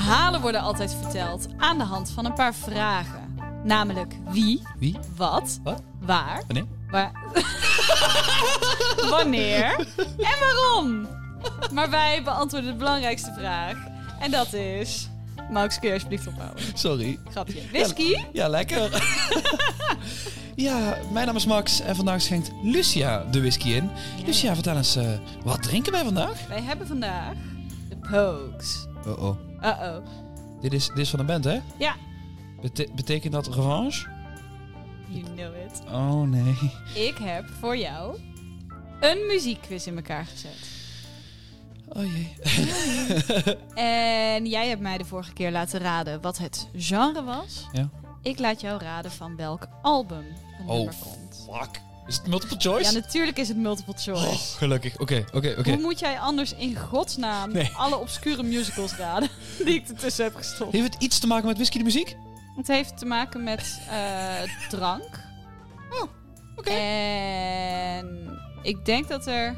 Verhalen 0.00 0.40
worden 0.40 0.60
altijd 0.60 0.96
verteld 1.02 1.46
aan 1.56 1.78
de 1.78 1.84
hand 1.84 2.10
van 2.10 2.24
een 2.24 2.34
paar 2.34 2.54
vragen. 2.54 3.38
Namelijk 3.64 4.14
wie, 4.30 4.62
Wie? 4.78 4.98
wat, 5.16 5.60
Wat? 5.62 5.82
waar, 6.00 6.42
Wanneer? 6.46 6.66
waar... 6.90 7.12
wanneer 9.16 9.86
en 10.16 10.38
waarom. 10.40 11.08
Maar 11.72 11.90
wij 11.90 12.22
beantwoorden 12.22 12.70
de 12.70 12.76
belangrijkste 12.76 13.32
vraag. 13.38 13.76
En 14.20 14.30
dat 14.30 14.52
is... 14.52 15.08
Max, 15.50 15.78
kun 15.78 15.88
je 15.88 15.94
alsjeblieft 15.94 16.26
ophouden? 16.26 16.64
Sorry. 16.74 17.18
Grapje. 17.30 17.60
Whisky? 17.72 18.24
Ja, 18.32 18.48
lekker. 18.48 18.90
ja, 20.54 20.96
mijn 21.12 21.26
naam 21.26 21.36
is 21.36 21.46
Max 21.46 21.80
en 21.80 21.96
vandaag 21.96 22.22
schenkt 22.22 22.50
Lucia 22.62 23.24
de 23.30 23.40
whisky 23.40 23.68
in. 23.72 23.90
Lucia, 24.26 24.54
vertel 24.54 24.76
eens, 24.76 24.96
eh, 24.96 25.08
wat 25.44 25.62
drinken 25.62 25.92
wij 25.92 26.04
vandaag? 26.04 26.46
Wij 26.48 26.62
hebben 26.62 26.86
vandaag 26.86 27.32
de 27.88 27.96
Pokes. 27.96 28.86
Oh 29.06 29.22
oh. 29.22 29.36
Uh-oh. 29.64 30.04
Dit 30.60 30.72
is, 30.72 30.86
dit 30.88 30.98
is 30.98 31.10
van 31.10 31.18
de 31.18 31.24
band, 31.24 31.44
hè? 31.44 31.58
Ja, 31.78 31.94
Bete- 32.60 32.88
betekent 32.94 33.32
dat 33.32 33.46
revanche? 33.46 34.08
you 35.08 35.22
know 35.34 35.54
it. 35.66 35.82
Oh 35.92 36.22
nee. 36.22 36.54
Ik 36.94 37.16
heb 37.22 37.48
voor 37.60 37.76
jou 37.76 38.18
een 39.00 39.26
muziekquiz 39.26 39.86
in 39.86 39.96
elkaar 39.96 40.24
gezet. 40.26 40.72
Oh 41.88 42.02
jee. 42.14 42.32
En 43.74 44.46
jij 44.46 44.68
hebt 44.68 44.80
mij 44.80 44.98
de 44.98 45.04
vorige 45.04 45.32
keer 45.32 45.50
laten 45.50 45.80
raden 45.80 46.20
wat 46.20 46.38
het 46.38 46.68
genre 46.76 47.22
was. 47.24 47.66
Ja. 47.72 47.88
Ik 48.22 48.38
laat 48.38 48.60
jou 48.60 48.80
raden 48.82 49.10
van 49.10 49.36
welk 49.36 49.66
album 49.82 50.24
een 50.60 50.66
Oh, 50.68 50.74
nummer 50.76 50.94
komt. 51.02 51.48
Fuck. 51.52 51.80
Is 52.06 52.16
het 52.16 52.26
multiple 52.26 52.56
choice? 52.60 52.92
Ja, 52.92 52.98
natuurlijk 53.00 53.38
is 53.38 53.48
het 53.48 53.56
multiple 53.56 53.94
choice. 53.96 54.26
Oh, 54.26 54.34
gelukkig. 54.58 54.98
Oké, 54.98 55.24
oké, 55.32 55.54
oké. 55.58 55.70
Hoe 55.70 55.80
moet 55.80 55.98
jij 55.98 56.18
anders 56.20 56.54
in 56.54 56.76
godsnaam 56.76 57.52
Nee. 57.52 57.70
alle 57.76 57.96
obscure 57.96 58.42
musicals 58.42 58.96
raden 58.96 59.28
die 59.64 59.74
ik 59.74 59.88
ertussen 59.88 60.24
heb 60.24 60.34
gestopt? 60.34 60.72
Heeft 60.72 60.94
het 60.94 61.02
iets 61.02 61.18
te 61.18 61.26
maken 61.26 61.46
met 61.46 61.56
whisky 61.56 61.78
de 61.78 61.84
muziek? 61.84 62.16
Het 62.56 62.66
heeft 62.68 62.98
te 62.98 63.06
maken 63.06 63.42
met 63.44 63.80
eh, 63.90 64.68
drank. 64.68 65.20
Oh, 65.90 66.08
oké. 66.56 66.70
En 66.70 68.38
ik 68.62 68.84
denk 68.84 69.08
dat 69.08 69.26
er 69.26 69.56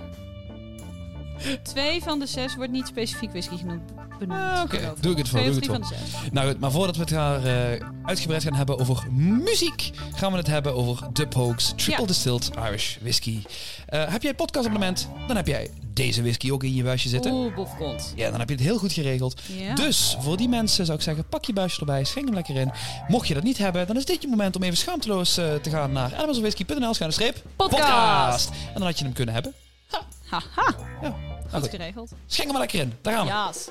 twee 1.62 2.03
van 2.03 2.19
de 2.19 2.27
zes 2.27 2.56
wordt 2.56 2.73
niet 2.73 2.87
specifiek 2.87 3.31
whisky 3.31 3.56
genoemd. 3.56 3.92
Benoemd, 4.19 4.41
Ah, 4.41 4.61
oké. 4.62 4.92
Doe 5.01 5.12
ik 5.12 5.19
het 5.19 5.29
voor, 5.29 5.39
Twee 5.39 5.51
doe 5.53 5.62
ik 5.62 5.70
het 5.70 5.73
van 5.73 5.81
de 5.81 5.87
zes. 5.87 6.31
Nou 6.33 6.48
goed, 6.48 6.61
maar 6.61 6.70
voordat 6.70 6.97
we 6.97 7.01
het 7.03 7.11
gaan, 7.11 7.45
eh, 7.45 7.87
uitgebreid 8.05 8.42
gaan 8.42 8.55
hebben 8.55 8.79
over 8.79 9.12
muziek, 9.12 9.91
gaan 10.14 10.31
we 10.33 10.39
het 10.39 10.47
hebben 10.47 10.75
over 10.75 11.09
The 11.12 11.27
Pokes 11.27 11.73
Triple 11.77 12.01
Ja. 12.01 12.07
Distilled 12.07 12.51
Irish 12.69 12.97
Whisky. 13.01 13.42
Eh, 13.87 14.01
heb 14.01 14.20
jij 14.23 14.31
het 14.31 14.37
podcastabonnement, 14.37 15.09
dan 15.27 15.37
heb 15.37 15.47
jij 15.47 15.70
deze 15.92 16.23
whisky 16.23 16.51
ook 16.51 16.62
in 16.64 16.75
je 16.75 16.83
buisje 16.83 17.09
zitten. 17.09 17.33
Oeh, 17.33 17.55
bofkont. 17.55 18.12
Ja, 18.17 18.31
dan 18.31 18.39
heb 18.39 18.48
je 18.48 18.55
het 18.55 18.64
heel 18.64 18.79
goed 18.79 18.92
geregeld. 18.92 19.41
Ja. 19.47 19.75
Dus 19.75 20.17
voor 20.20 20.37
die 20.37 20.48
mensen 20.48 20.84
zou 20.84 20.98
ik 20.98 21.05
zeggen, 21.05 21.29
pak 21.29 21.45
je 21.45 21.53
buisje 21.53 21.81
erbij, 21.81 22.05
schenk 22.05 22.27
hem 22.27 22.34
lekker 22.34 22.57
in. 22.57 22.73
Mocht 23.09 23.29
je 23.29 23.34
dat 23.34 23.42
niet 23.42 23.59
hebben, 23.59 23.87
dan 23.87 23.97
is 23.97 24.05
dit 24.05 24.23
je 24.23 24.29
moment 24.29 24.57
om 24.57 24.62
even 24.62 24.77
schaamteloos 24.77 25.37
eh, 25.39 25.55
te 25.55 25.70
gaan 25.70 25.92
naar 25.92 26.12
elementsofwhisky.nl 26.12 26.95
schuine 26.95 27.14
streep 27.17 27.42
Podcast. 27.57 28.48
En 28.48 28.73
dan 28.75 28.83
had 28.83 28.98
je 28.98 29.05
hem 29.05 29.12
kunnen 29.12 29.34
hebben. 29.34 29.53
Haha, 30.31 30.75
Ja, 31.03 31.17
nou 31.51 31.63
goed 31.63 31.71
geregeld. 31.71 32.13
Schenk 32.27 32.49
hem 32.51 32.59
maar 32.59 32.61
lekker 32.61 32.81
in. 32.81 32.93
Daar 33.01 33.15
gaan 33.15 33.27
we. 33.27 33.33
Jaas. 33.33 33.69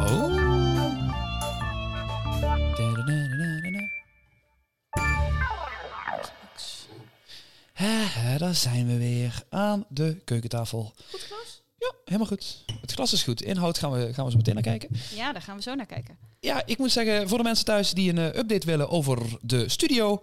Oh. 0.00 0.42
Daar 8.42 8.54
zijn 8.54 8.86
we 8.86 8.98
weer 8.98 9.42
aan 9.48 9.84
de 9.88 10.16
keukentafel. 10.24 10.92
Goed 11.10 11.20
glas? 11.20 11.61
Ja, 11.82 11.92
helemaal 12.04 12.26
goed. 12.26 12.64
Het 12.80 12.92
glas 12.92 13.12
is 13.12 13.22
goed. 13.22 13.42
Inhoud 13.42 13.78
gaan 13.78 13.92
we, 13.92 14.14
gaan 14.14 14.24
we 14.24 14.30
zo 14.30 14.36
meteen 14.36 14.54
naar 14.54 14.62
kijken. 14.62 14.88
Ja, 15.14 15.32
daar 15.32 15.42
gaan 15.42 15.56
we 15.56 15.62
zo 15.62 15.74
naar 15.74 15.86
kijken. 15.86 16.16
Ja, 16.40 16.62
ik 16.66 16.78
moet 16.78 16.92
zeggen, 16.92 17.28
voor 17.28 17.38
de 17.38 17.44
mensen 17.44 17.64
thuis 17.64 17.90
die 17.90 18.10
een 18.10 18.18
eh, 18.18 18.38
update 18.40 18.66
willen 18.66 18.88
over 18.90 19.18
de 19.40 19.68
studio. 19.68 20.20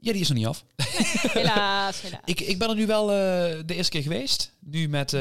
Ja, 0.00 0.12
die 0.12 0.20
is 0.20 0.28
nog 0.28 0.36
niet 0.38 0.46
af. 0.46 0.64
Helaas, 1.32 2.00
helaas. 2.02 2.20
Ik, 2.24 2.40
ik 2.40 2.58
ben 2.58 2.68
er 2.68 2.74
nu 2.74 2.86
wel 2.86 3.02
eh, 3.10 3.16
de 3.66 3.74
eerste 3.74 3.90
keer 3.92 4.02
geweest. 4.02 4.52
Nu 4.58 4.88
met 4.88 5.12
eh, 5.12 5.20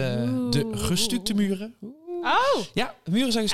de 0.49 0.69
gestukte 0.71 1.33
muren. 1.33 1.75
Oh! 2.21 2.63
Ja, 2.73 2.95
de 3.03 3.11
muren 3.11 3.31
zijn. 3.31 3.49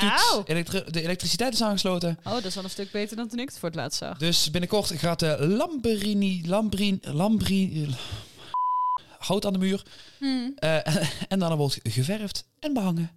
Elektri- 0.46 0.84
de 0.92 1.02
elektriciteit 1.02 1.54
is 1.54 1.62
aangesloten. 1.64 2.20
Oh, 2.24 2.34
dat 2.34 2.46
is 2.46 2.58
al 2.58 2.64
een 2.64 2.70
stuk 2.70 2.92
beter 2.92 3.16
dan 3.16 3.28
toen 3.28 3.40
ik 3.40 3.50
het 3.50 3.60
voor 3.60 3.70
het 3.70 3.78
laatst 3.78 3.98
zag. 4.00 4.18
Dus 4.18 4.52
binnenkort 4.52 4.92
gaat 4.96 5.20
de 5.20 5.38
Lamberini, 5.48 6.48
Lambrin, 6.48 7.00
Lambrin, 7.02 7.96
hout 9.28 9.46
aan 9.46 9.54
de 9.54 9.60
muur. 9.60 9.84
Hmm. 10.24 10.54
Eh, 10.56 10.96
en 11.32 11.40
dan 11.40 11.56
wordt 11.58 11.80
geverfd 11.84 12.46
en 12.60 12.74
behangen. 12.74 13.12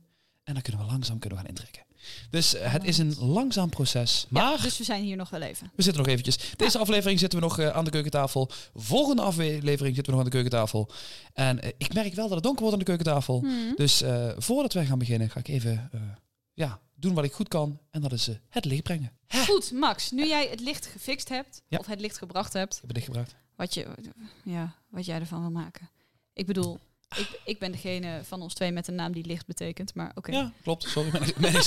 En 0.44 0.52
dan 0.54 0.62
kunnen 0.62 0.80
we 0.82 0.90
langzaam 0.90 1.18
kunnen 1.18 1.38
we 1.38 1.44
gaan 1.44 1.54
intrekken. 1.54 1.84
Dus 2.30 2.54
eh, 2.54 2.72
het 2.72 2.84
is 2.84 2.98
een 2.98 3.16
langzaam 3.18 3.68
proces. 3.70 4.26
Maar 4.28 4.42
Ja, 4.42 4.56
dus 4.62 4.78
we 4.78 4.84
zijn 4.84 5.02
hier 5.02 5.16
nog 5.16 5.30
wel 5.30 5.40
even. 5.40 5.70
we 5.74 5.82
zitten 5.82 6.02
nog 6.02 6.10
eventjes. 6.12 6.38
Deze 6.56 6.78
aflevering 6.78 7.18
zitten 7.18 7.38
we 7.38 7.44
nog 7.44 7.58
eh, 7.58 7.68
aan 7.68 7.84
de 7.84 7.90
keukentafel. 7.90 8.50
Volgende 8.74 9.22
aflevering 9.22 9.94
zitten 9.94 10.04
we 10.04 10.10
nog 10.10 10.18
aan 10.18 10.24
de 10.24 10.30
keukentafel. 10.30 10.90
En 11.32 11.58
ik 11.78 11.94
merk 11.94 12.14
wel 12.14 12.24
dat 12.26 12.34
het 12.34 12.42
donker 12.42 12.60
wordt 12.62 12.72
aan 12.72 12.84
de 12.84 12.90
keukentafel. 12.90 13.40
Hmm. 13.40 13.72
Dus 13.76 14.02
voordat 14.36 14.72
wij 14.72 14.86
gaan 14.86 14.98
beginnen, 14.98 15.30
ga 15.30 15.38
ik 15.40 15.48
even 15.48 15.90
ja, 16.54 16.80
doen 16.94 17.14
wat 17.14 17.24
ik 17.24 17.32
goed 17.32 17.48
kan. 17.48 17.78
En 17.90 18.00
dat 18.00 18.12
is 18.12 18.28
het 18.48 18.64
licht 18.64 18.82
brengen. 18.82 19.12
Hè, 19.26 19.44
Goed, 19.44 19.72
Max, 19.72 20.10
nu 20.10 20.26
jij 20.26 20.46
het 20.50 20.60
licht 20.60 20.86
gefixt 20.86 21.28
hebt, 21.28 21.62
Ja. 21.68 21.78
of 21.78 21.86
het 21.86 22.00
licht 22.00 22.18
gebracht 22.18 22.52
hebt, 22.52 22.74
ik 22.74 22.80
heb 22.80 22.88
het 22.88 22.96
licht 22.96 23.06
gebracht. 23.08 23.34
wat, 23.56 23.74
je, 23.74 23.86
ja, 24.44 24.74
wat 24.90 25.04
jij 25.06 25.18
ervan 25.20 25.40
wil 25.40 25.50
maken. 25.50 25.90
Ik 26.32 26.46
bedoel, 26.46 26.78
ik, 27.16 27.40
ik 27.44 27.58
ben 27.58 27.72
degene 27.72 28.20
van 28.24 28.42
ons 28.42 28.54
twee 28.54 28.72
met 28.72 28.88
een 28.88 28.94
naam 28.94 29.12
die 29.12 29.24
licht 29.26 29.46
betekent, 29.46 29.94
maar 29.94 30.12
oké. 30.14 30.32
Ja, 30.32 30.52
klopt. 30.62 30.88
Sorry. 30.88 31.10
mijn- 31.36 31.52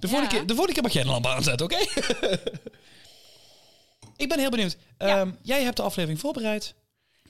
De, 0.00 0.08
Ja. 0.08 0.26
keer, 0.26 0.40
de 0.46 0.54
volgende 0.54 0.72
keer 0.72 0.82
mag 0.82 0.92
jij 0.92 1.02
de 1.02 1.08
lamp 1.08 1.26
aanzetten, 1.26 1.66
oké? 1.66 1.76
ik 4.16 4.28
ben 4.28 4.38
heel 4.38 4.50
benieuwd. 4.50 4.76
Ja. 4.98 5.06
Ehm, 5.20 5.32
jij 5.42 5.62
hebt 5.62 5.76
de 5.76 5.82
aflevering 5.82 6.20
voorbereid. 6.20 6.74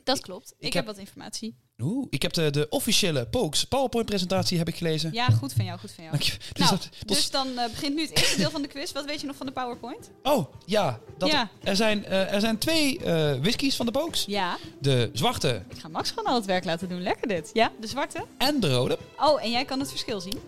Dat 0.04 0.20
klopt. 0.20 0.50
Ik, 0.50 0.56
ik 0.66 0.72
heb 0.72 0.86
heb- 0.86 0.94
wat 0.94 1.04
informatie. 1.04 1.56
Oeh, 1.82 2.06
ik 2.10 2.22
heb 2.22 2.32
de, 2.32 2.50
de 2.50 2.66
officiële 2.68 3.26
Pokes 3.26 3.64
PowerPoint-presentatie 3.64 4.58
heb 4.58 4.68
ik 4.68 4.76
gelezen. 4.76 5.12
Ja, 5.12 5.26
goed 5.26 5.52
van 5.52 5.64
jou, 5.64 5.78
goed 5.78 5.90
van 5.90 6.04
jou. 6.04 6.16
Dank 6.16 6.30
je. 6.30 6.38
Dus 6.52 6.64
Nou, 6.68 6.70
dat- 6.70 6.88
dat 7.06 7.10
is- 7.10 7.16
dus 7.16 7.30
dan 7.30 7.58
eh, 7.58 7.70
begint 7.70 7.94
nu 7.94 8.02
het 8.02 8.16
eerste 8.18 8.36
deel 8.36 8.50
van 8.50 8.62
de 8.62 8.68
quiz. 8.68 8.92
Wat 8.92 9.04
weet 9.04 9.20
je 9.20 9.26
nog 9.26 9.36
van 9.36 9.46
de 9.46 9.52
PowerPoint? 9.52 10.10
Oh, 10.22 10.46
ja. 10.66 10.98
Dat, 11.18 11.30
Ja. 11.30 11.48
Er, 11.62 11.76
zijn, 11.76 12.04
eh, 12.04 12.32
er 12.34 12.40
zijn 12.40 12.58
twee 12.58 12.98
eh 12.98 13.32
whiskies 13.40 13.76
van 13.76 13.86
de 13.86 13.92
Pokes. 13.92 14.24
Ja, 14.26 14.56
De 14.78 15.10
zwarte 15.12 15.62
ik 15.70 15.78
ga 15.80 15.88
Max 15.88 16.08
gewoon 16.08 16.24
al 16.24 16.34
het 16.34 16.44
werk 16.46 16.64
laten 16.64 16.88
doen. 16.88 17.02
Lekker 17.02 17.28
dit. 17.28 17.50
Ja, 17.52 17.72
de 17.80 17.86
zwarte. 17.86 18.24
en 18.38 18.60
de 18.60 18.74
rode. 18.74 18.98
Oh, 19.18 19.42
en 19.44 19.50
jij 19.50 19.64
kan 19.64 19.78
het 19.80 19.88
verschil 19.88 20.20
zien? 20.20 20.38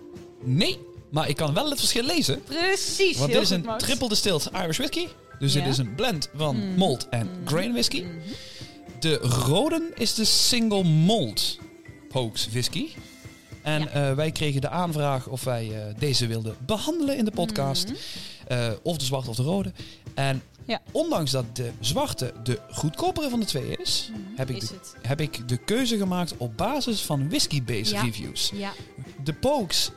Nee, 0.43 0.79
maar 1.11 1.29
ik 1.29 1.37
kan 1.37 1.55
wel 1.55 1.71
het 1.71 1.79
verschil 1.79 2.03
lezen. 2.05 2.43
Precies. 2.45 3.19
Want 3.19 3.33
dit 3.33 3.43
is 3.43 3.51
een 3.51 3.67
triple 3.77 4.09
distilled 4.09 4.51
Irish 4.55 4.77
whisky. 4.77 5.07
Dus 5.39 5.53
dit 5.53 5.67
is 5.67 5.79
een 5.79 5.95
blend 5.95 6.29
van 6.35 6.57
Mm. 6.57 6.75
malt 6.77 7.09
en 7.09 7.27
Mhm. 7.27 7.47
grain 7.47 7.73
whisky. 7.73 8.01
Mhm. 8.03 8.13
De 9.03 9.15
rode 9.17 9.91
is 9.95 10.15
de 10.15 10.25
single 10.25 10.85
malt 10.85 11.59
Pokes 12.09 12.49
whisky. 12.51 12.89
En 13.63 13.81
Ja. 13.83 13.89
eh, 13.89 14.15
wij 14.15 14.31
kregen 14.33 14.61
de 14.61 14.69
aanvraag 14.69 15.27
of 15.29 15.45
wij 15.45 15.71
eh, 15.89 15.95
deze 15.99 16.27
wilden 16.27 16.57
behandelen 16.67 17.17
in 17.17 17.25
de 17.25 17.31
podcast. 17.31 17.85
Mhm. 17.89 17.95
Eh, 18.47 18.69
of 18.83 18.97
de 18.97 19.05
zwarte 19.05 19.31
of 19.31 19.37
de 19.37 19.43
rode. 19.43 19.73
En 20.15 20.43
Ja. 20.67 20.81
ondanks 20.93 21.31
dat 21.31 21.57
de 21.57 21.71
zwarte 21.81 22.33
de 22.45 22.59
goedkopere 22.71 23.29
van 23.29 23.41
de 23.41 23.47
twee 23.47 23.77
is, 23.77 24.11
Mhm. 24.11 24.21
heb, 24.37 24.51
ik 24.51 24.63
Is 24.63 24.69
de, 24.69 24.75
heb 25.03 25.21
ik 25.21 25.49
de 25.49 25.57
keuze 25.57 25.97
gemaakt 25.97 26.35
op 26.37 26.57
basis 26.57 27.01
van 27.03 27.29
whisky-based 27.29 27.91
Ja. 27.91 28.03
reviews. 28.03 28.51
Ja. 28.55 28.73
De 29.25 29.33
Pokes, 29.33 29.91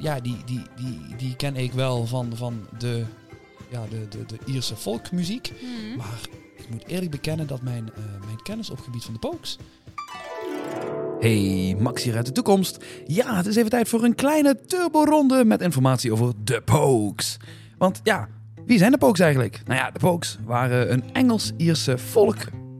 ja, 0.00 0.20
die, 0.22 0.36
die, 0.46 0.62
die, 0.76 1.16
die 1.16 1.36
ken 1.36 1.56
ik 1.56 1.72
wel 1.72 2.06
van, 2.06 2.32
van 2.36 2.66
de, 2.78 3.04
ja, 3.70 3.86
de, 3.90 4.08
de, 4.08 4.26
de 4.26 4.52
Ierse 4.52 4.76
folkmuziek. 4.76 5.52
Mhm. 5.52 5.96
Maar 5.96 6.20
ik 6.56 6.70
moet 6.70 6.86
eerlijk 6.86 7.10
bekennen 7.10 7.46
dat 7.46 7.62
mijn, 7.62 7.90
eh, 7.94 8.24
mijn 8.24 8.42
kennis 8.42 8.70
op 8.70 8.76
het 8.76 8.84
gebied 8.84 9.04
van 9.04 9.12
de 9.12 9.18
Pokes... 9.18 9.58
Hey, 11.20 11.76
Max 11.78 12.02
hier 12.02 12.16
uit 12.16 12.26
de 12.26 12.32
toekomst. 12.32 12.84
Ja, 13.06 13.36
het 13.36 13.46
is 13.46 13.56
even 13.56 13.70
tijd 13.70 13.88
voor 13.88 14.04
een 14.04 14.14
kleine 14.14 14.60
turboronde 14.66 15.44
met 15.44 15.60
informatie 15.60 16.12
over 16.12 16.32
de 16.44 16.60
Pokes. 16.60 17.36
Want 17.78 18.00
ja, 18.02 18.28
wie 18.66 18.78
zijn 18.78 18.92
de 18.92 18.98
Pokes 18.98 19.20
eigenlijk? 19.20 19.60
Nou 19.64 19.78
ja, 19.80 19.90
de 19.90 19.98
Pokes 19.98 20.38
waren 20.44 20.92
een 20.92 21.04
Engels-Ierse 21.12 21.98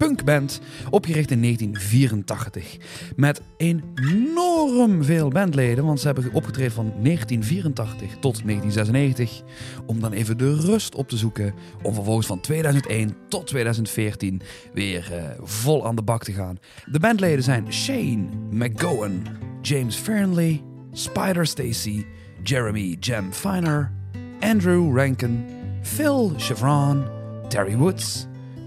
folk-punkband 0.00 0.60
opgericht 0.90 1.30
in 1.30 1.42
1984. 1.42 2.76
Met 3.16 3.40
enorm 3.56 5.04
veel 5.04 5.28
bandleden, 5.28 5.84
want 5.84 6.00
ze 6.00 6.06
hebben 6.06 6.32
opgetreden 6.32 6.72
van 6.72 6.92
1984 7.02 8.08
tot 8.20 8.42
1996. 8.44 9.42
Om 9.86 10.00
dan 10.00 10.12
even 10.12 10.38
de 10.38 10.54
rust 10.54 10.94
op 10.94 11.08
te 11.08 11.16
zoeken, 11.16 11.54
om 11.82 11.94
vervolgens 11.94 12.26
van 12.26 12.40
2001 12.40 13.16
tot 13.28 13.46
2014 13.46 14.40
weer 14.72 15.12
eh, 15.12 15.24
vol 15.42 15.86
aan 15.86 15.96
de 15.96 16.02
bak 16.02 16.24
te 16.24 16.32
gaan. 16.32 16.58
De 16.90 17.00
bandleden 17.00 17.44
zijn 17.44 17.72
Shane 17.72 18.24
McGowan, 18.50 19.22
James 19.62 19.96
Fernley, 19.96 20.62
Spider 20.92 21.46
Stacy, 21.46 22.04
Jeremy 22.42 22.96
Jem 23.00 23.32
Finer, 23.32 23.92
Andrew 24.40 24.96
Rankin, 24.96 25.44
Phil 25.82 26.32
Chevron, 26.36 27.04
Terry 27.48 27.76
Woods, 27.76 28.26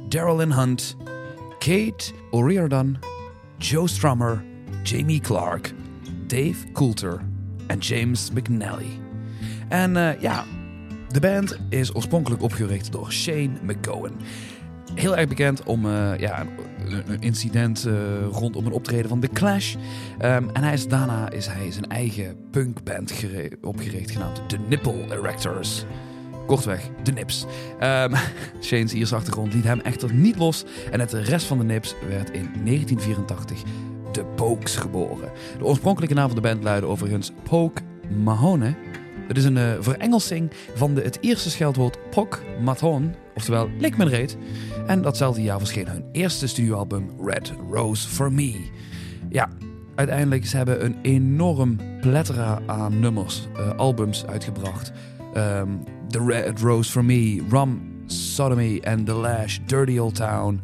Darylyn 0.10 0.54
Hunt, 0.54 0.96
Kate 1.64 2.12
O'Riordan, 2.32 3.00
Joe 3.58 3.88
Strummer, 3.88 4.44
Jamie 4.84 5.20
Clark, 5.20 5.72
Dave 6.28 6.72
Coulter 6.74 7.22
en 7.68 7.80
James 7.80 8.32
McNally. 8.32 9.00
En 9.70 9.98
eh, 9.98 10.22
ja, 10.22 10.44
de 11.10 11.20
band 11.20 11.60
is 11.70 11.96
oorspronkelijk 11.96 12.42
opgericht 12.42 12.92
door 12.92 13.12
Shane 13.12 13.52
McGowan. 13.62 14.12
Heel 14.96 15.18
erg 15.18 15.28
bekend 15.28 15.64
om 15.64 15.86
eh, 15.86 16.18
ja, 16.18 16.46
een, 16.86 17.20
incident 17.20 17.86
eh, 17.86 17.94
rondom 18.32 18.66
een 18.66 18.72
optreden 18.72 19.10
van 19.10 19.20
The 19.20 19.30
Clash. 19.30 19.76
Ehm, 20.18 20.50
en 20.54 20.64
hij 20.64 20.74
is, 20.74 20.88
daarna 20.88 21.30
is 21.30 21.48
hij 21.48 21.72
zijn 21.72 21.88
eigen 21.88 22.38
punkband 22.52 23.14
opgericht, 23.62 24.12
genaamd 24.12 24.50
The 24.50 24.58
Nipple 24.58 25.06
Erectors. 25.10 25.86
Kortweg, 26.46 26.90
de 27.04 27.12
Nips. 27.12 27.46
Ehm 27.80 28.14
Shane's 28.62 28.94
Ierse 28.94 29.16
achtergrond 29.16 29.54
liet 29.54 29.64
hem 29.64 29.80
echter 29.80 30.14
niet 30.14 30.38
los. 30.38 30.66
En 30.92 31.00
uit 31.00 31.10
de 31.10 31.22
rest 31.22 31.46
van 31.46 31.58
de 31.58 31.64
Nips 31.64 31.96
werd 32.08 32.30
in 32.32 32.52
1984 32.64 33.64
de 34.12 34.26
Pokes 34.26 34.76
geboren. 34.76 35.32
De 35.58 35.66
oorspronkelijke 35.66 36.16
naam 36.16 36.28
van 36.28 36.36
de 36.36 36.42
band 36.42 36.64
luidde 36.64 36.88
overigens 36.88 37.32
Poke 37.44 37.82
Mahone. 38.24 38.76
Het 39.28 39.38
is 39.38 39.46
een 39.46 39.58
eh, 39.58 39.74
verengelsing 39.80 40.52
van 40.76 40.94
de, 40.94 41.02
het 41.02 41.18
Ierse 41.22 41.50
scheldwoord 41.50 42.10
Pok 42.10 42.42
Mathon, 42.62 43.16
oftewel 43.36 43.70
lik 43.80 43.98
me 43.98 44.06
reet. 44.06 44.38
En 44.88 45.02
datzelfde 45.02 45.42
jaar 45.42 45.60
verscheen 45.60 45.88
hun 45.88 46.06
eerste 46.12 46.48
studioalbum 46.48 47.10
Red 47.26 47.54
Rose 47.72 48.08
for 48.08 48.34
Me. 48.34 48.70
Ja, 49.30 49.50
uiteindelijk 49.96 50.46
ze 50.46 50.58
hebben 50.58 50.86
een 50.86 50.96
enorm 51.02 51.78
plethora 52.02 52.60
aan 52.66 53.00
nummers, 53.00 53.48
eh, 53.56 53.78
albums 53.78 54.26
uitgebracht. 54.26 54.92
Ehm, 55.34 55.70
The 56.14 56.22
Red 56.22 56.62
Rose 56.62 56.92
for 56.92 57.04
Me, 57.04 57.42
Rum, 57.50 58.04
Sodomy 58.06 58.80
and 58.84 59.06
the 59.08 59.16
Lash, 59.16 59.60
Dirty 59.66 60.00
Old 60.00 60.16
Town, 60.16 60.62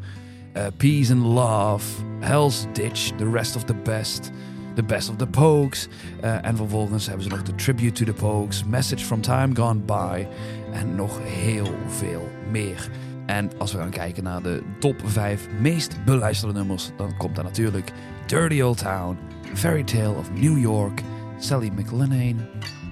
eh, 0.53 0.69
Peace 0.77 1.09
and 1.09 1.23
Love, 1.23 1.83
Hell's 2.19 2.67
Ditch, 2.73 3.13
The 3.17 3.25
Rest 3.25 3.55
of 3.55 3.65
the 3.65 3.73
Best, 3.73 4.31
The 4.75 4.83
Best 4.83 5.09
of 5.09 5.17
the 5.17 5.25
Pokes. 5.27 5.87
eh, 6.21 6.45
en 6.45 6.55
vervolgens 6.55 7.05
hebben 7.05 7.23
ze 7.23 7.29
nog 7.29 7.41
The 7.41 7.55
Tribute 7.55 7.91
to 7.91 8.05
the 8.05 8.19
Pokes, 8.19 8.63
Message 8.63 9.05
from 9.05 9.21
Time 9.21 9.55
Gone 9.55 9.79
By 9.79 10.27
en 10.73 10.95
nog 10.95 11.19
heel 11.23 11.67
veel 11.87 12.29
meer. 12.51 12.89
En 13.25 13.49
als 13.57 13.71
we 13.71 13.77
gaan 13.77 13.89
kijken 13.89 14.23
naar 14.23 14.41
de 14.41 14.63
top 14.79 15.01
5 15.05 15.47
meest 15.61 16.05
beluisterde 16.05 16.53
nummers, 16.53 16.91
dan 16.97 17.17
komt 17.17 17.35
daar 17.35 17.43
natuurlijk 17.43 17.91
Dirty 18.25 18.61
Old 18.61 18.77
Town, 18.77 19.17
Fairy 19.53 19.83
Tale 19.83 20.17
of 20.17 20.31
New 20.31 20.59
York, 20.59 21.01
Sally 21.37 21.71
McLennan, 21.75 22.39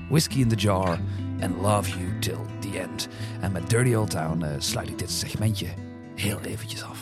Whiskey 0.10 0.42
in 0.42 0.48
the 0.48 0.56
Jar 0.56 1.00
en 1.40 1.56
Love 1.62 1.90
You 1.90 2.20
Till 2.20 2.40
the 2.60 2.80
End. 2.80 3.08
En 3.42 3.52
met 3.52 3.70
Dirty 3.70 3.94
Old 3.94 4.10
Town 4.10 4.44
eh, 4.44 4.50
sluit 4.58 4.90
ik 4.90 5.00
dit 5.00 5.12
segmentje 5.12 5.68
heel 6.16 6.40
eventjes 6.42 6.84
af. 6.84 6.97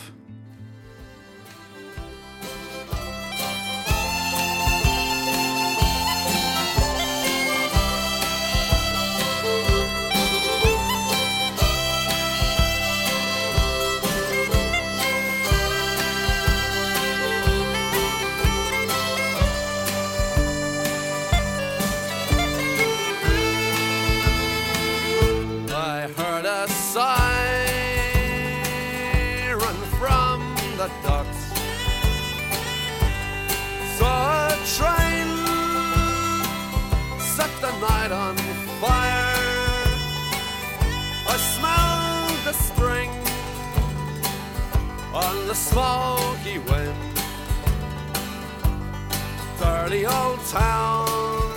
Town. 50.52 51.52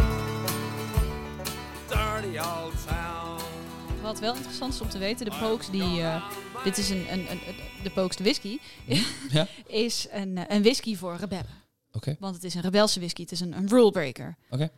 Dirty 1.87 2.37
old 2.37 2.73
town. 2.87 3.41
Wat 4.01 4.19
wel 4.19 4.35
interessant 4.35 4.73
is 4.73 4.81
om 4.81 4.89
te 4.89 4.97
weten, 4.97 5.25
de 5.25 5.37
Pokes 5.39 5.69
die... 5.69 6.01
eh, 6.01 6.31
dit 6.63 6.77
is 6.77 6.89
een, 6.89 7.11
een, 7.11 7.19
een, 7.31 7.39
een- 7.47 7.55
de 7.83 7.89
Pokes 7.91 8.15
de 8.15 8.23
whisky. 8.23 8.59
Ja. 9.29 9.47
is 9.67 10.07
een, 10.11 10.37
eh, 10.37 10.55
een 10.55 10.61
whisky 10.61 10.95
voor 10.95 11.15
rebellen. 11.15 11.57
Oké. 11.91 12.15
Want 12.19 12.35
het 12.35 12.43
is 12.43 12.53
een 12.53 12.61
rebelse 12.61 12.99
whisky. 12.99 13.21
Het 13.21 13.31
is 13.31 13.39
een, 13.39 13.53
een 13.57 13.67
rule 13.67 13.91
breaker. 13.91 14.37
Oké. 14.49 14.69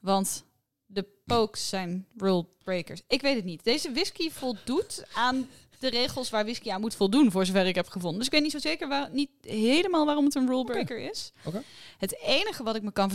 Want 0.00 0.44
de 0.86 1.06
Pokes 1.26 1.68
zijn 1.68 2.06
rule 2.16 2.46
breakers. 2.64 3.02
Ik 3.08 3.20
weet 3.22 3.34
het 3.36 3.44
niet. 3.44 3.64
Deze 3.64 3.92
whisky 3.92 4.30
voldoet 4.30 5.04
aan 5.14 5.48
de 5.82 5.90
regels 5.90 6.30
waar 6.30 6.44
whisky 6.44 6.70
aan 6.70 6.80
moet 6.80 6.94
voldoen, 6.94 7.30
voor 7.30 7.46
zover 7.46 7.66
ik 7.66 7.74
heb 7.74 7.88
gevonden. 7.88 8.18
Dus 8.18 8.26
ik 8.26 8.32
weet 8.32 8.42
niet 8.42 8.50
zo 8.50 8.58
zeker 8.58 8.88
waar, 8.88 9.08
niet 9.12 9.30
helemaal 9.40 10.04
waarom 10.06 10.24
het 10.24 10.34
een 10.34 10.46
rule 10.46 10.64
breaker 10.64 10.98
is. 11.10 11.32
Oké. 11.44 11.62
Het 11.98 12.18
enige 12.20 12.62
wat 12.62 12.76
ik 12.76 12.82
me 12.82 12.92
kan 12.92 13.10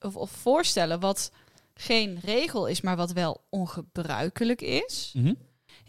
of, 0.00 0.16
of 0.16 0.30
voorstellen, 0.30 1.00
wat 1.00 1.30
geen 1.74 2.18
regel 2.22 2.66
is, 2.66 2.80
maar 2.80 2.96
wat 2.96 3.12
wel 3.12 3.40
ongebruikelijk 3.50 4.60
is, 4.60 5.12
Mhm. 5.14 5.34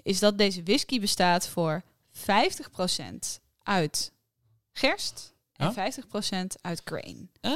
is 0.04 0.20
dat 0.20 0.38
deze 0.38 0.64
whisky 0.64 1.00
bestaat 1.00 1.48
voor 1.48 1.84
50% 2.12 3.40
uit 3.64 4.12
gerst 4.72 5.34
en 5.54 5.66
Ja. 5.66 5.74
50% 5.74 6.56
uit 6.62 6.82
grain. 6.86 7.30
Ah. 7.42 7.52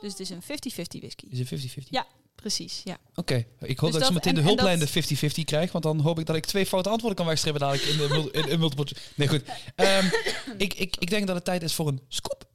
Dus 0.00 0.10
het 0.10 0.20
is 0.20 0.30
een 0.30 0.42
50-50 0.42 1.00
whisky. 1.00 1.26
Is 1.30 1.38
het 1.38 1.48
50-50? 1.48 1.90
Ja. 1.90 2.06
Precies, 2.40 2.80
ja. 2.84 2.96
Oké, 3.14 3.34
ik 3.60 3.78
hoop 3.78 3.90
Dus 3.92 4.00
dat, 4.00 4.00
ik 4.00 4.04
zo 4.06 4.12
meteen 4.12 4.36
en- 4.36 4.40
de 4.42 4.46
hulplijn 4.46 4.78
dat- 4.78 4.88
de 4.88 4.92
50-50 4.92 5.44
krijg, 5.44 5.72
want 5.72 5.84
dan 5.84 6.00
hoop 6.00 6.18
ik 6.18 6.26
dat 6.26 6.36
ik 6.36 6.44
twee 6.46 6.66
foute 6.66 6.88
antwoorden 6.88 7.18
kan 7.18 7.26
wegstrepen 7.26 7.60
dadelijk 7.60 7.84
in 7.88 7.96
de 7.96 8.28
in, 8.32 8.48
in 8.48 8.58
multiple... 8.58 8.86
Nee, 9.14 9.28
goed. 9.28 9.42
Ehm, 9.74 10.06
ik, 10.64 10.74
ik, 10.74 10.96
ik 10.98 11.10
denk 11.10 11.26
dat 11.26 11.36
het 11.36 11.44
tijd 11.44 11.62
is 11.62 11.74
voor 11.74 11.88
een 11.88 12.00
scoop. 12.08 12.44
Is 12.44 12.46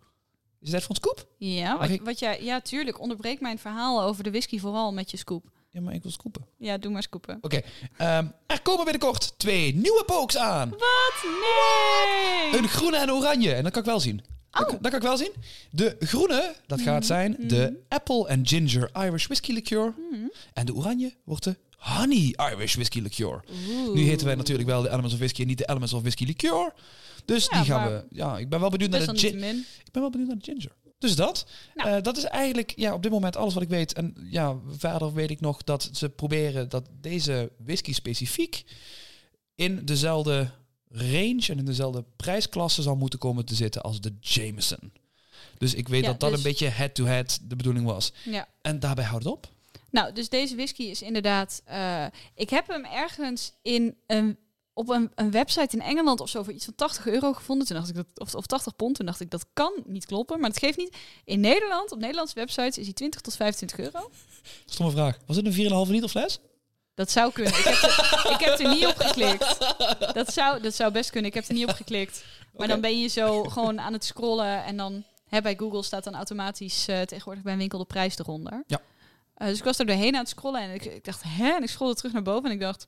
het 0.60 0.70
tijd 0.70 0.84
voor 0.84 0.90
een 0.96 1.02
scoop? 1.02 1.28
Ja, 1.38 1.78
wat, 1.78 2.00
wat 2.04 2.20
jij, 2.20 2.44
ja, 2.44 2.62
tuurlijk. 2.62 3.00
Onderbreek 3.00 3.40
mijn 3.42 3.60
verhaal 3.60 4.02
over 4.02 4.24
de 4.24 4.30
whisky 4.32 4.60
vooral 4.60 4.94
met 4.94 5.12
je 5.12 5.18
scoop. 5.18 5.44
Ja, 5.70 5.82
maar 5.82 5.94
ik 5.94 6.02
wil 6.04 6.12
scoopen. 6.12 6.46
Ja, 6.58 6.78
doe 6.78 6.92
maar 6.92 7.04
scoopen. 7.04 7.38
Oké, 7.42 7.62
ehm, 7.98 8.28
er 8.48 8.62
komen 8.62 8.84
binnenkort 8.84 9.34
twee 9.40 9.76
nieuwe 9.76 10.04
pokes 10.06 10.38
aan. 10.38 10.70
Wat? 10.70 11.24
Nee! 11.24 12.62
Een 12.62 12.68
groene 12.70 12.98
en 12.98 13.04
een 13.10 13.14
oranje. 13.16 13.54
En 13.54 13.64
dat 13.64 13.72
kan 13.72 13.82
ik 13.82 13.88
wel 13.88 14.00
zien. 14.00 14.22
Dat, 14.54 14.66
Oh. 14.72 14.72
dat 14.82 14.92
kan 14.92 14.96
ik 15.00 15.02
wel 15.02 15.18
zien. 15.18 15.32
De 15.72 15.96
groene, 16.00 16.56
dat 16.68 16.82
gaat 16.82 17.06
zijn 17.06 17.36
Mhm. 17.40 17.48
de 17.48 17.80
Apple 17.88 18.28
and 18.30 18.50
Ginger 18.50 18.90
Irish 18.94 19.26
Whiskey 19.26 19.54
Liqueur. 19.56 19.94
En 20.54 20.66
de 20.66 20.74
oranje 20.74 21.14
wordt 21.24 21.44
de 21.44 21.56
Honey 21.78 22.36
Irish 22.52 22.76
Whiskey 22.76 23.02
Liqueur. 23.02 23.44
Nu 23.94 24.02
heten 24.02 24.26
wij 24.26 24.36
natuurlijk 24.36 24.70
wel 24.70 24.82
de 24.82 24.88
Elements 24.90 25.14
of 25.14 25.20
Whisky 25.20 25.42
en 25.42 25.48
niet 25.48 25.58
de 25.58 25.68
Elements 25.70 25.94
of 25.94 26.02
Whisky 26.02 26.26
Liqueur. 26.26 26.74
Dus 27.26 27.48
Ja, 27.50 27.58
die 27.62 27.72
gaan 27.72 27.88
we... 27.92 28.04
Ja, 28.10 28.38
ik 28.38 28.50
ben 28.50 28.60
wel 28.60 28.70
benieuwd 28.70 28.90
naar 28.90 29.00
de, 29.14 29.18
gin- 29.18 29.44
ik 29.86 29.92
ben 29.92 30.02
wel 30.02 30.10
benieuwd 30.10 30.28
naar 30.30 30.38
de 30.38 30.44
ginger. 30.46 30.72
Dus 31.00 31.16
dat. 31.16 31.46
Nou. 31.76 31.90
Eh, 31.90 32.02
dat 32.02 32.18
is 32.18 32.24
eigenlijk 32.24 32.74
ja, 32.76 32.94
op 32.94 33.04
dit 33.04 33.12
moment 33.12 33.36
alles 33.36 33.54
wat 33.54 33.64
ik 33.64 33.70
weet. 33.70 33.94
En 33.94 34.16
ja, 34.30 34.56
verder 34.78 35.14
weet 35.14 35.30
ik 35.30 35.40
nog 35.40 35.64
dat 35.64 35.90
ze 35.94 36.10
proberen 36.10 36.70
dat 36.70 36.90
deze 37.02 37.52
whisky 37.58 37.94
specifiek 37.94 38.64
in 39.56 39.86
dezelfde 39.86 40.50
range 40.94 41.44
en 41.48 41.58
in 41.58 41.66
dezelfde 41.66 42.04
prijsklasse 42.16 42.82
zal 42.82 42.96
moeten 42.96 43.20
komen 43.20 43.46
te 43.46 43.56
zitten 43.56 43.82
als 43.82 44.02
de 44.02 44.14
Jameson. 44.22 44.92
Dus 45.58 45.74
ik 45.74 45.88
weet 45.88 46.02
Ja, 46.04 46.08
dat 46.12 46.20
dat 46.20 46.30
dus- 46.30 46.38
een 46.38 46.44
beetje 46.44 46.68
head-to-head 46.68 47.40
de 47.44 47.56
bedoeling 47.56 47.86
was. 47.86 48.14
Ja. 48.24 48.48
En 48.62 48.80
daarbij 48.80 49.06
houdt 49.06 49.24
het 49.24 49.34
op. 49.34 49.52
Nou, 49.90 50.14
dus 50.14 50.30
deze 50.30 50.56
whisky 50.56 50.84
is 50.84 51.02
inderdaad... 51.02 51.62
eh, 51.66 52.06
ik 52.36 52.50
heb 52.50 52.68
hem 52.68 52.86
ergens 52.86 53.54
in 53.62 53.96
een, 54.08 54.38
op 54.74 54.90
een, 54.90 55.12
een 55.16 55.32
website 55.32 55.76
in 55.76 55.82
Engeland 55.82 56.20
of 56.20 56.30
zo 56.30 56.44
voor 56.44 56.54
iets 56.54 56.66
van 56.66 56.76
80 56.76 57.08
euro 57.08 57.34
gevonden. 57.34 57.68
Toen 57.68 57.76
dacht 57.76 57.90
ik 57.90 57.96
dat, 57.96 58.06
of, 58.16 58.36
of 58.36 58.46
80 58.46 58.76
pond. 58.76 58.96
Toen 58.96 59.06
dacht 59.06 59.20
ik 59.20 59.30
dat 59.32 59.46
kan 59.54 59.74
niet 59.86 60.06
kloppen, 60.06 60.40
maar 60.40 60.50
dat 60.50 60.60
geeft 60.60 60.78
niet. 60.78 60.98
In 61.26 61.40
Nederland, 61.40 61.92
op 61.92 62.00
Nederlandse 62.00 62.36
websites, 62.36 62.78
is 62.78 62.84
hij 62.86 62.94
20 62.94 63.22
tot 63.22 63.36
25 63.36 63.80
euro. 63.80 64.10
Stomme 64.66 64.92
vraag. 64.92 65.18
Was 65.26 65.36
het 65.36 65.46
een 65.46 65.86
4,5 65.88 65.92
liter 65.92 66.10
fles? 66.10 66.40
Dat 66.96 67.12
zou 67.12 67.32
kunnen. 67.32 67.54
Ik 67.58 67.64
heb, 67.64 67.82
er, 67.82 68.32
ik 68.32 68.40
heb 68.40 68.60
er 68.60 68.68
niet 68.68 68.86
op 68.86 68.96
geklikt. 68.98 69.58
Dat 70.14 70.34
zou, 70.34 70.62
dat 70.62 70.74
zou 70.76 70.92
best 70.92 71.10
kunnen. 71.10 71.30
Ik 71.30 71.36
heb 71.36 71.48
er 71.48 71.54
niet 71.54 71.68
op 71.70 71.76
geklikt. 71.76 72.24
Maar 72.58 72.68
dan 72.68 72.82
ben 72.82 73.00
je 73.02 73.08
zo 73.08 73.44
gewoon 73.44 73.80
aan 73.82 73.94
het 73.94 74.04
scrollen 74.06 74.64
en 74.64 74.78
dan 74.78 75.04
hè, 75.30 75.42
bij 75.42 75.56
Google 75.58 75.84
staat 75.84 76.04
dan 76.04 76.16
automatisch 76.16 76.88
eh, 76.88 77.02
tegenwoordig 77.02 77.44
bij 77.44 77.54
een 77.54 77.60
winkel 77.60 77.80
de 77.80 77.86
prijs 77.86 78.18
eronder. 78.18 78.64
Ja. 78.68 78.82
Eh, 79.36 79.48
dus 79.48 79.58
ik 79.58 79.64
was 79.64 79.80
er 79.80 79.86
doorheen 79.86 80.14
aan 80.14 80.20
het 80.20 80.30
scrollen 80.30 80.62
en 80.62 80.74
ik, 80.74 80.86
ik 80.86 81.04
dacht, 81.06 81.22
hè? 81.28 81.50
En 81.52 81.64
ik 81.64 81.70
scrollde 81.70 81.96
terug 81.96 82.14
naar 82.14 82.22
boven 82.22 82.46
en 82.50 82.52
ik 82.56 82.60
dacht, 82.62 82.88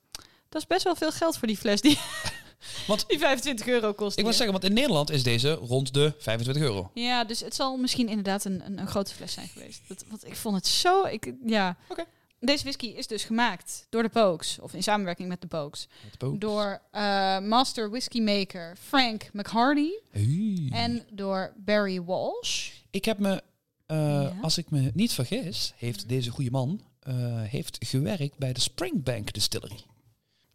dat 0.50 0.62
is 0.62 0.68
best 0.68 0.84
wel 0.84 0.96
veel 0.96 1.12
geld 1.12 1.38
voor 1.38 1.48
die 1.48 1.58
fles 1.58 1.82
die, 1.82 2.00
Want- 2.88 3.08
die 3.08 3.20
25 3.20 3.68
euro 3.68 3.94
kost. 3.94 4.18
Ik 4.18 4.24
wil 4.24 4.34
zeggen, 4.34 4.52
want 4.52 4.64
in 4.64 4.74
Nederland 4.74 5.10
is 5.12 5.24
deze 5.24 5.52
rond 5.54 5.94
de 5.94 6.14
25 6.18 6.64
euro. 6.64 6.92
Ja, 6.94 7.24
dus 7.24 7.40
het 7.40 7.56
zal 7.56 7.78
misschien 7.78 8.08
inderdaad 8.08 8.46
een, 8.46 8.62
een, 8.66 8.80
een 8.80 8.88
grote 8.88 9.14
fles 9.14 9.34
zijn 9.34 9.48
geweest. 9.48 9.82
Dat, 9.88 10.04
want 10.10 10.26
ik 10.26 10.36
vond 10.36 10.56
het 10.56 10.68
zo, 10.68 11.04
ik, 11.06 11.34
ja. 11.46 11.78
Oké. 11.90 12.04
Deze 12.40 12.64
whisky 12.64 12.86
is 12.88 13.08
dus 13.08 13.24
gemaakt 13.24 13.86
door 13.90 14.04
de 14.04 14.10
Pokes, 14.10 14.60
of 14.60 14.74
in 14.74 14.84
samenwerking 14.84 15.28
met 15.28 15.42
de 15.42 15.48
Pokes, 15.48 15.88
Met 16.04 16.18
Pokes. 16.18 16.40
door 16.40 16.82
eh, 16.92 17.40
master 17.40 17.90
whisky 17.90 18.22
maker 18.22 18.76
Frank 18.80 19.30
McHardy 19.34 19.90
Hey. 20.12 20.70
en 20.72 21.06
door 21.12 21.54
Barry 21.58 22.04
Walsh. 22.04 22.72
Ik 22.90 23.06
heb 23.06 23.18
me, 23.20 23.44
eh, 23.86 23.98
Ja. 23.98 24.34
als 24.42 24.58
ik 24.58 24.70
me 24.70 24.92
niet 24.94 25.12
vergis, 25.14 25.74
heeft 25.78 26.10
deze 26.10 26.32
goede 26.32 26.52
man 26.52 26.82
eh, 27.00 27.14
heeft 27.42 27.78
gewerkt 27.86 28.38
bij 28.38 28.54
de 28.54 28.60
Springbank 28.60 29.34
Distillery. 29.34 29.80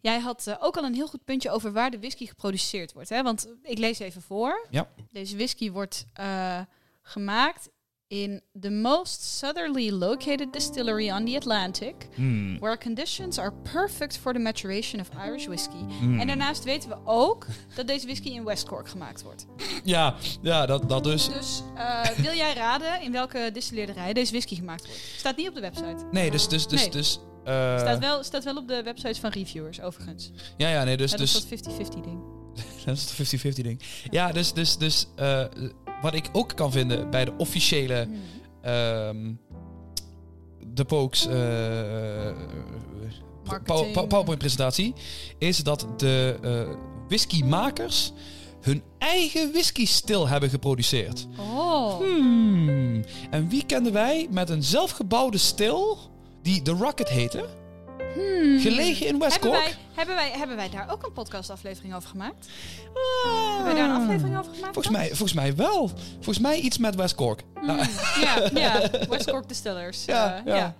Jij 0.00 0.18
had 0.20 0.56
ook 0.60 0.76
al 0.76 0.84
een 0.84 0.94
heel 0.94 1.08
goed 1.08 1.25
puntje 1.25 1.50
over 1.50 1.72
waar 1.72 1.90
de 1.90 1.99
whisky 1.99 2.26
geproduceerd 2.26 2.92
wordt. 2.92 3.08
Hè? 3.08 3.22
Want 3.22 3.49
ik 3.62 3.78
lees 3.78 3.99
even 3.99 4.22
voor. 4.22 4.66
Ja. 4.70 4.88
Deze 5.12 5.37
whisky 5.37 5.70
wordt 5.70 6.06
gemaakt 7.02 7.68
in 8.10 8.40
the 8.60 8.70
most 8.70 9.22
southerly 9.38 9.90
located 9.92 10.52
distillery 10.52 11.10
on 11.10 11.24
the 11.24 11.36
Atlantic, 11.36 11.94
Hmm. 12.14 12.58
where 12.58 12.76
conditions 12.78 13.38
are 13.38 13.52
perfect 13.72 14.18
for 14.18 14.32
the 14.32 14.38
maturation 14.38 15.00
of 15.00 15.08
Irish 15.26 15.46
whisky. 15.46 15.84
Hmm. 16.00 16.20
En 16.20 16.26
daarnaast 16.26 16.64
weten 16.64 16.88
we 16.88 16.96
ook 17.04 17.46
dat 17.74 17.86
deze 17.86 18.06
whisky 18.06 18.28
in 18.28 18.44
West 18.44 18.66
Cork 18.68 18.88
gemaakt 18.88 19.22
wordt. 19.22 19.46
Ja, 19.84 20.14
ja 20.42 20.66
dat, 20.66 20.88
dat 20.88 21.04
dus. 21.04 21.28
Dus 21.28 21.62
eh, 21.76 22.04
wil 22.08 22.32
jij 22.34 22.54
raden 22.54 23.02
in 23.02 23.12
welke 23.12 23.50
distilleerderij 23.52 24.12
deze 24.12 24.30
whisky 24.30 24.54
gemaakt 24.54 24.86
wordt? 24.86 25.00
Staat 25.16 25.36
niet 25.36 25.48
op 25.48 25.54
de 25.54 25.60
website. 25.60 26.04
Nee, 26.10 26.30
dus, 26.30 26.48
dus, 26.48 26.66
dus, 26.66 26.80
Nee. 26.80 26.90
dus. 26.90 27.18
eh, 27.44 27.78
Staat 27.78 27.98
wel, 27.98 28.22
staat 28.22 28.44
wel 28.44 28.56
op 28.56 28.68
de 28.68 28.82
website 28.82 29.20
van 29.20 29.30
reviewers, 29.30 29.80
overigens. 29.80 30.30
Ja, 30.56 30.68
ja, 30.68 30.84
nee, 30.84 30.96
dus, 30.96 31.10
Ja, 31.10 31.16
dat 31.16 31.26
is 31.26 31.46
dus, 31.48 31.62
dat 31.62 31.74
50-50 31.74 32.00
ding. 32.00 32.20
dat 32.84 32.96
is 32.96 33.16
de 33.30 33.38
50-50 33.38 33.62
ding. 33.62 33.82
Ja, 34.10 34.32
dus, 34.32 34.52
dus, 34.52 34.76
dus, 34.78 35.06
eh, 35.16 35.44
wat 36.02 36.14
ik 36.14 36.28
ook 36.33 36.52
kan 36.57 36.73
vinden 36.73 37.11
bij 37.11 37.25
de 37.25 37.33
officiële, 37.37 38.09
ehm 38.62 39.33
de 40.73 40.85
Pokes, 40.85 41.26
eh, 41.26 41.35
Marketing. 43.45 43.92
pow- 43.92 44.07
PowerPoint 44.09 44.38
presentatie, 44.38 44.95
is 45.38 45.59
dat 45.59 45.87
de 45.97 46.38
eh 46.42 46.76
whiskymakers 47.09 48.12
hun 48.61 48.83
eigen 48.99 49.52
whisky 49.52 49.87
stil 49.87 50.28
hebben 50.28 50.50
geproduceerd. 50.50 51.26
Oh. 51.38 51.97
Hmm. 51.99 53.04
En 53.30 53.49
wie 53.49 53.66
kenden 53.66 53.92
wij 53.92 54.28
met 54.30 54.50
een 54.50 54.62
zelfgebouwde 54.62 55.38
stil 55.38 55.99
die 56.42 56.62
The 56.62 56.73
Rocket 56.73 57.09
heette? 57.09 57.45
Hmm. 58.14 58.60
Gelegen 58.60 59.06
in 59.06 59.18
West 59.18 59.32
Hebben 59.32 59.50
Cork? 59.50 59.64
wij, 59.64 59.74
hebben, 59.94 60.14
wij, 60.14 60.30
hebben 60.30 60.56
wij 60.56 60.70
daar 60.70 60.92
ook 60.92 61.06
een 61.06 61.12
podcastaflevering 61.12 61.94
over 61.94 62.08
gemaakt? 62.08 62.48
Ah. 63.24 63.56
Hebben 63.56 63.64
wij 63.64 63.82
daar 63.82 63.90
een 63.94 64.02
aflevering 64.02 64.38
over 64.38 64.54
gemaakt? 64.54 64.72
Volgens 64.74 64.96
mij, 64.96 65.06
volgens 65.06 65.32
mij 65.32 65.56
wel. 65.56 65.90
Volgens 66.14 66.38
mij 66.38 66.58
iets 66.58 66.78
met 66.78 66.94
West 66.94 67.14
Cork. 67.14 67.42
Nou, 67.62 67.86
Ja, 68.20 68.50
ja. 68.54 68.90
West 69.08 69.30
Cork 69.30 69.48
Distillers. 69.48 70.04
Ja, 70.04 70.42
eh, 70.44 70.54
ja. 70.54 70.74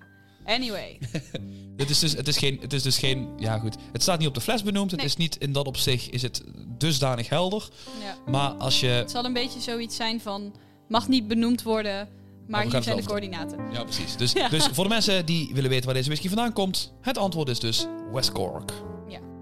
Anyway. 0.45 0.99
het, 1.77 1.91
is 1.91 1.99
dus, 1.99 2.13
het, 2.13 2.29
is 2.29 2.37
geen, 2.37 2.59
het 2.61 2.73
is 2.73 2.83
dus 2.83 2.99
geen... 2.99 3.29
Ja 3.39 3.59
goed, 3.59 3.77
het 3.93 4.03
staat 4.03 4.19
niet 4.19 4.29
op 4.29 4.35
de 4.35 4.41
fles 4.41 4.63
benoemd. 4.63 4.91
Het 4.91 5.01
Nee. 5.01 5.09
is 5.09 5.17
niet 5.17 5.37
in 5.37 5.53
dat 5.53 5.67
opzicht 5.67 6.13
is 6.13 6.23
het 6.23 6.43
dusdanig 6.79 7.29
helder. 7.29 7.69
Ja. 8.03 8.31
Maar 8.31 8.51
als 8.51 8.81
je... 8.81 8.87
Het 8.87 9.11
zal 9.11 9.25
een 9.25 9.33
beetje 9.33 9.61
zoiets 9.61 9.97
zijn 9.97 10.21
van... 10.21 10.55
Mag 10.89 11.09
niet 11.09 11.29
benoemd 11.29 11.63
worden, 11.63 12.09
maar 12.51 12.63
hier 12.67 12.83
zijn 12.83 12.97
de 12.97 13.03
coördinaten. 13.05 13.59
Ja, 13.73 13.83
precies. 13.83 14.17
Dus, 14.17 14.33
Ja. 14.33 14.49
dus 14.49 14.67
voor 14.67 14.85
de 14.85 14.91
mensen 14.91 15.27
die 15.33 15.55
willen 15.55 15.71
weten 15.71 15.85
waar 15.85 15.95
deze 15.95 16.09
whisky 16.09 16.29
vandaan 16.29 16.53
komt... 16.53 16.93
Het 17.01 17.19
antwoord 17.19 17.49
is 17.49 17.59
dus 17.61 17.87
West 18.13 18.33
Cork. 18.33 18.73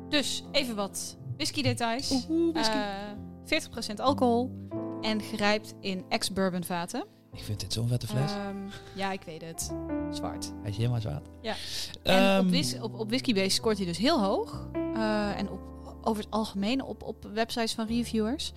Dus 0.09 0.43
even 0.53 0.75
wat 0.77 1.17
whisky 1.37 1.62
details. 1.62 2.27
Oeh, 2.31 2.53
whisky. 2.55 2.77
Eh 2.77 3.93
40% 3.93 3.95
alcohol 3.97 4.69
en 5.00 5.21
gerijpt 5.23 5.75
in 5.81 6.05
ex-bourbon 6.09 6.65
vaten. 6.65 7.05
Ik 7.33 7.43
vind 7.43 7.61
dit 7.61 7.73
zo'n 7.73 7.88
vette 7.88 8.07
fles. 8.07 8.31
Ehm, 8.31 8.57
ja, 8.95 9.12
ik 9.12 9.23
weet 9.23 9.43
het. 9.43 9.73
Zwart. 10.12 10.53
Hij 10.61 10.71
is 10.71 10.77
helemaal 10.77 11.00
zwart. 11.00 11.29
Ja. 11.43 11.55
En 12.03 12.19
Ehm, 12.19 12.41
op, 12.41 12.49
whis 12.50 12.81
op, 12.81 12.99
op 12.99 13.09
Whiskybase 13.09 13.50
scoort 13.50 13.77
hij 13.77 13.87
dus 13.87 13.99
heel 13.99 14.21
hoog. 14.23 14.69
Eh, 14.73 15.38
en 15.38 15.50
op, 15.50 15.61
over 16.03 16.23
het 16.23 16.33
algemeen 16.33 16.83
op, 16.83 17.03
op 17.03 17.29
websites 17.35 17.73
van 17.73 17.87
reviewers. 17.87 18.53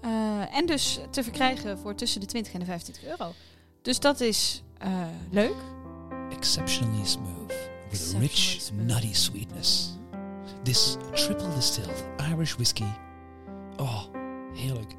Eh, 0.00 0.56
en 0.56 0.66
dus 0.66 1.00
te 1.10 1.22
verkrijgen 1.22 1.78
voor 1.78 1.94
tussen 1.94 2.20
de 2.20 2.26
20 2.26 2.52
en 2.52 2.58
de 2.58 2.64
25 2.64 3.04
euro. 3.04 3.32
Dus 3.82 4.00
dat 4.00 4.20
is 4.20 4.62
eh, 4.78 5.04
leuk. 5.30 5.54
Exceptionally 6.30 7.04
smooth. 7.04 7.30
With 7.48 7.56
a 7.56 7.84
Exceptionally 7.90 8.26
rich, 8.26 8.60
smooth. 8.60 8.86
nutty 8.86 9.12
sweetness. 9.14 9.98
This 10.62 10.96
triple 11.12 11.48
distilled 11.54 12.04
Irish 12.32 12.54
whiskey. 12.54 12.92
Oh, 13.76 14.02
heerlijk. 14.54 14.94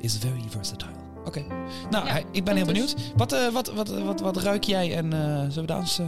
Is 0.00 0.16
very 0.18 0.42
versatile. 0.48 0.92
Oké. 1.24 1.44
Nou, 1.90 2.06
Ja, 2.06 2.20
ik 2.30 2.44
ben 2.44 2.56
heel 2.56 2.64
dus- 2.66 2.72
benieuwd. 2.94 3.12
Wat, 3.16 3.32
eh, 3.32 3.48
wat, 3.48 3.72
wat, 3.72 3.88
wat, 3.88 4.20
wat 4.20 4.36
ruik 4.36 4.64
jij 4.64 4.96
en 4.96 5.12
eh, 5.12 5.38
zullen 5.38 5.54
we 5.54 5.66
dans? 5.66 5.98
eh, 5.98 6.06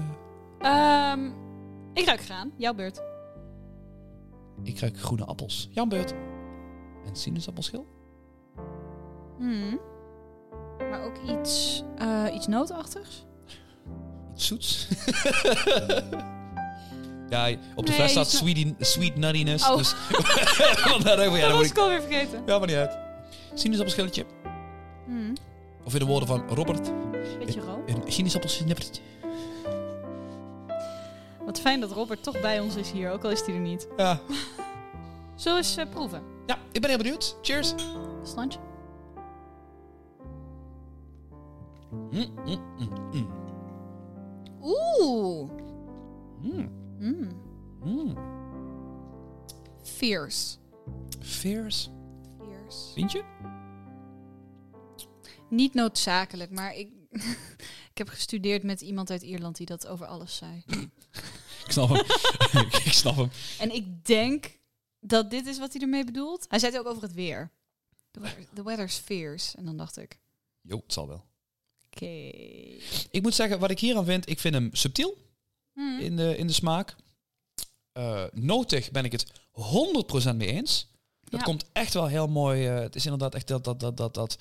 Ehm, 0.59 1.31
ik 1.93 2.05
ruik 2.07 2.21
graan. 2.21 2.53
Jouw 2.57 2.75
beurt. 2.75 3.03
ik 4.63 4.79
ruik 4.79 4.99
groene 4.99 5.25
appels. 5.25 5.69
Jan 5.71 5.89
Beurt. 5.89 6.13
En 7.07 7.17
sinaasappelschil? 7.17 7.87
Hmm. 9.39 9.79
Maar 10.79 11.05
ook 11.05 11.17
iets, 11.41 11.83
eh, 11.99 12.25
iets 12.35 12.47
nootachtigs. 12.47 13.25
Iets 14.35 14.47
zoets? 14.47 14.89
ja, 17.31 17.49
op 17.75 17.87
de 17.87 17.91
Nee, 17.91 17.99
fles 18.01 18.11
staat 18.11 18.31
sweet, 18.31 18.75
sweet 18.79 19.17
nuttiness. 19.17 19.69
Oh. 19.69 19.77
Dus, 19.77 19.91
ja, 20.99 20.99
dat 21.17 21.53
was 21.53 21.67
ik 21.71 21.79
alweer 21.79 22.01
vergeten. 22.03 22.43
Ja, 22.47 22.59
maar 22.59 22.67
niet 22.67 22.77
uit. 22.77 22.99
Sinaasappelschilletje. 23.55 24.25
Hmm. 25.07 25.33
Of 25.85 25.93
in 25.93 25.99
de 25.99 26.05
woorden 26.05 26.29
van 26.29 26.49
Robert, 26.49 26.91
Beetje 27.39 27.61
room. 27.61 27.83
een 27.87 28.03
sinaasappelsnippertje. 28.13 29.03
Wat 31.45 31.61
fijn 31.61 31.81
dat 31.81 31.93
Robert 31.93 32.23
toch 32.23 32.41
bij 32.41 32.61
ons 32.61 32.77
is 32.77 32.91
hier, 32.91 33.11
ook 33.11 33.25
al 33.25 33.31
is 33.31 33.41
hij 33.47 33.55
er 33.55 33.61
niet. 33.61 33.89
Ja. 33.97 34.21
Zullen 35.35 35.59
we 35.59 35.65
eens 35.67 35.77
eh, 35.77 35.87
proeven? 35.91 36.23
ja, 36.47 36.59
ik 36.73 36.81
ben 36.81 36.91
heel 36.91 36.99
benieuwd. 36.99 37.37
Cheers. 37.43 37.75
Slantje. 38.23 38.59
Mm, 42.11 42.35
mm, 42.45 43.11
mm. 43.13 43.29
Oeh. 44.63 45.51
Mm, 46.41 46.83
Mm. 46.99 47.43
mm. 47.85 48.17
Fierce. 49.83 50.57
Fierce. 51.21 51.91
Fierce. 52.39 52.93
Vind 52.95 53.13
je? 53.13 53.25
Niet 55.49 55.75
noodzakelijk, 55.75 56.51
maar 56.51 56.75
ik, 56.75 56.91
ik 57.93 57.99
heb 57.99 58.09
gestudeerd 58.09 58.63
met 58.63 58.81
iemand 58.81 59.11
uit 59.11 59.23
Ierland 59.23 59.57
die 59.57 59.67
dat 59.67 59.87
over 59.87 60.07
alles 60.07 60.37
zei. 60.37 60.63
Ik 61.65 61.71
snap 61.71 61.89
hem. 61.89 62.05
ik 62.85 62.93
snap 62.93 63.17
hem. 63.17 63.31
En 63.59 63.75
ik 63.75 64.05
denk 64.05 64.59
dat 65.01 65.31
dit 65.31 65.47
is 65.47 65.59
wat 65.59 65.73
hij 65.73 65.83
ermee 65.83 66.05
bedoelt. 66.05 66.45
Hij 66.49 66.59
zei 66.59 66.73
het 66.73 66.81
ook 66.81 66.87
over 66.87 67.03
het 67.03 67.13
weer. 67.13 67.51
The, 68.11 68.21
weather, 68.21 68.45
the 68.55 68.63
weather's 68.63 68.97
fierce. 68.97 69.57
En 69.57 69.65
dan 69.65 69.77
dacht 69.77 69.97
ik, 69.97 70.19
Jo, 70.61 70.77
het 70.77 70.93
zal 70.93 71.09
wel. 71.09 71.25
Oké. 71.95 72.05
Ik 73.11 73.23
moet 73.23 73.35
zeggen, 73.35 73.59
wat 73.59 73.71
ik 73.71 73.79
hier 73.81 73.97
aan 73.97 74.05
vind, 74.05 74.29
ik 74.29 74.39
vind 74.41 74.55
hem 74.55 74.69
subtiel 74.73 75.23
Hmm. 75.73 76.01
in 76.01 76.17
de, 76.17 76.37
in 76.37 76.47
de 76.47 76.53
smaak. 76.53 76.97
Eh 77.93 78.25
notig 78.33 78.91
ben 78.91 79.05
ik 79.05 79.13
het 79.13 79.27
100% 80.33 80.37
mee 80.37 80.49
eens. 80.53 80.87
Dat 81.25 81.41
Ja. 81.41 81.47
komt 81.47 81.65
echt 81.73 81.95
wel 81.95 82.07
heel 82.07 82.27
mooi. 82.27 82.67
eh, 82.67 82.79
het 82.79 82.95
is 82.97 83.05
inderdaad 83.05 83.35
echt 83.35 83.49
dat, 83.49 83.65
dat, 83.65 83.81
dat, 83.81 83.97
dat, 83.97 84.15
dat 84.15 84.39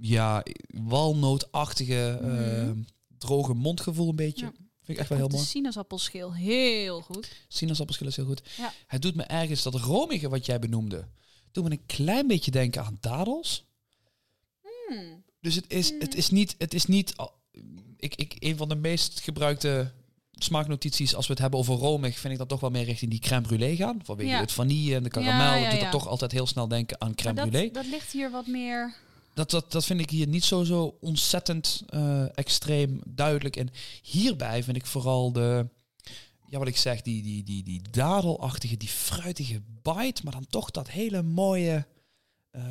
ja, 0.00 0.42
walnootachtige, 0.68 2.18
Mhm. 2.22 2.74
droge 3.18 3.54
mondgevoel 3.54 4.08
een 4.08 4.16
beetje. 4.16 4.44
Ja. 4.44 4.52
Vind 4.82 4.88
ik 4.88 4.98
echt 4.98 5.08
wel 5.08 5.18
heel 5.18 5.28
mooi. 5.28 5.44
sinaasappelschil 5.44 6.34
heel 6.34 7.00
goed. 7.00 7.28
Sinaasappelschil 7.48 8.06
is 8.06 8.16
heel 8.16 8.24
goed. 8.24 8.42
Ja. 8.56 8.72
Het 8.86 9.02
doet 9.02 9.14
me 9.14 9.22
ergens 9.22 9.62
dat 9.62 9.74
romige 9.74 10.28
wat 10.28 10.46
jij 10.46 10.58
benoemde. 10.58 11.08
Doet 11.52 11.64
me 11.64 11.70
een 11.70 11.86
klein 11.86 12.26
beetje 12.26 12.50
denken 12.50 12.84
aan 12.84 12.96
dadels. 13.00 13.64
Hmm. 14.86 15.24
Dus 15.40 15.54
het 15.54 15.64
is, 15.68 15.92
het 15.98 16.14
is 16.14 16.30
niet, 16.30 16.54
het 16.58 16.74
is 16.74 16.86
niet, 16.86 17.14
ik, 17.96 18.14
ik, 18.14 18.36
een 18.38 18.56
van 18.56 18.68
de 18.68 18.74
meest 18.76 19.20
gebruikte 19.20 19.92
smaaknotities 20.32 21.14
als 21.14 21.26
we 21.26 21.32
het 21.32 21.40
hebben 21.42 21.58
over 21.60 21.74
romig, 21.74 22.18
vind 22.18 22.32
ik 22.32 22.38
dat 22.38 22.48
toch 22.48 22.60
wel 22.60 22.70
meer 22.70 22.84
richting 22.84 23.10
die 23.10 23.20
crème 23.20 23.46
brûlée 23.46 23.76
gaan. 23.76 24.00
Vanwege 24.04 24.28
Ja. 24.30 24.40
het 24.40 24.52
vanille 24.52 24.94
en 24.94 25.02
de 25.02 25.08
karamel. 25.08 25.46
Ja, 25.46 25.52
dat 25.54 25.62
ja, 25.62 25.70
doet 25.70 25.80
er 25.80 25.90
toch 25.90 26.06
altijd 26.08 26.32
heel 26.32 26.46
snel 26.46 26.68
denken 26.68 27.00
aan 27.00 27.14
crème 27.14 27.34
Maar 27.34 27.48
brûlée. 27.48 27.72
dat, 27.72 27.74
dat 27.74 27.86
ligt 27.86 28.12
hier 28.12 28.30
wat 28.30 28.46
meer... 28.46 28.94
Dat, 29.34 29.50
dat, 29.50 29.72
dat 29.72 29.84
vind 29.84 30.00
ik 30.00 30.10
hier 30.10 30.26
niet 30.26 30.44
zo, 30.44 30.64
zo 30.64 30.96
ontzettend 31.00 31.82
eh, 31.86 32.38
extreem 32.38 33.00
duidelijk. 33.06 33.56
En 33.56 33.70
hierbij 34.02 34.62
vind 34.62 34.76
ik 34.76 34.86
vooral 34.86 35.32
de, 35.32 35.66
ja 36.46 36.58
wat 36.58 36.68
ik 36.68 36.76
zeg, 36.76 37.02
die, 37.02 37.22
die, 37.22 37.42
die, 37.42 37.62
die 37.62 37.82
dadelachtige, 37.90 38.76
die 38.76 38.88
fruitige 38.88 39.62
bite, 39.82 40.20
maar 40.24 40.32
dan 40.32 40.46
toch 40.50 40.70
dat 40.70 40.90
hele 40.90 41.22
mooie 41.22 41.86
eh 42.50 42.62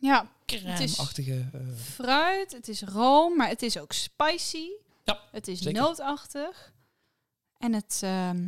Ja, 0.00 0.28
crème-achtige... 0.46 1.48
eh, 1.52 1.60
fruit, 1.94 2.52
het 2.52 2.68
is 2.68 2.82
room, 2.82 3.36
maar 3.36 3.48
het 3.48 3.62
is 3.62 3.78
ook 3.78 3.92
spicy. 3.92 4.68
Ja, 5.04 5.20
Het 5.32 5.48
is 5.48 5.60
zeker. 5.60 5.80
nootachtig. 5.80 6.72
En 7.58 7.72
het, 7.72 8.00
ehm, 8.02 8.42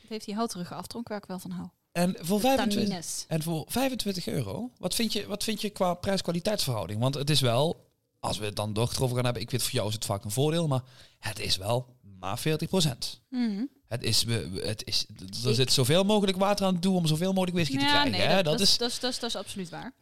het 0.00 0.08
heeft 0.08 0.24
die 0.24 0.34
houterige 0.34 0.74
aftronk 0.74 1.08
waar 1.08 1.18
ik 1.18 1.24
wel 1.26 1.38
van 1.38 1.50
hou. 1.50 1.68
en 1.92 2.16
voor 2.20 2.36
De 2.40 2.42
25, 2.46 2.74
tannines. 2.82 3.24
En 3.28 3.42
voor 3.42 3.64
25 3.68 4.26
euro, 4.26 4.70
wat 4.78 4.94
vind 4.94 5.12
je, 5.12 5.26
wat 5.26 5.44
vind 5.44 5.60
je 5.60 5.70
qua 5.70 5.94
prijs-kwaliteitsverhouding? 5.94 7.00
Want 7.00 7.14
het 7.14 7.30
is 7.30 7.40
wel, 7.40 7.90
als 8.20 8.38
we 8.38 8.44
het 8.44 8.56
dan 8.56 8.72
toch 8.72 8.94
erover 8.94 9.14
gaan 9.16 9.24
hebben, 9.24 9.42
ik 9.42 9.50
weet 9.50 9.62
voor 9.62 9.72
jou 9.72 9.88
is 9.88 9.94
het 9.94 10.04
vaak 10.04 10.24
een 10.24 10.30
voordeel, 10.30 10.66
maar 10.68 10.82
het 11.18 11.38
is 11.38 11.56
wel 11.56 11.96
maar 12.20 12.38
40%. 12.38 13.20
Mhm. 13.28 13.64
Het 13.86 14.02
is, 14.02 14.24
het 14.54 14.82
is, 14.86 15.06
er 15.44 15.54
zit 15.54 15.72
zoveel 15.72 16.04
mogelijk 16.04 16.38
water 16.38 16.66
aan 16.66 16.78
toe 16.80 16.96
om 16.96 17.06
zoveel 17.06 17.32
mogelijk 17.32 17.56
whisky 17.56 17.78
te 17.78 17.84
krijgen. 17.84 18.10
nee, 18.10 18.20
hè? 18.20 18.34
dat, 18.34 18.44
dat, 18.44 18.60
is, 18.60 18.76
dat, 18.78 18.90
is, 18.90 18.98
dat, 19.00 19.10
is, 19.12 19.18
dat 19.18 19.28
is 19.30 19.36
absoluut 19.36 19.68
waar. 19.68 19.92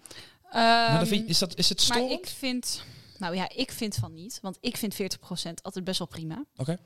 Maar 0.52 0.98
Ehm, 0.98 1.06
vind 1.06 1.22
je- 1.24 1.28
is, 1.28 1.38
dat, 1.38 1.56
is 1.58 1.68
het 1.68 1.88
maar 1.88 1.96
storend? 1.98 2.20
ik 2.20 2.26
vind, 2.26 2.82
nou 3.18 3.34
ja, 3.36 3.48
ik 3.54 3.72
vind 3.72 3.94
van 3.94 4.14
niet, 4.14 4.38
want 4.42 4.58
ik 4.60 4.76
vind 4.76 4.94
40% 4.94 5.62
altijd 5.62 5.84
best 5.84 5.98
wel 5.98 6.08
prima. 6.08 6.44
Oké. 6.56 6.78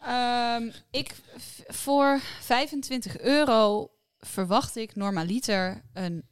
Ehm, 0.00 0.70
ik 0.90 1.14
voor 1.68 2.20
25 2.40 3.18
euro 3.18 3.90
verwacht 4.18 4.76
ik 4.76 4.94
normaliter 4.94 5.82
een 5.92 6.22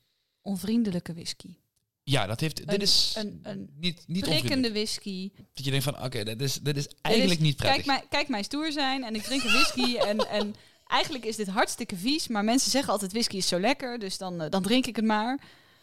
onvriendelijke 0.43 1.13
whisky. 1.15 1.55
Ja, 2.03 2.27
dat 2.27 2.41
heeft, 2.41 2.57
dit 2.57 2.73
Een- 2.73 2.81
is 2.81 3.15
een- 3.17 3.41
een 3.43 3.71
niet, 3.77 4.03
niet 4.07 4.23
Prikkende 4.25 4.71
whisky. 4.73 5.31
Dat 5.55 5.65
je 5.65 5.71
denkt 5.71 5.85
van, 5.85 6.03
oké, 6.05 6.25
dit, 6.25 6.41
is, 6.43 6.55
dit 6.55 6.77
is 6.77 6.85
Dit 6.87 6.97
eigenlijk 7.01 7.41
is- 7.41 7.47
niet 7.47 7.57
prettig. 7.57 7.85
Kijk 7.85 7.99
mij, 7.99 8.09
kijk 8.09 8.29
mij 8.29 8.43
stoer 8.43 8.73
zijn 8.73 9.05
en 9.05 9.15
ik 9.15 9.23
drink 9.23 9.43
een 9.43 9.53
whisky 9.53 9.97
en, 10.09 10.19
en 10.29 10.55
eigenlijk 10.87 11.25
is 11.25 11.37
dit 11.37 11.49
hartstikke 11.49 11.97
vies, 11.97 12.29
maar 12.29 12.45
mensen 12.45 12.71
zeggen 12.71 12.93
altijd 12.93 13.13
whisky 13.13 13.37
is 13.37 13.49
zo 13.49 13.61
lekker, 13.61 13.99
dus 13.99 14.19
dan, 14.19 14.41
eh, 14.43 14.51
dan 14.51 14.63
drink 14.63 14.87
ik 14.87 14.97
het 14.97 15.05
maar. 15.05 15.41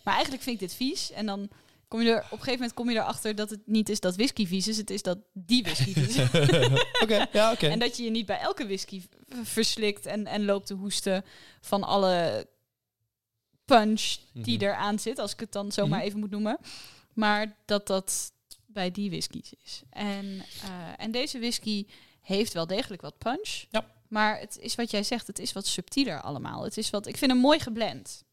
Maar 0.08 0.16
eigenlijk 0.16 0.44
vind 0.46 0.62
ik 0.62 0.68
dit 0.68 0.78
vies 0.78 1.12
en 1.12 1.26
dan 1.26 1.50
kom 1.88 2.02
je 2.02 2.10
er 2.10 2.18
op 2.18 2.24
een 2.24 2.30
gegeven 2.38 2.54
moment 2.54 2.74
kom 2.74 2.90
je 2.90 2.96
erachter 2.96 3.36
dat 3.36 3.50
het 3.50 3.60
niet 3.66 3.90
is 3.90 4.00
dat 4.00 4.16
whisky 4.16 4.48
vies 4.48 4.68
is, 4.68 4.78
het 4.78 4.90
is 4.90 5.02
dat 5.02 5.18
die 5.34 5.64
whisky 5.64 5.94
vies 5.94 6.16
is. 6.16 6.30
Oké, 7.04 7.28
ja, 7.32 7.52
oké. 7.52 7.68
En 7.68 7.80
dat 7.80 7.98
je 7.98 8.04
je 8.04 8.10
niet 8.10 8.26
bij 8.26 8.40
elke 8.40 8.66
whisky 8.66 9.02
verslikt 9.44 10.06
en, 10.06 10.26
en 10.28 10.46
loopt 10.46 10.68
te 10.68 10.74
hoesten 10.74 11.24
van 11.62 11.84
alle 11.84 12.48
punch 13.66 14.18
die 14.34 14.58
Mhm. 14.58 14.66
eraan 14.66 15.00
zit, 15.00 15.20
als 15.20 15.32
ik 15.34 15.40
het 15.40 15.52
dan 15.52 15.72
zomaar 15.72 15.98
Mhm. 16.00 16.08
even 16.08 16.20
moet 16.20 16.30
noemen. 16.30 16.58
Maar 17.14 17.56
dat 17.66 17.88
dat 17.88 18.32
bij 18.66 18.92
die 18.92 19.10
whiskies 19.10 19.54
is. 19.64 19.82
En, 19.90 20.44
eh, 20.64 20.70
en 20.98 21.12
deze 21.12 21.40
whisky 21.40 21.86
heeft 22.22 22.54
wel 22.54 22.68
degelijk 22.68 23.02
wat 23.02 23.18
punch. 23.18 23.66
Ja. 23.70 23.86
Maar 24.08 24.40
het 24.40 24.58
is 24.60 24.76
wat 24.76 24.92
jij 24.92 25.04
zegt, 25.04 25.28
het 25.28 25.40
is 25.40 25.54
wat 25.54 25.68
subtieler 25.68 26.22
allemaal. 26.22 26.64
Het 26.64 26.78
is 26.78 26.90
wat, 26.90 27.08
ik 27.08 27.18
vind 27.18 27.32
hem 27.32 27.40
mooi 27.40 27.60
geblend. 27.60 28.24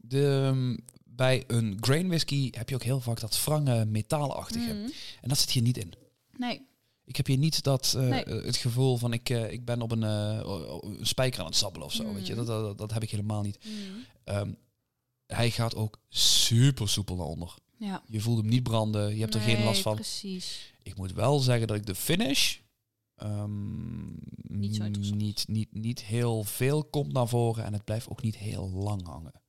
De, 0.00 0.42
ehm, 0.52 0.76
bij 1.22 1.44
een 1.46 1.76
grain 1.80 2.08
whisky 2.08 2.50
heb 2.50 2.68
je 2.68 2.74
ook 2.74 2.82
heel 2.82 3.00
vaak 3.00 3.20
dat 3.20 3.38
frange 3.38 3.84
metaalachtige. 3.84 4.72
Mhm. 4.72 4.90
En 5.20 5.28
dat 5.28 5.38
zit 5.38 5.50
hier 5.50 5.62
niet 5.62 5.78
in. 5.78 5.92
Nee. 6.36 6.66
Ik 7.04 7.16
heb 7.16 7.26
hier 7.26 7.38
niet 7.38 7.62
dat, 7.62 7.94
eh, 7.96 8.08
Nee. 8.08 8.24
het 8.24 8.56
gevoel 8.56 8.96
van 8.96 9.12
ik, 9.12 9.30
eh, 9.30 9.52
ik 9.52 9.64
ben 9.64 9.82
op 9.82 9.92
een, 9.92 10.02
eh, 10.02 10.40
een 10.98 11.06
spijker 11.06 11.40
aan 11.40 11.46
het 11.46 11.56
sabbelen 11.56 11.86
of 11.86 11.92
zo. 11.92 12.04
Mhm. 12.04 12.14
Weet 12.14 12.26
je? 12.26 12.34
Dat, 12.34 12.46
dat, 12.46 12.78
dat 12.78 12.92
heb 12.92 13.02
ik 13.02 13.10
helemaal 13.10 13.42
niet. 13.42 13.58
Mhm. 13.64 13.98
Ehm, 14.24 14.52
hij 15.26 15.50
gaat 15.50 15.74
ook 15.74 16.00
super 16.08 16.88
soepel 16.88 17.16
naar 17.16 17.26
onder. 17.26 17.54
Ja. 17.76 18.02
Je 18.06 18.20
voelt 18.20 18.38
hem 18.38 18.48
niet 18.48 18.62
branden. 18.62 19.14
Je 19.14 19.20
hebt 19.20 19.34
er 19.34 19.40
geen 19.40 19.64
last 19.64 19.80
van. 19.80 19.94
Precies. 19.94 20.74
Ik 20.82 20.96
moet 20.96 21.12
wel 21.12 21.38
zeggen 21.38 21.66
dat 21.66 21.76
ik 21.76 21.86
de 21.86 21.94
finish 21.94 22.56
ehm, 23.14 24.10
Niet 24.36 24.76
zo 24.76 24.88
niet, 25.14 25.48
niet, 25.48 25.68
niet 25.72 26.02
heel 26.02 26.44
veel 26.44 26.84
komt 26.84 27.12
naar 27.12 27.28
voren 27.28 27.64
en 27.64 27.72
het 27.72 27.84
blijft 27.84 28.08
ook 28.08 28.22
niet 28.22 28.36
heel 28.36 28.70
lang 28.70 29.06
hangen. 29.06 29.41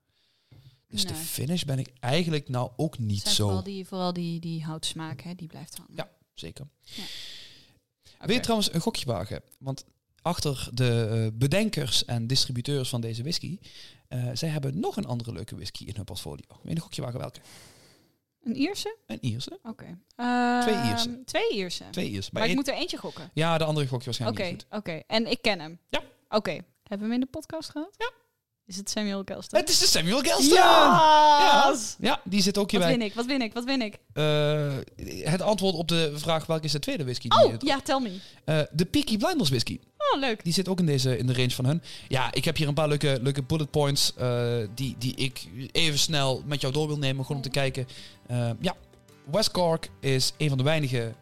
Dus 0.94 1.06
de 1.06 1.16
finish 1.16 1.64
ben 1.64 1.80
ik 1.80 1.90
eigenlijk 2.00 2.50
nou 2.50 2.72
ook 2.76 2.98
niet 2.98 3.22
zijn 3.22 3.36
zo. 3.36 3.44
vooral 3.44 3.64
die, 3.64 3.86
vooral 3.86 4.14
die, 4.14 4.40
die 4.40 4.64
houtsmaak, 4.64 5.22
hè, 5.22 5.36
die 5.36 5.48
blijft 5.48 5.78
hangen. 5.78 5.94
Ja. 5.96 6.10
Zeker. 6.34 6.66
Oké. 6.84 7.02
Wil 8.26 8.36
je 8.36 8.42
trouwens 8.42 8.74
een 8.74 8.82
gokje 8.82 9.06
wagen? 9.06 9.42
Want 9.60 9.86
achter 10.22 10.70
de 10.74 11.10
eh, 11.32 11.38
bedenkers 11.40 12.06
en 12.06 12.28
distributeurs 12.28 12.90
van 12.90 13.02
deze 13.02 13.22
whisky, 13.22 13.58
eh, 14.08 14.30
zij 14.34 14.50
hebben 14.50 14.80
nog 14.80 14.98
een 14.98 15.06
andere 15.06 15.32
leuke 15.34 15.56
whisky 15.56 15.84
in 15.84 15.96
hun 15.96 16.04
portfolio. 16.06 16.46
Wil 16.48 16.58
je 16.64 16.70
een 16.76 16.80
gokje 16.82 17.02
wagen 17.02 17.20
welke? 17.20 17.40
Een 18.44 18.56
Ierse? 18.56 18.98
Een 19.06 19.18
Ierse. 19.26 19.60
Oké. 19.64 19.98
Twee 20.62 20.76
Ehm, 20.76 20.88
Ierse. 20.90 21.22
Twee 21.26 21.52
Ierse. 21.54 21.84
Twee 21.92 22.10
Ierse. 22.10 22.30
maar 22.34 22.42
Bij 22.42 22.50
ik 22.52 22.56
moet 22.58 22.68
er 22.68 22.74
eentje 22.74 22.98
gokken. 22.98 23.32
Ja, 23.34 23.58
de 23.58 23.64
andere 23.64 23.88
gokje 23.88 24.10
Oké, 24.10 24.18
waarschijnlijk 24.20 24.52
niet 24.52 24.66
oké. 24.70 24.92
goed. 24.94 25.04
En 25.08 25.32
ik 25.32 25.42
ken 25.42 25.60
hem. 25.60 25.80
Ja. 25.90 26.04
Oké. 26.30 26.52
Hebben 26.52 27.08
we 27.08 27.14
hem 27.14 27.14
in 27.14 27.20
de 27.20 27.26
podcast 27.26 27.70
gehad? 27.70 27.96
Ja. 27.98 28.12
Is 28.66 28.76
het 28.78 28.90
Samuel 28.90 29.24
Kelston? 29.24 29.60
Het 29.60 29.70
is 29.70 29.80
de 29.80 29.86
Samuel 29.86 30.20
Gelston! 30.20 30.54
Ja! 30.58 30.64
Ja, 31.40 31.76
ja, 32.00 32.22
die 32.24 32.42
zit 32.42 32.58
ook 32.58 32.64
Wat 32.64 32.72
hierbij. 32.72 32.98
win 32.98 33.02
ik? 33.08 33.14
Wat 33.14 33.26
win 33.26 33.42
ik? 33.42 33.54
Wat 33.54 33.64
win 33.64 33.82
ik? 33.82 33.98
Eh, 34.14 34.74
het 35.32 35.42
antwoord 35.42 35.76
op 35.76 35.88
de 35.88 36.12
vraag 36.16 36.46
welke 36.46 36.66
is 36.66 36.72
de 36.72 36.80
tweede 36.80 37.04
whisky? 37.04 37.28
Die 37.28 37.44
Oh, 37.46 37.54
ja, 37.60 37.82
tell 37.82 38.00
me. 38.00 38.12
Eh, 38.46 38.60
de 38.72 38.86
Peaky 38.86 39.18
Blinders 39.18 39.50
whisky. 39.50 39.80
Oh, 40.14 40.20
leuk. 40.20 40.44
Die 40.44 40.54
zit 40.54 40.68
ook 40.68 40.80
in, 40.80 40.86
deze, 40.86 41.18
in 41.18 41.28
de 41.28 41.34
range 41.34 41.50
van 41.52 41.66
hun. 41.66 41.82
Ja, 42.08 42.34
ik 42.34 42.46
heb 42.46 42.58
hier 42.58 42.68
een 42.68 42.74
paar 42.74 42.88
leuke, 42.88 43.20
leuke 43.22 43.44
bullet 43.44 43.72
points 43.72 44.14
eh, 44.16 44.54
die, 44.76 44.96
die 45.00 45.16
ik 45.16 45.48
even 45.72 46.00
snel 46.00 46.44
met 46.46 46.62
jou 46.62 46.74
door 46.74 46.88
wil 46.88 46.98
nemen. 46.98 47.22
Gewoon 47.26 47.38
om 47.38 47.44
te 47.44 47.54
kijken. 47.60 47.88
Eh, 48.28 48.50
ja, 48.60 48.76
West 49.32 49.52
Cork 49.52 49.90
is 50.00 50.34
een 50.38 50.50
van 50.50 50.58
de 50.58 50.64
weinige 50.64 51.14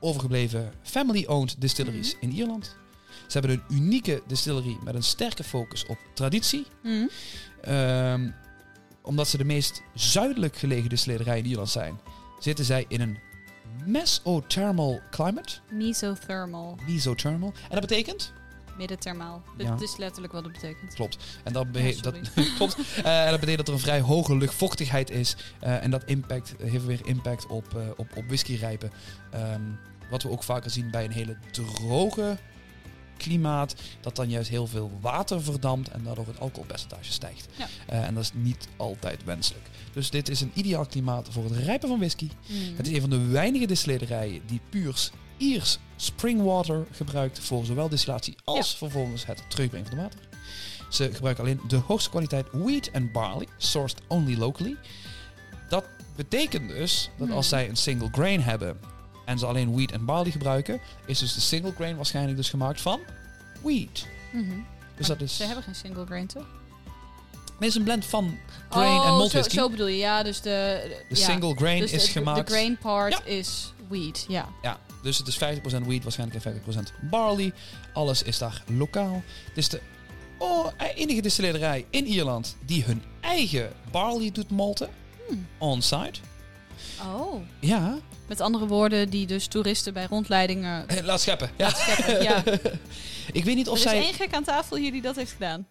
overgebleven 0.00 0.72
family-owned 0.82 1.54
distilleries 1.58 2.14
Mhm. 2.14 2.24
in 2.24 2.32
Ierland. 2.32 2.76
Ze 3.26 3.38
hebben 3.38 3.50
een 3.50 3.76
unieke 3.76 4.22
distillery 4.26 4.76
met 4.84 4.94
een 4.94 5.02
sterke 5.02 5.44
focus 5.44 5.86
op 5.86 5.98
traditie. 6.14 6.66
Hm. 6.82 7.06
Ehm, 7.60 8.30
omdat 9.02 9.28
ze 9.28 9.36
de 9.36 9.44
meest 9.44 9.82
zuidelijk 9.94 10.56
gelegen 10.56 10.88
distillerij 10.88 11.38
in 11.38 11.46
Ierland 11.46 11.70
zijn, 11.70 12.00
zitten 12.38 12.64
zij 12.64 12.84
in 12.88 13.00
een 13.00 13.18
mesothermal 13.84 15.00
climate. 15.10 15.58
Mesothermal. 15.72 16.78
Mesothermal. 16.86 17.52
En 17.62 17.70
dat 17.70 17.80
betekent? 17.80 18.32
Middentermaal. 18.76 19.42
Ja. 19.58 19.70
Dat 19.70 19.82
is 19.82 19.96
letterlijk 19.96 20.32
wat 20.32 20.44
het 20.44 20.52
betekent. 20.52 20.94
Klopt. 20.94 21.24
En 21.44 21.52
dat, 21.52 21.66
dat, 22.00 22.14
klopt. 22.56 22.76
Eh, 23.04 23.24
en 23.24 23.30
dat 23.30 23.40
betekent 23.40 23.56
dat 23.56 23.68
er 23.68 23.74
een 23.74 23.80
vrij 23.80 24.00
hoge 24.00 24.36
luchtvochtigheid 24.36 25.10
is. 25.10 25.36
Eh, 25.60 25.82
en 25.82 25.90
dat 25.90 26.04
impact, 26.04 26.54
heeft 26.62 26.84
weer 26.84 27.06
impact 27.06 27.46
op, 27.46 27.76
eh, 27.76 27.88
op, 27.96 28.16
op 28.16 28.24
whiskyrijpen. 28.26 28.90
Ehm, 29.30 29.62
wat 30.10 30.22
we 30.22 30.30
ook 30.30 30.42
vaker 30.42 30.70
zien 30.70 30.90
bij 30.90 31.04
een 31.04 31.10
hele 31.10 31.36
droge 31.50 32.38
klimaat. 33.16 33.74
Dat 34.00 34.16
dan 34.16 34.30
juist 34.30 34.50
heel 34.50 34.66
veel 34.66 34.90
water 35.00 35.42
verdampt 35.42 35.88
en 35.88 36.02
daardoor 36.04 36.26
het 36.26 36.40
alcoholpercentage 36.40 37.12
stijgt. 37.12 37.48
Ja. 37.56 37.66
Eh, 37.86 38.04
en 38.04 38.14
dat 38.14 38.22
is 38.22 38.30
niet 38.34 38.68
altijd 38.76 39.24
wenselijk. 39.24 39.66
Dus 39.92 40.10
dit 40.10 40.28
is 40.28 40.40
een 40.40 40.50
ideaal 40.54 40.86
klimaat 40.86 41.28
voor 41.30 41.44
het 41.44 41.56
rijpen 41.56 41.88
van 41.88 41.98
whisky. 41.98 42.28
Hm. 42.46 42.52
Het 42.76 42.86
is 42.86 42.92
een 42.92 43.00
van 43.00 43.10
de 43.10 43.26
weinige 43.26 43.66
distillerijen 43.66 44.42
die 44.46 44.60
puurs 44.70 45.10
Iers 45.36 45.78
springwater 45.96 46.86
gebruikt 46.90 47.38
voor 47.38 47.64
zowel 47.64 47.88
distillatie 47.88 48.36
als 48.44 48.76
vervolgens 48.76 49.26
het 49.26 49.42
terugbrengen 49.48 49.88
van 49.88 49.98
het 49.98 50.12
water. 50.12 50.28
Ze 50.90 51.10
gebruiken 51.12 51.44
alleen 51.44 51.60
de 51.68 51.76
hoogste 51.76 52.10
kwaliteit 52.10 52.46
wheat 52.52 52.86
en 52.86 53.12
barley, 53.12 53.46
sourced 53.56 54.00
only 54.08 54.36
locally. 54.36 54.76
Dat 55.68 55.84
betekent 56.16 56.68
dus 56.68 57.10
dat 57.18 57.30
als 57.30 57.50
Hmm. 57.50 57.58
zij 57.58 57.68
een 57.68 57.76
single 57.76 58.08
grain 58.12 58.40
hebben 58.40 58.78
en 59.26 59.38
ze 59.38 59.46
alleen 59.46 59.74
wheat 59.74 59.90
en 59.90 60.04
barley 60.04 60.30
gebruiken, 60.30 60.80
is 61.06 61.18
dus 61.18 61.34
de 61.34 61.40
single 61.40 61.72
grain 61.72 61.96
waarschijnlijk 61.96 62.36
dus 62.36 62.50
gemaakt 62.50 62.80
van 62.80 63.00
wheat. 63.62 64.06
Mhm. 64.32 64.58
Dus 64.96 65.06
dat 65.06 65.20
is, 65.20 65.36
Ze 65.36 65.44
hebben 65.44 65.64
geen 65.64 65.74
single 65.74 66.06
grain, 66.06 66.26
toch? 66.26 66.46
dit 67.58 67.68
is 67.68 67.74
een 67.74 67.82
blend 67.82 68.04
van 68.04 68.38
grain 68.70 68.92
en 68.92 69.10
oh, 69.10 69.16
malt 69.16 69.30
zo, 69.30 69.38
whisky. 69.38 69.56
zo 69.56 69.70
bedoel 69.70 69.86
je. 69.86 69.96
Ja, 69.96 70.22
dus 70.22 70.40
de... 70.40 70.80
de 71.08 71.16
ja. 71.16 71.24
single 71.24 71.54
grain 71.54 71.80
dus 71.80 71.92
is 71.92 72.04
de, 72.04 72.10
gemaakt... 72.10 72.46
De 72.46 72.52
grain 72.54 72.78
part 72.78 73.12
Ja. 73.12 73.24
is 73.24 73.72
wheat, 73.88 74.24
ja. 74.28 74.48
Ja, 74.62 74.78
dus 75.02 75.18
het 75.18 75.26
is 75.26 75.36
50% 75.36 75.38
wheat, 75.86 76.02
waarschijnlijk 76.02 76.44
en 76.44 76.60
50% 77.00 77.08
barley. 77.10 77.52
Alles 77.92 78.22
is 78.22 78.38
daar 78.38 78.62
lokaal. 78.66 79.22
Het 79.48 79.56
is 79.56 79.68
de 79.68 79.80
oh, 80.38 80.66
enige 80.94 81.20
distillerij 81.20 81.86
in 81.90 82.06
Ierland 82.06 82.56
die 82.64 82.84
hun 82.84 83.02
eigen 83.20 83.72
barley 83.90 84.30
doet 84.32 84.50
malten. 84.50 84.88
Hmm. 85.28 85.46
On-site. 85.58 86.20
Oh. 87.14 87.42
Ja, 87.60 87.98
Met 88.28 88.40
andere 88.40 88.66
woorden, 88.66 89.10
die 89.10 89.26
dus 89.26 89.46
toeristen 89.46 89.92
bij 89.92 90.06
rondleidingen 90.10 90.86
laat 91.04 91.20
scheppen. 91.20 91.50
Ja. 91.56 91.68
scheppen. 91.70 92.22
Ja. 92.22 92.42
Ik 93.32 93.44
weet 93.44 93.56
niet 93.56 93.68
of 93.68 93.78
er 93.78 93.84
is 93.84 93.90
zij... 93.90 94.02
één 94.02 94.14
gek 94.14 94.34
aan 94.34 94.44
tafel 94.44 94.76
hier 94.76 94.92
die 94.92 95.02
dat 95.02 95.16
heeft 95.16 95.32
gedaan. 95.32 95.66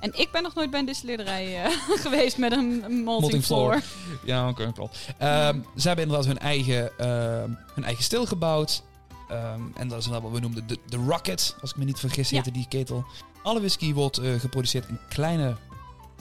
En 0.00 0.18
ik 0.18 0.28
ben 0.32 0.42
nog 0.42 0.54
nooit 0.54 0.70
bij 0.70 0.80
een 0.80 0.86
distillerij 0.86 1.64
eh, 1.64 1.70
geweest 2.04 2.38
met 2.38 2.52
een, 2.52 2.82
een 2.84 3.04
malting, 3.04 3.44
floor. 3.44 3.70
floor. 3.80 3.82
Ja, 4.24 4.48
oké, 4.48 4.72
klopt. 4.72 4.98
Ehm, 5.18 5.58
Ze 5.76 5.86
hebben 5.86 6.04
inderdaad 6.04 6.26
hun 6.28 6.38
eigen, 6.38 6.98
ehm, 6.98 7.50
hun 7.74 7.84
eigen 7.84 8.04
stil 8.04 8.26
gebouwd. 8.26 8.82
Ehm, 9.28 9.60
en 9.76 9.88
dat 9.88 9.98
is 9.98 10.06
wat 10.06 10.22
we 10.32 10.40
noemden 10.40 10.66
de, 10.66 10.78
de 10.88 10.96
Rocket, 10.96 11.56
als 11.60 11.70
ik 11.70 11.76
me 11.76 11.84
niet 11.84 11.98
vergis, 11.98 12.30
Ja. 12.30 12.36
heette 12.36 12.50
die 12.50 12.66
ketel. 12.68 13.04
Alle 13.42 13.58
whisky 13.58 13.92
wordt 13.94 14.18
eh, 14.18 14.34
geproduceerd 14.40 14.88
in 14.88 14.98
kleine 15.08 15.56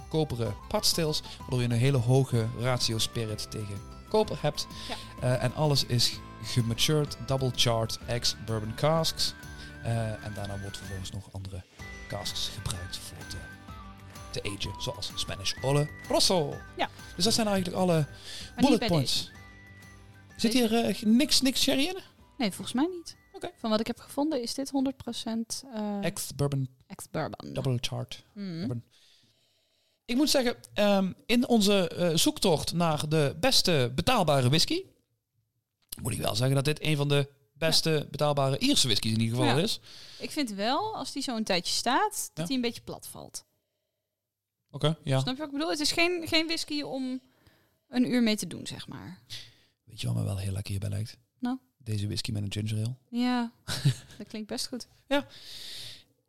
koperen 0.09 0.55
padstils, 0.67 1.21
waardoor 1.39 1.59
je 1.59 1.65
een 1.65 1.71
hele 1.71 1.97
hoge 1.97 2.45
ratio 2.59 2.97
spirit 2.97 3.51
tegen 3.51 3.93
hebt. 4.23 4.67
Ja. 4.88 4.95
Eh, 5.21 5.43
en 5.43 5.56
alles 5.56 5.86
is 5.86 6.19
gematured, 6.43 7.17
double 7.25 7.51
charred 7.56 7.99
ex-bourbon 8.08 8.75
casks. 8.75 9.34
Eh, 9.84 10.25
en 10.25 10.34
daarna 10.36 10.60
wordt 10.60 10.78
vervolgens 10.78 11.12
nog 11.12 11.30
andere 11.32 11.63
casks 12.08 12.49
gebruikt 12.56 12.97
voor 12.97 13.17
te, 13.28 13.38
te 14.32 14.43
agen, 14.43 14.82
zoals 14.82 15.12
Spanish 15.15 15.54
Olle 15.62 15.88
Rosso. 16.08 16.54
Ja. 16.78 16.89
Dus 17.15 17.23
dat 17.23 17.34
zijn 17.34 17.47
eigenlijk 17.47 17.78
alle 17.78 18.08
bullet 18.56 18.88
points. 18.88 19.32
Zit 20.38 20.54
hier 20.54 20.73
eh, 20.86 21.01
niks, 21.01 21.41
niks 21.41 21.62
sherry 21.62 21.86
in? 21.86 21.97
Nee, 22.38 22.51
volgens 22.51 22.73
mij 22.75 22.88
niet. 22.91 23.15
Oké. 23.34 23.51
Van 23.58 23.69
wat 23.69 23.80
ik 23.80 23.88
heb 23.88 23.99
gevonden 23.99 24.41
is 24.41 24.54
dit 24.54 24.71
100% 24.71 25.63
eh 25.73 25.97
Ex-bourbon 26.01 26.69
ex-bourbon. 26.88 27.54
double 27.54 27.78
charred. 27.82 28.23
Mm. 28.34 28.84
Ik 30.05 30.15
moet 30.15 30.29
zeggen, 30.29 30.55
ehm, 30.73 31.11
in 31.25 31.47
onze 31.47 31.87
eh, 31.89 32.15
zoektocht 32.17 32.73
naar 32.73 33.09
de 33.09 33.35
beste 33.39 33.91
betaalbare 33.95 34.49
whisky, 34.49 34.83
moet 36.01 36.11
ik 36.13 36.19
wel 36.21 36.35
zeggen 36.35 36.55
dat 36.55 36.65
dit 36.65 36.83
een 36.83 36.95
van 36.97 37.07
de 37.07 37.29
beste 37.53 38.07
betaalbare 38.11 38.57
Ierse 38.59 38.87
whisky 38.87 39.07
in 39.07 39.19
ieder 39.21 39.37
geval 39.37 39.57
Ja. 39.57 39.63
is. 39.63 39.79
Ik 40.19 40.31
vind 40.31 40.49
wel, 40.51 40.95
als 40.95 41.11
die 41.11 41.23
zo 41.23 41.35
een 41.35 41.43
tijdje 41.43 41.73
staat, 41.73 42.11
dat 42.11 42.29
Ja. 42.33 42.45
die 42.45 42.55
een 42.55 42.61
beetje 42.61 42.81
plat 42.81 43.07
valt. 43.07 43.45
Oké, 44.71 44.97
ja. 45.03 45.19
Snap 45.19 45.33
je 45.33 45.39
wat 45.39 45.47
ik 45.47 45.53
bedoel? 45.53 45.69
Het 45.69 45.79
is 45.79 45.91
geen, 45.91 46.27
geen 46.27 46.45
whisky 46.47 46.81
om 46.81 47.21
een 47.89 48.05
uur 48.11 48.23
mee 48.23 48.35
te 48.35 48.47
doen, 48.47 48.67
zeg 48.67 48.87
maar. 48.87 49.21
Weet 49.83 50.01
je 50.01 50.07
wat 50.07 50.15
me 50.15 50.23
wel 50.23 50.37
heel 50.37 50.51
lekker 50.51 50.71
hierbij 50.71 50.89
lijkt? 50.89 51.17
Nou? 51.39 51.57
Deze 51.77 52.05
whisky 52.07 52.31
met 52.31 52.43
een 52.43 52.51
ginger 52.51 52.77
ale. 52.85 52.95
Ja, 53.09 53.51
dat 54.17 54.27
klinkt 54.27 54.47
best 54.47 54.67
goed. 54.67 54.87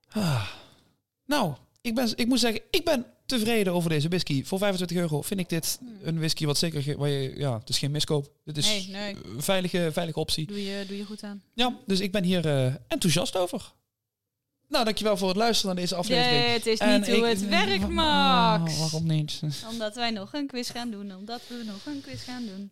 Ah. 0.08 0.50
Nou, 1.24 1.54
ik, 1.86 1.94
ben, 1.94 2.12
ik 2.16 2.26
moet 2.26 2.40
zeggen, 2.40 2.60
ik 2.70 2.84
ben 2.84 3.06
tevreden 3.26 3.72
over 3.72 3.90
deze 3.90 4.08
whisky. 4.08 4.44
Voor 4.44 4.58
25 4.58 4.96
euro 4.96 5.22
vind 5.22 5.40
ik 5.40 5.48
dit 5.48 5.78
een 6.02 6.18
whisky 6.18 6.46
wat 6.46 6.58
zeker... 6.58 6.98
Waar 6.98 7.08
je, 7.08 7.32
ja, 7.38 7.58
het 7.58 7.68
is 7.68 7.78
geen 7.78 7.90
miskoop. 7.90 8.30
Dit 8.44 8.56
is 8.56 8.66
Nee, 8.68 8.88
nee. 8.88 9.16
een 9.24 9.42
veilige, 9.42 9.88
veilige 9.92 10.18
optie. 10.20 10.46
Doe 10.46 10.64
je, 10.64 10.84
doe 10.88 10.96
je 10.96 11.04
goed 11.04 11.22
aan. 11.22 11.42
Ja, 11.54 11.76
dus 11.86 12.00
ik 12.00 12.12
ben 12.12 12.24
hier 12.24 12.46
eh, 12.46 12.74
enthousiast 12.88 13.36
over. 13.36 13.72
Nou, 14.68 14.84
dankjewel 14.84 15.16
voor 15.16 15.28
het 15.28 15.36
luisteren 15.36 15.74
naar 15.74 15.84
deze 15.84 15.94
aflevering. 15.94 16.42
Nee, 16.44 16.52
het 16.52 16.66
is 16.66 16.78
En 16.78 17.00
niet 17.00 17.06
hoe 17.08 17.16
ik- 17.16 17.24
het 17.24 17.48
werkt, 17.48 17.82
Ah, 17.84 17.88
Max. 17.90 18.78
waarom 18.78 19.06
niet? 19.06 19.40
Omdat 19.70 19.94
wij 19.94 20.10
nog 20.10 20.32
een 20.34 20.46
quiz 20.46 20.70
gaan 20.70 20.90
doen. 20.90 21.14
Omdat 21.14 21.40
we 21.48 21.62
nog 21.66 21.86
een 21.94 22.00
quiz 22.00 22.24
gaan 22.24 22.46
doen. 22.46 22.70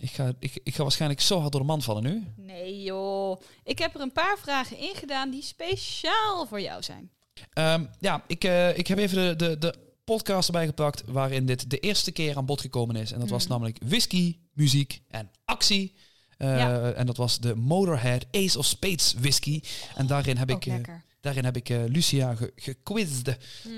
Ik 0.00 0.10
ga, 0.10 0.32
ik, 0.38 0.58
ik 0.62 0.74
ga 0.74 0.82
waarschijnlijk 0.82 1.20
zo 1.20 1.38
hard 1.40 1.52
door 1.52 1.60
de 1.60 1.66
man 1.66 1.82
vallen 1.82 2.02
nu. 2.02 2.24
Nee 2.36 2.82
joh. 2.82 3.40
Ik 3.64 3.78
heb 3.78 3.94
er 3.94 4.00
een 4.00 4.12
paar 4.12 4.36
vragen 4.42 4.78
in 4.78 4.94
gedaan 4.94 5.30
die 5.30 5.42
speciaal 5.42 6.46
voor 6.46 6.60
jou 6.60 6.82
zijn. 6.82 7.10
Ehm, 7.52 7.84
ja, 8.00 8.22
ik, 8.26 8.44
eh, 8.44 8.78
ik 8.78 8.86
heb 8.86 8.98
even 8.98 9.38
de, 9.38 9.46
de, 9.48 9.58
de 9.58 9.74
podcast 10.04 10.46
erbij 10.48 10.66
gepakt 10.66 11.02
waarin 11.06 11.46
dit 11.46 11.70
de 11.70 11.78
eerste 11.78 12.10
keer 12.12 12.36
aan 12.36 12.46
bod 12.46 12.60
gekomen 12.60 12.96
is. 12.96 13.12
En 13.12 13.20
dat 13.20 13.28
was 13.28 13.42
Hmm. 13.42 13.52
namelijk 13.52 13.78
whisky, 13.84 14.36
muziek 14.52 15.00
en 15.08 15.30
actie. 15.44 15.94
Eh, 16.36 16.56
Ja. 16.58 16.90
En 16.92 17.06
dat 17.06 17.16
was 17.16 17.38
de 17.38 17.54
Motorhead 17.54 18.26
Ace 18.30 18.58
of 18.58 18.64
Spades 18.66 19.14
whisky. 19.18 19.60
En 19.96 20.06
daarin 20.06 20.36
heb 20.36 20.50
ik, 20.50 20.66
eh, 20.66 20.74
daarin 21.20 21.44
heb 21.44 21.56
ik 21.56 21.68
eh, 21.68 21.78
Lucia 21.86 22.34
ge, 22.34 22.52
gequizd 22.56 23.28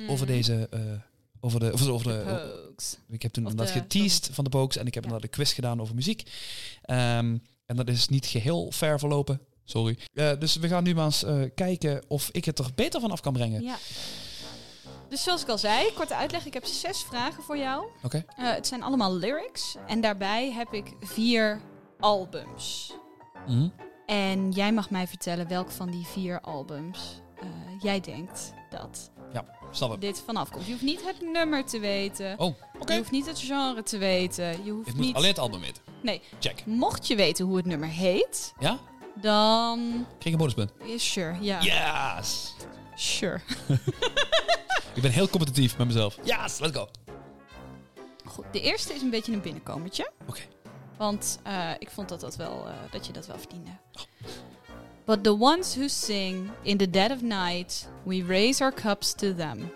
over 0.09 0.27
deze... 0.27 0.69
eh, 0.71 0.81
over 1.43 1.61
de, 1.61 1.73
over, 1.73 1.93
over 1.93 2.07
de. 2.07 2.73
Ik 3.09 3.23
heb 3.23 3.33
toen 3.33 3.45
Of 3.45 3.51
inderdaad 3.51 3.75
de- 3.75 3.81
geteased 3.81 4.29
van 4.33 4.45
de 4.45 4.51
Pokes 4.51 4.77
en 4.77 4.87
ik 4.87 4.95
heb 4.95 5.05
Ja. 5.05 5.09
inderdaad 5.11 5.31
de 5.31 5.37
quiz 5.43 5.55
gedaan 5.55 5.81
over 5.81 5.95
muziek. 5.95 6.23
Ehm, 6.83 7.37
en 7.67 7.77
dat 7.77 7.89
is 7.89 8.09
niet 8.09 8.27
geheel 8.27 8.71
ver 8.73 8.99
verlopen. 8.99 9.41
Sorry. 9.71 9.99
Eh, 10.15 10.31
dus 10.39 10.57
we 10.57 10.69
gaan 10.69 10.85
nu 10.85 10.95
maar 10.95 11.05
eens 11.05 11.25
eh, 11.25 11.43
kijken 11.55 12.03
of 12.09 12.29
ik 12.33 12.45
het 12.45 12.59
er 12.59 12.71
beter 12.75 13.01
van 13.01 13.11
af 13.11 13.21
kan 13.21 13.33
brengen. 13.33 13.63
Ja. 13.63 13.77
Dus 15.09 15.23
zoals 15.23 15.43
ik 15.43 15.49
al 15.49 15.59
zei, 15.59 15.93
korte 15.93 16.15
uitleg. 16.15 16.47
Ik 16.47 16.55
heb 16.55 16.65
zes 16.65 17.03
vragen 17.03 17.43
voor 17.43 17.59
jou. 17.59 17.87
Oké. 18.03 18.25
Eh, 18.37 18.53
het 18.53 18.67
zijn 18.67 18.83
allemaal 18.83 19.15
lyrics. 19.15 19.77
En 19.87 20.01
daarbij 20.01 20.53
heb 20.53 20.73
ik 20.73 20.93
vier 21.01 21.61
albums. 22.01 22.93
Mhm. 23.47 23.69
En 24.07 24.51
jij 24.51 24.73
mag 24.73 24.91
mij 24.91 25.07
vertellen 25.07 25.49
welk 25.49 25.71
van 25.71 25.91
die 25.91 26.07
vier 26.07 26.41
albums 26.41 27.21
jij 27.81 28.01
denkt 28.01 28.53
dat 28.71 29.11
Ja, 29.33 29.45
snap 29.71 29.93
ik. 29.93 30.01
dit 30.01 30.23
vanaf 30.27 30.51
komt. 30.51 30.65
Je 30.67 30.71
hoeft 30.73 30.85
niet 30.85 31.05
het 31.07 31.21
nummer 31.21 31.65
te 31.65 31.79
weten. 31.79 32.39
Oh, 32.39 32.55
oké. 32.79 32.93
Je 32.93 32.99
hoeft 32.99 33.11
niet 33.11 33.27
het 33.27 33.39
genre 33.39 33.83
te 33.83 33.99
weten. 33.99 34.65
Je 34.65 34.71
hoeft 34.71 34.89
Ik 34.89 34.95
moet 34.95 35.05
niet... 35.05 35.15
alleen 35.15 35.29
het 35.29 35.39
album 35.39 35.61
weten. 35.61 35.83
Nee. 36.03 36.23
Check. 36.41 36.67
Mocht 36.67 37.07
je 37.07 37.17
weten 37.17 37.45
hoe 37.45 37.57
het 37.57 37.67
nummer 37.67 37.89
heet, 37.89 38.53
Ja? 38.59 38.79
Dan... 39.21 40.07
Kreeg 40.19 40.33
een 40.33 40.39
bonuspunt. 40.39 40.73
Yeah, 40.85 40.99
sure, 40.99 41.37
ja. 41.41 41.61
Yes! 41.61 42.55
Sure. 42.95 43.41
Ik 44.95 45.03
ben 45.03 45.11
heel 45.11 45.29
competitief 45.29 45.79
met 45.79 45.87
mezelf. 45.87 46.19
Yes, 46.23 46.59
let's 46.59 46.77
go. 46.77 46.89
Goed, 48.25 48.45
de 48.53 48.61
eerste 48.61 48.95
is 48.95 49.03
een 49.03 49.11
beetje 49.11 49.33
een 49.33 49.41
binnenkomertje. 49.41 50.11
Oké. 50.27 50.41
Want 50.97 51.39
eh, 51.43 51.71
ik 51.79 51.91
vond 51.91 52.09
dat, 52.09 52.21
dat, 52.21 52.37
wel, 52.37 52.69
eh, 52.69 52.75
dat 52.91 53.07
je 53.07 53.13
dat 53.13 53.27
wel 53.27 53.39
verdiende. 53.39 53.71
But 55.05 55.23
the 55.25 55.41
ones 55.41 55.75
who 55.75 55.89
sing 55.89 56.51
in 56.63 56.77
the 56.77 56.91
dead 56.91 57.11
of 57.11 57.23
night, 57.23 57.89
we 58.03 58.25
raise 58.27 58.63
our 58.63 58.75
cups 58.75 59.15
to 59.15 59.35
them. 59.35 59.73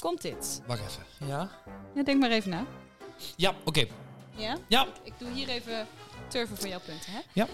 Komt 0.00 0.22
dit? 0.22 0.62
Wacht 0.66 0.80
even. 0.80 1.28
Ja? 1.28 1.50
Ja, 1.94 2.02
denk 2.02 2.20
maar 2.20 2.30
even 2.30 2.50
na. 2.50 2.66
Ja, 3.36 3.54
oké. 3.64 3.86
Ja? 4.34 4.56
Ja. 4.68 4.86
Ik 5.02 5.12
doe 5.18 5.30
hier 5.30 5.48
even 5.48 5.86
turven 6.28 6.56
voor 6.56 6.68
jouw 6.68 6.80
punten, 6.80 7.12
hè? 7.12 7.20
Ja. 7.32 7.46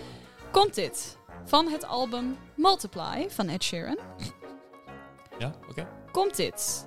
Komt 0.52 0.74
dit 0.74 1.18
van 1.44 1.68
het 1.68 1.84
album 1.84 2.36
Multiply 2.56 3.30
van 3.30 3.48
Ed 3.48 3.64
Sheeran? 3.64 3.98
Ja, 5.38 5.54
oké. 5.68 5.88
Komt 6.12 6.36
dit 6.36 6.86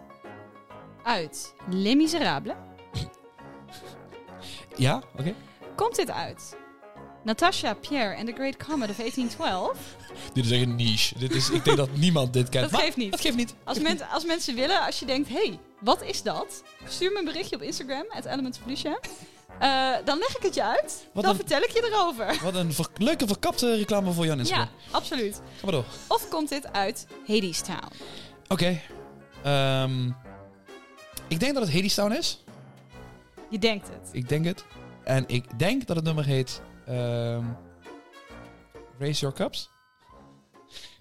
uit 1.03 1.53
Les 1.69 1.95
Miserables? 1.95 2.55
Ja, 4.75 5.01
oké. 5.19 5.33
Komt 5.75 5.95
dit 5.95 6.11
uit 6.11 6.57
Natasha, 7.23 7.73
Pierre 7.73 8.15
and 8.15 8.25
the 8.27 8.33
Great 8.33 8.57
Comet 8.57 8.89
of 8.89 8.95
1812? 8.95 9.77
Dit 10.33 10.45
is 10.45 10.51
echt 10.51 10.61
een 10.61 10.75
niche. 10.75 11.19
Dit 11.19 11.35
is, 11.35 11.49
ik 11.49 11.65
denk 11.65 11.77
dat 11.77 11.89
niemand 11.95 12.33
dit 12.33 12.49
kent. 12.49 12.63
Dat 12.63 12.71
Maar 12.71 12.81
geeft 12.81 12.97
niet. 12.97 13.11
Dat 13.11 13.21
geeft 13.21 13.35
niet. 13.35 13.55
Als, 13.63 13.79
men, 13.79 14.09
als 14.09 14.25
mensen 14.25 14.55
willen, 14.55 14.85
als 14.85 14.99
je 14.99 15.05
denkt, 15.05 15.29
hey, 15.29 15.59
wat 15.79 16.03
is 16.03 16.21
dat? 16.21 16.63
Stuur 16.87 17.11
me 17.11 17.19
een 17.19 17.25
berichtje 17.25 17.55
op 17.55 17.61
Instagram, 17.61 18.05
at 18.09 18.25
Elements 18.25 18.59
Eh, 19.59 19.95
dan 20.05 20.17
leg 20.17 20.37
ik 20.37 20.43
het 20.43 20.53
je 20.55 20.63
uit. 20.63 21.07
Wat 21.13 21.23
dan 21.23 21.31
een- 21.33 21.39
vertel 21.39 21.61
ik 21.61 21.69
je 21.69 21.89
erover. 21.91 22.39
Wat 22.43 22.55
een 22.55 22.73
ver- 22.73 22.87
leuke 22.97 23.27
verkapte 23.27 23.75
reclame 23.75 24.11
voor 24.11 24.25
Jan 24.25 24.39
Instagram. 24.39 24.67
Ja, 24.87 24.95
absoluut. 24.97 25.35
Ga 25.35 25.41
maar 25.63 25.71
door. 25.71 25.85
Of 26.07 26.27
komt 26.29 26.49
dit 26.49 26.71
uit 26.73 27.07
Hades 27.27 27.61
Town? 27.61 27.87
Oké. 28.47 28.81
Ehm, 29.43 30.07
ik 31.27 31.39
denk 31.39 31.53
dat 31.53 31.63
het 31.63 31.73
Hadestown 31.73 32.11
is. 32.11 32.43
Je 33.49 33.59
denkt 33.59 33.87
het. 33.87 34.09
Ik 34.11 34.29
denk 34.29 34.45
het. 34.45 34.65
En 35.03 35.23
ik 35.27 35.59
denk 35.59 35.87
dat 35.87 35.95
het 35.95 36.05
nummer 36.05 36.25
heet... 36.25 36.61
ehm, 36.85 37.43
Raise 38.99 39.19
Your 39.19 39.35
Cups. 39.35 39.69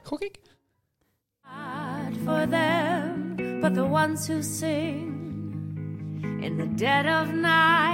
Gok 0.03 0.21
ik? 0.21 0.39
Not 1.43 2.17
for 2.25 2.49
them, 2.49 3.37
but 3.61 3.75
the 3.75 3.83
ones 3.85 4.27
who 4.29 4.43
sing 4.43 5.09
in 6.41 6.57
the 6.57 6.75
dead 6.75 7.05
of 7.05 7.33
night. 7.35 7.90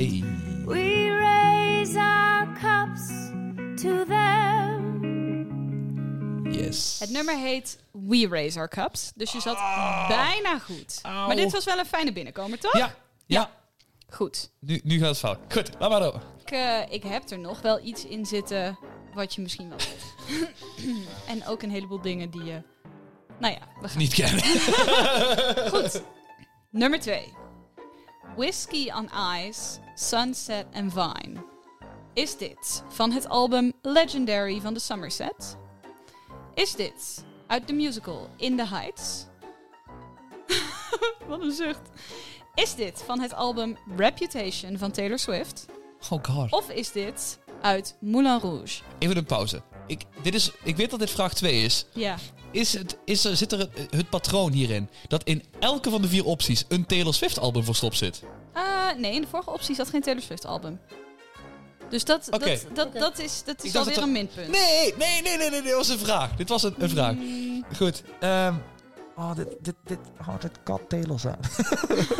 Hey. 0.00 0.24
We 0.64 1.10
raise 1.10 1.96
our 1.96 2.46
cups 2.60 3.08
to 3.82 4.04
them. 4.04 4.92
Yes. 6.50 6.98
Het 6.98 7.10
nummer 7.10 7.38
heet 7.38 7.78
We 7.92 8.28
Raise 8.30 8.58
Our 8.58 8.68
Cups. 8.68 9.12
Dus 9.14 9.32
je 9.32 9.40
zat 9.40 9.56
bijna 10.08 10.58
goed. 10.58 11.00
Maar 11.02 11.36
dit 11.36 11.52
was 11.52 11.64
wel 11.64 11.78
een 11.78 11.86
fijne 11.86 12.12
binnenkomer, 12.12 12.58
toch? 12.58 12.76
Ja. 12.76 12.94
Ja. 13.26 13.50
Goed. 14.08 14.50
Nu, 14.58 14.80
nu 14.84 14.98
gaat 14.98 15.08
het 15.08 15.18
fout. 15.18 15.38
Goed, 15.48 15.70
laat 15.78 15.90
maar 15.90 16.00
door. 16.00 16.22
Ik, 16.44 16.50
eh, 16.50 16.92
ik 16.92 17.02
heb 17.02 17.30
er 17.30 17.38
nog 17.38 17.60
wel 17.60 17.84
iets 17.84 18.04
in 18.04 18.26
zitten 18.26 18.78
wat 19.14 19.34
je 19.34 19.40
misschien 19.40 19.68
wel 19.68 19.78
weet. 19.78 20.04
en 21.32 21.46
ook 21.46 21.62
een 21.62 21.70
heleboel 21.70 22.00
dingen 22.00 22.30
die 22.30 22.44
je... 22.44 22.62
Nou 23.38 23.54
ja, 23.54 23.60
we 23.80 23.88
gaan 23.88 23.98
Niet 23.98 24.14
kennen. 24.14 24.42
Goed. 25.74 26.02
Nummer 26.70 27.00
2. 27.00 27.38
Whiskey 28.36 28.92
on 28.94 29.10
Ice, 29.46 29.78
Sunset 30.00 30.66
and 30.72 30.92
Vine. 30.92 31.44
Is 32.14 32.36
dit 32.36 32.82
van 32.88 33.10
het 33.10 33.28
album 33.28 33.72
Legendary 33.82 34.60
van 34.60 34.74
de 34.74 34.80
Somerset? 34.80 35.56
Is 36.54 36.74
dit 36.74 37.24
uit 37.46 37.66
de 37.66 37.72
musical 37.72 38.30
In 38.36 38.56
the 38.56 38.66
Heights? 38.66 39.26
Wat 41.28 41.40
een 41.40 41.52
zucht. 41.52 41.80
Is 42.54 42.74
dit 42.74 43.02
van 43.06 43.20
het 43.20 43.34
album 43.34 43.76
Reputation 43.96 44.78
van 44.78 44.90
Taylor 44.90 45.18
Swift? 45.18 45.66
Oh 46.10 46.24
god. 46.24 46.52
Of 46.52 46.70
is 46.70 46.92
dit 46.92 47.38
uit 47.60 47.96
Moulin 48.00 48.38
Rouge? 48.38 48.82
Even 48.98 49.16
een 49.16 49.24
pauze. 49.24 49.62
Ik, 49.86 50.02
dit 50.22 50.34
is, 50.34 50.50
ik 50.62 50.76
weet 50.76 50.90
dat 50.90 50.98
dit 50.98 51.10
vraag 51.10 51.34
2 51.34 51.62
is. 51.62 51.86
Ja. 51.92 52.16
Is, 52.52 52.72
het, 52.72 52.98
is 53.04 53.24
er, 53.24 53.36
zit 53.36 53.52
er 53.52 53.58
het, 53.58 53.70
het 53.90 54.10
patroon 54.10 54.52
hierin 54.52 54.88
dat 55.08 55.24
in 55.24 55.42
elke 55.58 55.90
van 55.90 56.02
de 56.02 56.08
vier 56.08 56.24
opties 56.24 56.64
een 56.68 56.86
Taylor 56.86 57.14
Swift 57.14 57.38
album 57.38 57.64
verstopt 57.64 57.96
zit? 57.96 58.22
Ah, 58.52 58.96
nee, 58.96 59.14
in 59.14 59.20
de 59.20 59.26
vorige 59.28 59.50
optie 59.50 59.74
zat 59.74 59.88
geen 59.88 60.00
Taylor 60.02 60.22
Swift 60.22 60.44
album. 60.46 60.80
Dus 61.90 62.04
dat, 62.04 62.26
dat, 62.30 62.42
dat, 62.74 62.92
dat 62.92 63.18
is, 63.18 63.42
dat 63.44 63.64
is 63.64 63.76
alweer 63.76 63.94
dat 63.94 64.02
er- 64.02 64.08
een 64.08 64.12
minpunt. 64.12 64.48
Nee, 64.48 64.94
nee, 64.98 65.22
nee, 65.22 65.36
nee, 65.36 65.50
nee, 65.50 65.62
dit 65.62 65.72
was 65.74 65.88
een 65.88 65.98
vraag. 65.98 66.36
Dit 66.36 66.48
was 66.48 66.62
een, 66.62 66.74
een 66.78 66.88
vraag. 66.90 67.14
Mm, 67.14 67.64
Goed. 67.76 68.02
ehm, 68.20 68.54
oh, 69.20 69.34
dit, 69.34 69.56
dit, 69.60 69.74
dit, 69.84 69.98
oh, 70.20 70.40
dit 70.40 70.62
kan 70.62 70.80
Taylor 70.88 71.18
zijn. 71.18 71.38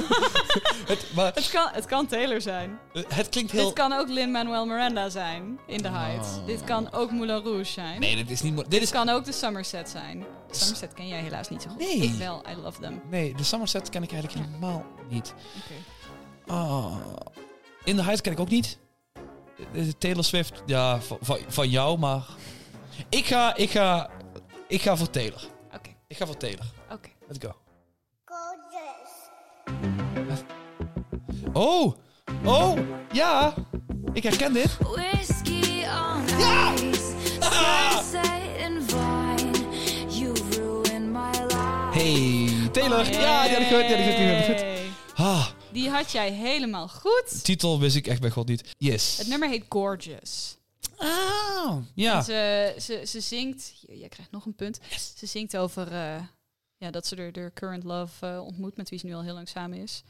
het, 0.92 1.06
maar 1.14 1.34
het, 1.34 1.50
kan, 1.50 1.68
het 1.72 1.86
kan 1.86 2.06
Taylor 2.06 2.40
zijn. 2.40 2.78
eh, 2.92 3.02
het 3.08 3.28
klinkt 3.28 3.50
heel... 3.52 3.64
Dit 3.64 3.72
kan 3.72 3.92
ook 3.92 4.08
Lin-Manuel 4.08 4.66
Miranda 4.66 5.08
zijn, 5.08 5.58
in 5.66 5.82
The 5.82 5.88
Heights. 5.88 6.28
Oh. 6.36 6.46
Dit 6.46 6.64
kan 6.64 6.92
ook 6.92 7.10
Moulin 7.10 7.42
Rouge 7.42 7.64
zijn. 7.64 8.00
Nee, 8.00 8.16
dit 8.16 8.30
is 8.30 8.42
niet... 8.42 8.56
Dit 8.56 8.70
Dit 8.70 8.82
is... 8.82 8.90
kan 8.90 9.08
ook 9.08 9.24
de 9.24 9.32
Somerset 9.32 9.88
zijn. 9.88 10.24
De 10.48 10.56
Somerset 10.56 10.92
ken 10.92 11.08
jij 11.08 11.20
helaas 11.20 11.48
niet 11.48 11.62
zo 11.62 11.68
goed. 11.68 11.78
Nee. 11.78 11.96
Ik 11.96 12.14
wel, 12.14 12.42
I 12.50 12.54
love 12.54 12.80
them. 12.80 13.02
Nee, 13.10 13.34
de 13.34 13.44
Somerset 13.44 13.88
ken 13.88 14.02
ik 14.02 14.12
eigenlijk 14.12 14.46
helemaal 14.46 14.84
niet. 15.08 15.34
Oké. 15.56 16.54
Oh. 16.54 16.96
In 17.84 17.96
the 17.96 18.02
Heights 18.02 18.20
ken 18.20 18.32
ik 18.32 18.40
ook 18.40 18.48
niet. 18.48 18.78
Eh, 19.72 19.88
Taylor 19.98 20.24
Swift, 20.24 20.62
ja, 20.66 21.00
van, 21.00 21.18
van, 21.20 21.38
van 21.48 21.68
jou, 21.68 21.98
maar... 21.98 22.26
Ik 23.08 23.26
ga, 23.26 23.56
ik 23.56 23.70
ga, 23.70 24.10
ik 24.68 24.82
ga 24.82 24.96
voor 24.96 25.10
Taylor. 25.10 25.48
Ik 26.10 26.16
ga 26.16 26.26
voor 26.26 26.36
Taylor. 26.36 26.64
oké. 26.92 27.08
Let's 27.28 27.38
go. 27.44 27.54
Oh, 31.52 31.94
oh, 32.44 32.78
ja. 33.12 33.54
Ik 34.12 34.22
herken 34.22 34.52
dit. 34.52 34.76
Whiskey 34.78 35.88
my 41.10 41.30
life. 41.30 41.98
Hey, 41.98 42.68
Taylor. 42.72 43.10
Ja, 43.10 43.42
die 43.48 43.52
had 43.52 43.62
ik 43.62 43.68
goed. 43.68 43.86
Die 43.86 43.96
had 43.96 43.98
ik 43.98 44.04
goed. 44.06 44.16
Die 44.16 44.28
had 44.34 44.38
ik 44.38 44.44
goed. 44.44 44.60
Yay. 44.60 44.88
Ah, 45.14 45.46
Die 45.72 45.88
had 45.90 46.12
jij 46.12 46.30
helemaal 46.32 46.88
goed. 46.88 47.44
titel 47.44 47.80
wist 47.80 47.96
ik 47.96 48.06
echt 48.06 48.20
bij 48.20 48.30
God 48.30 48.48
niet. 48.48 48.74
Yes. 48.78 49.18
Het 49.18 49.26
nummer 49.28 49.48
heet 49.48 49.64
Gorgeous. 49.68 50.58
Ah, 51.00 51.76
ja. 51.94 52.22
Ze, 52.22 52.74
ze, 52.80 53.02
ze 53.06 53.20
zingt, 53.20 53.72
hier, 53.80 53.96
jij 53.98 54.08
krijgt 54.08 54.30
nog 54.30 54.46
een 54.46 54.54
punt. 54.54 54.78
Ze 55.16 55.26
zingt 55.26 55.56
over 55.56 55.92
eh, 55.92 56.22
ja, 56.76 56.90
dat 56.90 57.06
ze 57.06 57.16
er 57.16 57.32
de 57.32 57.50
current 57.54 57.84
love 57.84 58.26
eh, 58.26 58.40
ontmoet, 58.44 58.76
met 58.76 58.90
wie 58.90 58.98
ze 58.98 59.06
nu 59.06 59.14
al 59.14 59.22
heel 59.22 59.34
lang 59.34 59.48
samen 59.48 59.78
is. 59.78 60.02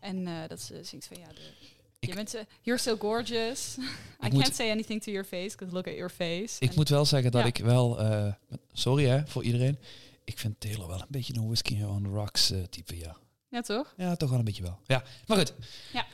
En 0.00 0.26
eh, 0.26 0.34
dat 0.48 0.60
ze 0.60 0.84
zingt 0.84 1.06
van 1.06 1.16
ja, 1.18 1.26
de, 1.28 2.06
je 2.08 2.14
bent, 2.14 2.34
you're 2.62 2.80
so 2.80 2.96
gorgeous. 2.96 3.76
I 4.26 4.28
moet- 4.30 4.42
can't 4.42 4.54
say 4.54 4.70
anything 4.70 5.02
to 5.02 5.10
your 5.10 5.26
face, 5.26 5.56
because 5.56 5.74
look 5.74 5.86
at 5.86 5.94
your 5.94 6.10
face. 6.10 6.56
Ik 6.60 6.68
En- 6.68 6.74
moet 6.76 6.88
wel 6.88 7.04
zeggen 7.04 7.30
dat 7.30 7.40
Ja. 7.40 7.46
ik 7.46 7.56
wel... 7.58 7.98
eh, 8.00 8.32
sorry 8.72 9.04
hè, 9.06 9.26
voor 9.26 9.42
iedereen. 9.44 9.78
Ik 10.24 10.38
vind 10.38 10.60
Taylor 10.60 10.86
wel 10.88 11.00
een 11.00 11.06
beetje 11.08 11.34
een 11.34 11.46
Whiskey 11.46 11.84
on 11.84 12.02
the 12.02 12.08
Rocks 12.08 12.52
type, 12.70 12.96
ja. 12.96 13.16
Ja, 13.48 13.60
toch? 13.60 13.94
Ja, 13.96 14.16
toch 14.16 14.30
wel 14.30 14.38
een 14.38 14.44
beetje 14.44 14.62
wel. 14.62 14.78
Ja, 14.86 15.02
maar 15.26 15.36
goed. 15.38 15.52
Ja. 15.92 16.06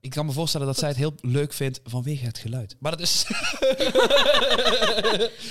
Ik 0.00 0.10
kan 0.10 0.26
me 0.26 0.32
voorstellen 0.32 0.66
dat 0.66 0.78
zij 0.78 0.88
het 0.88 0.96
heel 0.96 1.14
leuk 1.20 1.52
vindt 1.52 1.80
vanwege 1.84 2.24
het 2.26 2.38
geluid. 2.38 2.76
Maar 2.78 2.90
dat 2.90 3.00
is... 3.00 3.24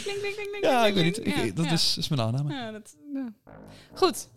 Kling, 0.04 0.20
kling, 0.20 0.34
kling, 0.36 0.48
kling, 0.50 0.64
ja, 0.64 0.86
ik 0.86 0.94
weet 0.94 1.04
niet. 1.04 1.14
kling. 1.22 1.36
Ik- 1.38 1.46
Ja, 1.46 1.52
dat 1.54 1.66
ja. 1.66 1.72
Is, 1.72 1.98
is 1.98 2.08
mijn 2.08 2.22
aanname. 2.22 2.54
Ja, 2.54 2.72
dat, 2.72 2.96
ja. 3.14 3.34
Goed. 3.94 4.28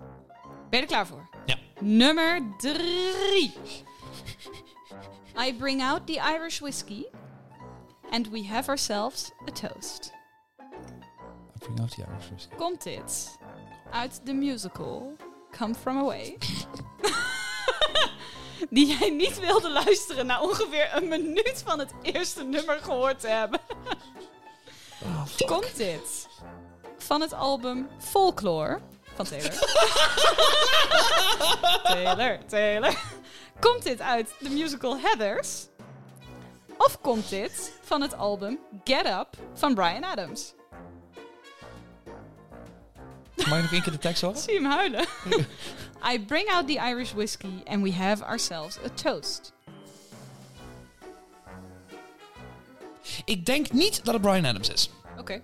Ben 0.71 0.79
je 0.81 0.81
er 0.81 0.87
klaar 0.87 1.07
voor? 1.07 1.29
Ja. 1.47 1.57
Nummer 1.81 2.43
drie. 2.59 3.53
I 5.47 5.55
bring 5.59 5.83
out 5.83 6.07
the 6.07 6.13
Irish 6.39 6.59
whiskey. 6.59 7.07
And 8.11 8.29
we 8.31 8.45
have 8.47 8.69
ourselves 8.69 9.31
a 9.49 9.53
toast. 9.53 10.13
I 10.61 11.59
bring 11.59 11.81
out 11.81 11.91
the 11.91 12.03
Irish 12.03 12.29
whiskey. 12.31 12.57
Komt 12.57 12.83
dit 12.83 13.39
uit 13.91 14.21
de 14.25 14.33
musical 14.33 15.17
Come 15.51 15.75
From 15.75 15.99
Away? 15.99 16.37
Die 18.71 18.97
jij 18.99 19.11
niet 19.11 19.41
wilde 19.41 19.71
luisteren 19.71 20.27
na 20.27 20.41
ongeveer 20.41 20.91
een 20.95 21.09
minuut 21.09 21.63
van 21.65 21.79
het 21.79 21.91
eerste 22.03 22.45
nummer 22.45 22.79
gehoord 22.79 23.21
te 23.21 23.29
hebben. 23.29 23.61
Komt 25.47 25.77
dit 25.77 26.29
van 26.99 27.21
het 27.21 27.33
album 27.33 27.89
Folklore 27.99 28.81
van 29.15 29.25
Taylor? 29.25 29.53
Taylor, 31.83 32.39
Taylor. 32.47 32.99
Komt 33.61 33.83
dit 33.83 34.01
uit 34.01 34.35
de 34.39 34.51
musical 34.51 34.99
Heathers? 34.99 35.67
Of 36.77 37.01
komt 37.01 37.29
dit 37.29 37.73
van 37.83 38.01
het 38.01 38.17
album 38.17 38.59
Get 38.85 39.07
Up 39.07 39.29
van 39.55 39.75
Brian 39.75 40.05
Adams? 40.05 40.55
Mag 43.37 43.57
je 43.57 43.63
nog 43.63 43.73
één 43.73 43.83
keer 43.83 43.93
de 43.93 43.99
tekst 43.99 44.23
horen? 44.23 44.39
Zie 44.39 44.55
hem 44.55 44.65
huilen. 44.65 45.07
I 46.15 46.25
bring 46.25 46.49
out 46.49 46.67
the 46.67 46.79
Irish 46.89 47.13
whiskey 47.13 47.63
and 47.65 47.83
we 47.83 47.93
have 47.93 48.25
ourselves 48.25 48.79
a 48.85 48.89
toast. 48.89 49.53
Ik 53.25 53.47
denk 53.47 53.73
niet 53.73 54.05
dat 54.05 54.15
het 54.15 54.23
Brian 54.23 54.45
Adams 54.45 54.69
is. 54.69 54.91
Oké, 55.19 55.43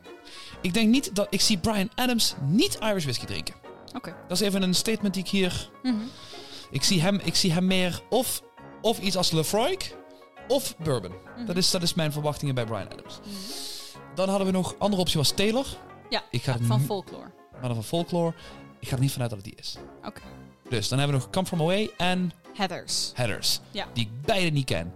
Ik 0.60 0.74
denk 0.74 0.88
niet 0.88 1.14
dat... 1.14 1.26
Ik 1.30 1.40
zie 1.40 1.58
Brian 1.58 1.90
Adams 1.94 2.34
niet 2.40 2.78
Irish 2.80 3.02
whisky 3.04 3.26
drinken. 3.26 3.54
oké. 3.94 4.16
Dat 4.28 4.40
is 4.40 4.46
even 4.46 4.62
een 4.62 4.74
statement 4.74 5.14
die 5.14 5.22
ik 5.22 5.28
hier... 5.30 5.70
Mhm. 5.82 5.96
Ik 6.70 6.82
zie 6.84 7.00
hem, 7.00 7.20
ik 7.24 7.34
zie 7.34 7.52
hem 7.52 7.66
meer 7.66 8.02
of, 8.10 8.42
of 8.80 8.98
iets 9.00 9.16
als 9.16 9.30
Lefroy 9.30 9.78
of 10.48 10.76
bourbon. 10.76 11.12
Mhm. 11.36 11.46
dat, 11.46 11.56
is, 11.56 11.70
dat 11.70 11.82
is 11.82 11.94
mijn 11.94 12.12
verwachtingen 12.12 12.54
bij 12.54 12.64
Brian 12.64 12.92
Adams. 12.92 13.20
Dan 14.14 14.28
hadden 14.28 14.46
we 14.46 14.52
nog... 14.52 14.74
Andere 14.78 15.00
optie 15.02 15.18
was 15.18 15.30
Taylor. 15.30 15.66
Ja, 16.08 16.22
Ik 16.30 16.42
ga 16.42 16.56
van 16.62 16.80
folklore. 16.80 17.30
Maar 17.52 17.60
dan 17.68 17.74
van 17.74 17.84
Folklore. 17.84 18.34
Ik 18.80 18.88
ga 18.88 18.94
er 18.94 19.00
niet 19.00 19.12
vanuit 19.12 19.30
dat 19.30 19.38
het 19.38 19.48
die 19.48 19.58
is. 19.60 19.76
Oké. 20.04 20.20
Dus 20.68 20.88
dan 20.88 20.98
hebben 20.98 21.16
we 21.16 21.22
nog 21.22 21.32
Come 21.32 21.46
From 21.46 21.60
Away 21.60 21.90
en 21.96 22.32
Heathers. 22.54 23.10
Headers. 23.14 23.60
Ja. 23.70 23.86
Die 23.92 24.04
ik 24.04 24.22
beide 24.26 24.50
niet 24.50 24.64
ken. 24.64 24.94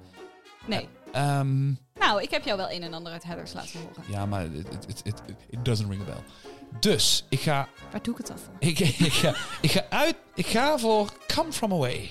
Nee. 0.66 0.88
Ehm, 1.12 1.66
Nou, 1.98 2.22
ik 2.22 2.30
heb 2.30 2.44
jou 2.44 2.56
wel 2.56 2.70
een 2.70 2.82
en 2.82 2.94
ander 2.94 3.12
uit 3.12 3.22
Heathers 3.24 3.52
laten 3.52 3.80
horen. 3.80 4.04
ja, 4.08 4.26
maar 4.26 4.44
it, 4.44 4.66
it, 4.88 5.00
it, 5.04 5.22
it, 5.50 5.64
doesn't 5.64 5.88
ring 5.90 6.02
a 6.02 6.04
bell. 6.04 6.22
Dus 6.80 7.24
ik 7.28 7.40
ga, 7.40 7.68
Waar 7.90 8.02
doe 8.02 8.12
ik 8.12 8.18
het 8.18 8.26
dan 8.26 8.38
voor? 8.38 8.54
ik, 8.58 8.78
ik, 9.08 9.12
ga, 9.12 9.34
ik 9.60 9.70
ga 9.70 9.84
uit. 9.90 10.16
Ik 10.34 10.46
ga 10.46 10.78
voor 10.78 11.12
Come 11.34 11.52
From 11.52 11.72
Away. 11.72 12.10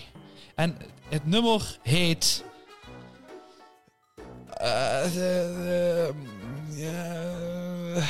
En 0.55 0.77
het 1.09 1.25
nummer 1.25 1.77
heet. 1.81 2.43
eh, 4.53 5.03
de- 5.03 5.09
de- 5.13 6.13
ja, 6.75 8.03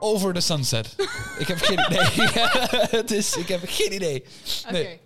over 0.00 0.34
the 0.34 0.40
Sunset. 0.40 0.94
ik 1.38 1.46
heb 1.46 1.58
geen 1.58 1.78
idee. 1.86 2.28
het 3.00 3.10
is, 3.10 3.36
ik 3.36 3.48
heb 3.48 3.60
geen 3.64 3.92
idee. 3.92 4.24
Oké. 4.62 4.72
Nee. 4.72 4.84
Ben 4.84 4.98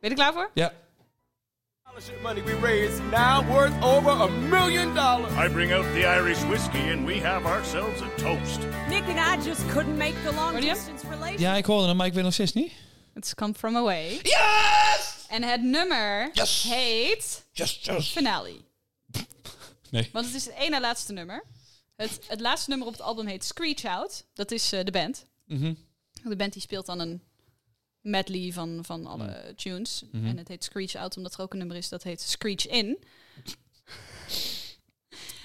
je 0.00 0.08
er 0.08 0.14
klaar 0.14 0.32
voor? 0.32 0.50
Ja. 0.54 0.72
Money 2.22 2.42
we 2.44 2.58
raise 2.60 3.02
now 3.02 3.46
worth 3.48 3.82
over 3.82 4.10
a 4.10 4.26
million 4.28 4.94
dollars. 4.94 5.32
I 5.34 5.48
bring 5.48 5.72
out 5.72 5.84
the 5.92 6.06
Irish 6.06 6.42
whiskey 6.44 6.92
and 6.92 7.06
we 7.06 7.20
have 7.20 7.46
ourselves 7.46 8.00
a 8.00 8.08
toast. 8.16 8.58
Nick 8.88 9.02
and 9.02 9.18
I 9.18 9.48
just 9.48 9.68
couldn't 9.68 9.96
make 9.98 10.14
the 10.24 10.32
long 10.34 10.60
distance 10.60 11.04
relationship. 11.06 11.38
ja, 11.40 11.54
ik 11.54 11.64
hoorde 11.64 11.86
hem, 11.86 11.96
maar 11.96 12.06
ik 12.06 12.12
weet 12.12 12.24
nog 12.24 12.32
steeds 12.32 12.52
niet. 12.52 12.72
Het 13.14 13.24
is 13.24 13.34
Come 13.34 13.54
From 13.54 13.76
Away. 13.76 14.08
Yes! 14.22 15.26
En 15.28 15.42
het 15.42 15.62
nummer 15.62 16.30
Yes! 16.32 16.62
heet 16.62 17.44
Yes, 17.52 17.78
yes. 17.82 18.08
Finale. 18.08 18.60
Nee. 19.90 20.08
Want 20.12 20.26
het 20.26 20.34
is 20.34 20.44
het 20.44 20.54
ene 20.54 20.80
laatste 20.80 21.12
nummer. 21.12 21.44
Het, 22.02 22.20
het 22.28 22.40
laatste 22.40 22.68
nummer 22.70 22.86
op 22.86 22.92
het 22.92 23.02
album 23.02 23.26
heet 23.26 23.44
Screech 23.44 23.84
Out. 23.84 24.24
Dat 24.32 24.50
is 24.50 24.72
eh, 24.72 24.84
de 24.84 24.90
band. 24.90 25.26
Mhm. 25.44 25.74
De 26.22 26.36
band 26.36 26.52
die 26.52 26.62
speelt 26.62 26.86
dan 26.86 27.00
een 27.00 27.22
medley 28.00 28.52
van, 28.52 28.84
van 28.84 29.06
alle 29.06 29.44
Mm. 29.48 29.56
tunes. 29.56 30.02
Mhm. 30.12 30.26
En 30.26 30.36
het 30.36 30.48
heet 30.48 30.64
Screech 30.64 30.94
Out 30.94 31.16
omdat 31.16 31.34
er 31.34 31.40
ook 31.40 31.52
een 31.52 31.58
nummer 31.58 31.76
is 31.76 31.88
dat 31.88 32.02
heet 32.02 32.20
Screech 32.20 32.66
In. 32.66 32.98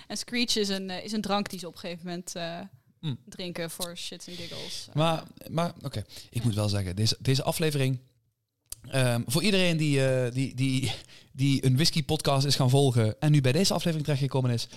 en 0.08 0.18
Screech 0.18 0.56
is 0.56 0.70
een, 0.70 0.90
eh, 0.90 1.04
is 1.04 1.12
een 1.12 1.22
drank 1.22 1.50
die 1.50 1.60
ze 1.60 1.68
op 1.68 1.74
een 1.74 1.80
gegeven 1.80 2.06
moment 2.06 2.36
eh, 2.36 2.60
Mm. 3.00 3.18
drinken 3.26 3.70
voor 3.72 3.98
shits 3.98 4.28
en 4.28 4.34
giggles. 4.36 4.88
Maar, 4.94 5.24
maar 5.50 5.74
oké, 5.84 6.04
ik 6.30 6.44
moet 6.44 6.56
wel 6.56 6.70
zeggen, 6.70 6.96
deze, 6.96 7.18
deze 7.20 7.44
aflevering... 7.44 8.00
ehm, 8.90 9.22
voor 9.26 9.44
iedereen 9.44 9.78
die, 9.78 10.06
eh, 10.08 10.34
die, 10.34 10.56
die, 10.56 10.92
die 11.32 11.66
een 11.66 11.76
whisky-podcast 11.76 12.46
is 12.46 12.56
gaan 12.56 12.70
volgen... 12.70 13.20
en 13.20 13.32
nu 13.32 13.42
bij 13.42 13.52
deze 13.52 13.74
aflevering 13.74 14.04
terechtgekomen 14.04 14.52
is... 14.52 14.68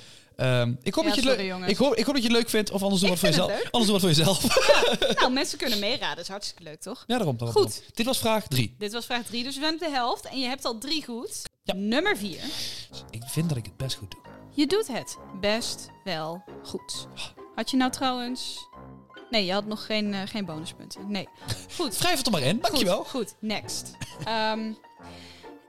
ehm, 0.40 0.74
ik, 0.82 0.94
hoop 0.94 1.04
Ja, 1.04 1.10
dat 1.10 1.18
je 1.22 1.28
sorry, 1.30 1.50
leuk- 1.50 1.68
ik, 1.68 1.76
hoop, 1.76 1.94
ik 1.94 2.04
hoop 2.04 2.14
dat 2.14 2.22
je 2.22 2.28
het 2.28 2.38
leuk 2.38 2.48
vindt, 2.48 2.70
of 2.70 2.82
anders 2.82 3.00
doe 3.00 3.10
wat 3.10 3.18
voor 3.18 3.28
jezelf. 3.28 3.50
Anders 3.70 3.90
doe 3.90 3.92
wat 3.92 4.00
voor 4.00 4.10
jezelf. 4.10 5.18
nou, 5.20 5.32
mensen 5.32 5.58
kunnen 5.58 5.78
meeraden. 5.78 6.16
Dat 6.16 6.24
is 6.24 6.30
hartstikke 6.30 6.62
leuk, 6.62 6.80
toch? 6.80 7.04
ja, 7.06 7.16
daarom. 7.16 7.36
daarom 7.36 7.56
Goed. 7.56 7.70
daarom. 7.72 7.90
Dit 7.94 8.06
was 8.06 8.18
vraag 8.18 8.46
drie. 8.46 8.74
Dit 8.78 8.92
was 8.92 9.04
vraag 9.06 9.24
3, 9.26 9.42
dus 9.44 9.54
we 9.54 9.60
zijn 9.60 9.74
op 9.74 9.80
de 9.80 9.90
helft. 9.90 10.24
En 10.24 10.38
je 10.38 10.46
hebt 10.46 10.64
al 10.64 10.78
drie 10.78 11.04
goed. 11.04 11.42
Ja. 11.62 11.74
Nummer 11.74 12.16
4. 12.16 12.38
Ik 13.10 13.22
vind 13.26 13.48
dat 13.48 13.58
ik 13.58 13.64
het 13.64 13.76
best 13.76 13.96
goed 13.96 14.10
doe. 14.10 14.20
Je 14.54 14.66
doet 14.66 14.86
het 14.88 15.16
best 15.40 15.88
wel 16.04 16.42
goed. 16.64 17.06
Had 17.54 17.70
je 17.70 17.76
nou 17.76 17.90
trouwens... 17.90 18.68
Nee, 19.30 19.44
je 19.44 19.52
had 19.52 19.66
nog 19.66 19.86
geen, 19.86 20.14
eh, 20.14 20.20
geen 20.24 20.44
bonuspunten. 20.44 21.10
Nee. 21.10 21.28
Goed. 21.76 21.94
Schrijf 21.94 22.16
het 22.16 22.26
er 22.26 22.32
maar 22.32 22.42
in, 22.42 22.58
dankjewel. 22.60 22.96
Goed, 22.96 23.10
goed. 23.10 23.34
next. 23.40 23.90
Um, 24.28 24.76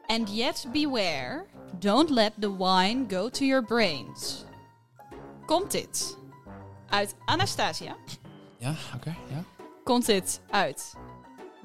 and 0.07 0.29
yet 0.35 0.65
beware, 0.71 1.45
don't 1.79 2.09
let 2.09 2.31
the 2.39 2.57
wine 2.57 3.05
go 3.09 3.29
to 3.29 3.45
your 3.45 3.65
brains. 3.65 4.43
Komt 5.51 5.71
dit 5.71 6.17
uit 6.89 7.15
Anastasia? 7.25 7.95
Ja, 8.57 8.75
oké, 8.95 9.15
ja. 9.29 9.43
Komt 9.83 10.05
dit 10.05 10.41
uit 10.49 10.93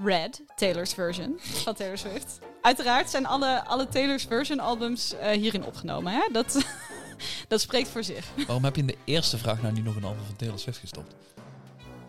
Red, 0.04 0.42
Taylor's 0.56 0.94
version 0.94 1.38
van 1.40 1.74
Taylor 1.74 1.98
Swift? 1.98 2.38
Uiteraard 2.62 3.10
zijn 3.10 3.26
alle, 3.26 3.64
alle 3.64 3.88
Taylor's 3.88 4.24
version 4.24 4.60
albums 4.60 5.14
eh, 5.14 5.30
hierin 5.38 5.64
opgenomen. 5.64 6.12
Hè? 6.12 6.28
Dat, 6.32 6.66
dat 7.48 7.60
spreekt 7.60 7.88
voor 7.88 8.04
zich. 8.04 8.26
Waarom 8.46 8.64
heb 8.64 8.74
je 8.74 8.80
in 8.80 8.86
de 8.86 8.96
eerste 9.04 9.38
vraag 9.38 9.62
nou 9.62 9.74
niet 9.74 9.84
nog 9.84 9.96
een 9.96 10.04
album 10.04 10.24
van 10.26 10.36
Taylor 10.36 10.58
Swift 10.58 10.78
gestopt? 10.78 11.14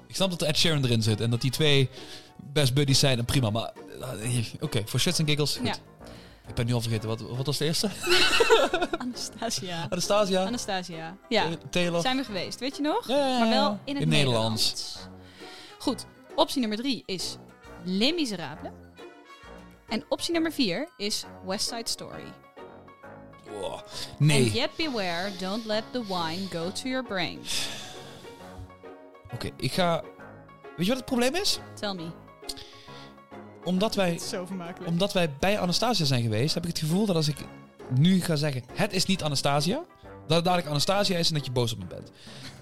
Ik 0.08 0.16
snap 0.16 0.30
dat 0.30 0.42
er 0.42 0.48
Ed 0.48 0.58
Sheeran 0.58 0.84
erin 0.84 1.04
zit 1.04 1.22
en 1.22 1.30
dat 1.30 1.42
die 1.42 1.52
twee 1.52 1.90
best 2.36 2.74
buddies 2.74 3.00
zijn 3.00 3.18
en 3.18 3.26
prima, 3.26 3.50
maar... 3.50 3.72
eh, 4.22 4.46
Oké, 4.60 4.82
voor 4.86 5.00
shits 5.00 5.20
en 5.20 5.28
giggles, 5.28 5.56
goed. 5.56 5.68
Ja. 5.68 5.76
Ik 6.48 6.54
ben 6.56 6.66
nu 6.66 6.74
al 6.74 6.82
vergeten, 6.82 7.10
wat, 7.10 7.22
wat 7.22 7.46
was 7.46 7.58
de 7.58 7.66
eerste? 7.66 7.90
Anastasia. 8.98 9.88
Anastasia? 9.90 10.46
Anastasia. 10.46 11.18
Ja, 11.30 11.48
Taylor? 11.70 12.02
zijn 12.02 12.18
we 12.18 12.24
geweest, 12.24 12.60
weet 12.60 12.76
je 12.76 12.82
nog? 12.82 13.08
Ja, 13.08 13.16
ja, 13.18 13.28
ja, 13.28 13.40
Maar 13.40 13.50
wel 13.50 13.80
in 13.84 13.94
het 13.94 14.04
In 14.04 14.10
Nederlands. 14.10 14.64
Nederlands. 14.66 14.98
Goed, 15.80 16.06
optie 16.36 16.60
nummer 16.60 16.78
drie 16.78 17.04
is 17.06 17.38
Les 17.84 18.14
Miserables. 18.14 18.72
En 19.88 20.06
optie 20.10 20.34
nummer 20.34 20.52
vier 20.52 20.88
is 20.98 21.26
West 21.46 21.68
Side 21.68 21.90
Story. 21.90 22.24
Wow. 23.52 23.80
Nee. 24.18 24.44
And 24.44 24.54
yet 24.54 24.70
beware, 24.76 25.32
don't 25.40 25.66
let 25.66 25.84
the 25.92 26.04
wine 26.06 26.48
go 26.50 26.72
to 26.72 26.90
your 26.90 27.04
brains. 27.08 27.68
Oké, 29.34 29.50
ik 29.58 29.72
ga... 29.72 30.04
Weet 30.76 30.86
je 30.86 30.88
wat 30.88 30.98
het 30.98 31.06
probleem 31.06 31.36
is? 31.36 31.60
Tell 31.80 31.94
me. 31.94 32.08
Omdat 33.68 33.96
wij, 33.96 34.18
Zo 34.18 34.48
omdat 34.86 35.14
wij 35.14 35.30
bij 35.40 35.60
Anastasia 35.60 36.06
zijn 36.06 36.22
geweest, 36.22 36.54
heb 36.54 36.64
ik 36.64 36.70
het 36.70 36.80
gevoel 36.80 37.06
dat 37.06 37.16
als 37.16 37.28
ik 37.28 37.38
nu 37.96 38.22
ga 38.22 38.36
zeggen, 38.36 38.64
het 38.74 38.94
is 38.94 39.06
niet 39.06 39.24
Anastasia, 39.24 39.84
Dat 40.28 40.36
het 40.36 40.46
dadelijk 40.46 40.68
Anastasia 40.70 41.18
is 41.18 41.28
en 41.28 41.34
dat 41.34 41.46
je 41.46 41.52
boos 41.52 41.74
op 41.74 41.80
me 41.80 41.86
bent. 41.86 42.12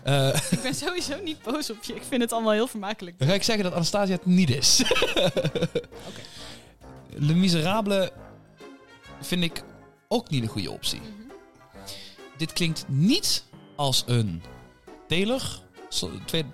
Eh, 0.03 0.27
Ik 0.51 0.61
ben 0.61 0.75
sowieso 0.75 1.21
niet 1.23 1.41
boos 1.43 1.69
op 1.69 1.83
je. 1.83 1.95
Ik 1.95 2.03
vind 2.03 2.21
het 2.21 2.31
allemaal 2.31 2.51
heel 2.51 2.67
vermakelijk. 2.67 3.19
dan 3.19 3.27
ga 3.27 3.33
ik 3.33 3.43
zeggen 3.43 3.63
dat 3.63 3.73
Anastasia 3.73 4.15
het 4.15 4.25
niet 4.25 4.49
is. 4.49 4.83
Le 7.27 7.33
Miserable 7.33 8.11
vind 9.21 9.43
ik 9.43 9.63
ook 10.07 10.29
niet 10.29 10.43
een 10.43 10.49
goede 10.49 10.71
optie. 10.71 11.01
Dit 12.37 12.53
klinkt 12.53 12.85
niet 12.87 13.43
als 13.75 14.03
een 14.05 14.43
Taylor, 15.07 15.59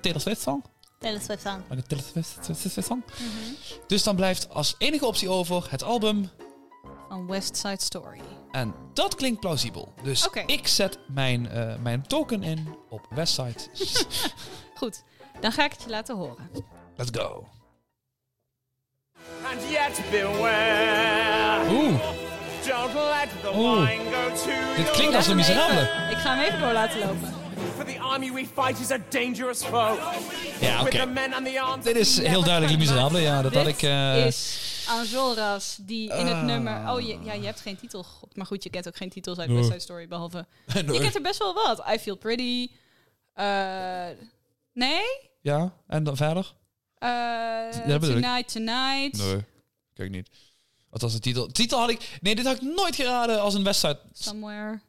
Taylor 0.01 0.21
Swift 0.21 0.41
song. 0.41 0.63
Taylor 1.01 1.21
Swift 1.21 1.43
Taylor 1.43 2.83
song. 2.83 3.03
Dus 3.87 4.03
dan 4.03 4.15
blijft 4.15 4.49
als 4.49 4.75
enige 4.77 5.05
optie 5.05 5.29
over 5.29 5.67
het 5.69 5.83
album. 5.83 6.29
Van 7.09 7.27
West 7.27 7.57
Side 7.57 7.81
Story. 7.81 8.21
En 8.51 8.73
dat 8.93 9.15
klinkt 9.15 9.39
plausibel. 9.39 9.93
Dus 10.03 10.27
ik 10.45 10.67
zet 10.67 10.99
mijn, 11.07 11.49
eh, 11.49 11.75
mijn 11.75 12.07
token 12.07 12.43
in 12.43 12.75
op 12.89 13.07
Westside. 13.09 13.59
Goed, 14.79 15.03
dan 15.39 15.51
ga 15.51 15.65
ik 15.65 15.71
het 15.71 15.83
je 15.83 15.89
laten 15.89 16.15
horen. 16.15 16.49
Let's 16.95 17.09
go. 17.19 17.47
And 19.43 19.61
yet 19.69 20.01
beware. 20.11 21.69
Oeh, 21.69 21.99
Don't 22.67 22.93
let 22.93 23.29
the 23.41 23.51
Oeh. 23.55 23.87
wine 23.87 24.03
go 24.11 24.35
to 24.35 24.75
dit 24.75 24.91
klinkt 24.91 25.15
als 25.15 25.27
een 25.27 25.35
miserabele. 25.35 25.81
Ik 26.11 26.17
ga 26.17 26.35
hem 26.35 26.43
even 26.45 26.59
door 26.59 26.71
laten 26.73 26.99
lopen. 26.99 27.40
For 27.81 27.93
the 27.93 27.99
army 27.99 28.31
we 28.31 28.45
fight 28.45 28.79
is 28.79 28.91
a 28.91 28.97
dangerous 29.09 29.63
foe. 29.63 29.97
Ja, 30.61 30.81
oké. 30.81 30.83
With 30.89 30.99
the 31.01 31.05
men 31.07 31.33
and 31.33 31.45
the 31.45 31.61
arms. 31.61 31.83
Dit 31.85 31.95
is 31.95 32.17
heel 32.21 32.43
duidelijk 32.43 32.77
Miserable. 32.77 33.19
Ja, 33.19 33.41
dat 33.41 33.53
had 33.53 33.65
Dit 33.65 33.73
ik... 33.75 33.81
eh, 33.81 34.25
is 34.25 34.69
Enjolras 34.89 35.77
die 35.81 36.09
in 36.13 36.25
het 36.25 36.35
Ah. 36.35 36.43
nummer... 36.43 36.89
Oh, 36.91 36.99
je, 37.01 37.17
ja, 37.23 37.33
je 37.33 37.45
hebt 37.45 37.59
geen 37.61 37.77
titel. 37.77 38.05
Maar 38.33 38.45
goed, 38.45 38.63
je 38.63 38.69
kent 38.69 38.87
ook 38.87 38.95
geen 38.95 39.09
titels 39.09 39.37
uit. 39.37 39.49
West 39.51 39.65
Side 39.67 39.79
Story, 39.79 40.07
behalve... 40.07 40.45
Je 40.73 40.99
kent 40.99 41.15
er 41.15 41.21
best 41.21 41.39
wel 41.39 41.53
wat. 41.53 41.83
I 41.93 41.97
Feel 41.99 42.15
Pretty. 42.17 42.69
eh, 43.33 44.05
nee? 44.73 45.01
Ja, 45.41 45.73
en 45.87 46.03
dan 46.03 46.15
verder? 46.17 46.53
Eh, 46.97 47.69
tonight, 47.69 48.51
Tonight. 48.51 49.17
Nee, 49.17 49.43
kijk 49.93 50.09
niet. 50.09 50.29
Wat 50.89 51.01
was 51.01 51.13
de 51.13 51.19
titel? 51.19 51.47
De 51.47 51.53
titel 51.53 51.79
had 51.79 51.89
ik... 51.89 52.17
Nee, 52.21 52.35
dit 52.35 52.45
had 52.45 52.55
ik 52.55 52.61
nooit 52.61 52.95
geraden 52.95 53.41
als 53.41 53.53
een 53.53 53.63
Westside. 53.63 53.99
Somewhere. 54.13 54.79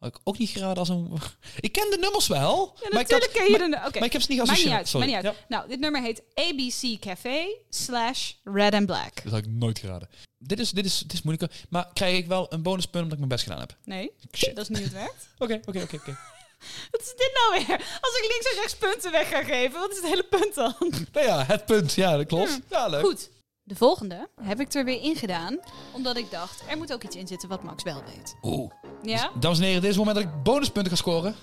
Had 0.00 0.08
ik 0.14 0.20
ook 0.24 0.38
niet 0.38 0.50
geraden 0.50 0.76
als 0.76 0.88
een... 0.88 1.12
Ik 1.60 1.72
ken 1.72 1.90
de 1.90 1.96
nummers 2.00 2.26
wel. 2.26 2.76
Ja, 2.82 2.88
maar 2.90 3.00
ik 3.00 3.10
had- 3.10 3.30
ken 3.30 3.44
je 3.44 3.50
maar- 3.58 3.70
de... 3.70 3.86
Oké. 3.86 3.98
Maar 3.98 4.06
ik 4.08 4.12
heb 4.12 4.22
ze 4.22 4.32
niet 4.32 4.46
Maakt 4.46 4.64
niet 4.64 4.72
uit, 4.72 4.88
Sorry. 4.88 5.14
niet. 5.14 5.22
Ja, 5.22 5.34
Nou, 5.48 5.68
dit 5.68 5.80
nummer 5.80 6.02
heet 6.02 6.22
ABC 6.34 7.00
Café 7.00 7.46
slash 7.70 8.32
Red 8.44 8.74
and 8.74 8.86
Black. 8.86 9.22
dat 9.22 9.32
had 9.32 9.40
ik 9.44 9.46
nooit 9.50 9.78
geraden. 9.78 10.08
Dit 10.38 10.58
is, 10.60 10.70
dit, 10.70 10.84
is, 10.84 10.98
dit 10.98 11.12
is 11.12 11.22
moeilijker. 11.22 11.58
Maar 11.68 11.88
krijg 11.92 12.16
ik 12.16 12.26
wel 12.26 12.52
een 12.52 12.62
bonuspunt 12.62 12.96
omdat 13.04 13.12
ik 13.12 13.18
mijn 13.18 13.28
best 13.28 13.42
gedaan 13.42 13.60
heb? 13.60 13.76
Nee, 13.84 14.10
Shit. 14.36 14.56
dat 14.56 14.62
is 14.62 14.68
niet 14.68 14.78
hoe 14.78 14.86
het 14.98 15.06
werkt. 15.06 15.28
Oké, 15.38 15.60
oké, 15.68 15.82
oké. 15.82 15.96
oké. 15.96 16.18
Wat 16.90 17.00
is 17.00 17.06
dit 17.16 17.30
nou 17.34 17.50
weer? 17.66 17.76
Als 18.00 18.16
ik 18.18 18.24
links 18.32 18.50
en 18.50 18.56
rechts 18.60 18.74
punten 18.76 19.12
weg 19.12 19.28
ga 19.28 19.42
geven, 19.44 19.80
wat 19.80 19.90
is 19.90 19.96
het 19.96 20.06
hele 20.06 20.22
punt 20.24 20.54
dan? 20.54 20.74
Nou 21.12 21.26
ja, 21.26 21.44
het 21.44 21.66
punt. 21.66 21.92
Ja, 21.92 22.16
dat 22.16 22.26
klopt. 22.26 22.58
Ja, 22.70 22.86
leuk. 22.88 23.04
Goed. 23.04 23.30
De 23.70 23.76
volgende 23.76 24.28
heb 24.42 24.60
ik 24.60 24.72
er 24.74 24.84
weer 24.84 25.02
in 25.02 25.16
gedaan, 25.16 25.58
omdat 25.92 26.16
ik 26.16 26.30
dacht, 26.30 26.62
er 26.68 26.76
moet 26.76 26.92
ook 26.92 27.02
iets 27.02 27.16
in 27.16 27.26
zitten 27.26 27.48
wat 27.48 27.62
Max 27.62 27.82
wel 27.82 28.02
weet. 28.14 28.36
Oeh. 28.42 28.70
Ja? 29.02 29.30
Dames 29.40 29.58
en 29.58 29.64
heren, 29.64 29.80
dit 29.80 29.90
is 29.90 29.96
het 29.96 30.06
moment 30.06 30.24
dat 30.24 30.34
ik 30.34 30.42
bonuspunten 30.42 30.92
ga 30.92 30.98
scoren. 30.98 31.34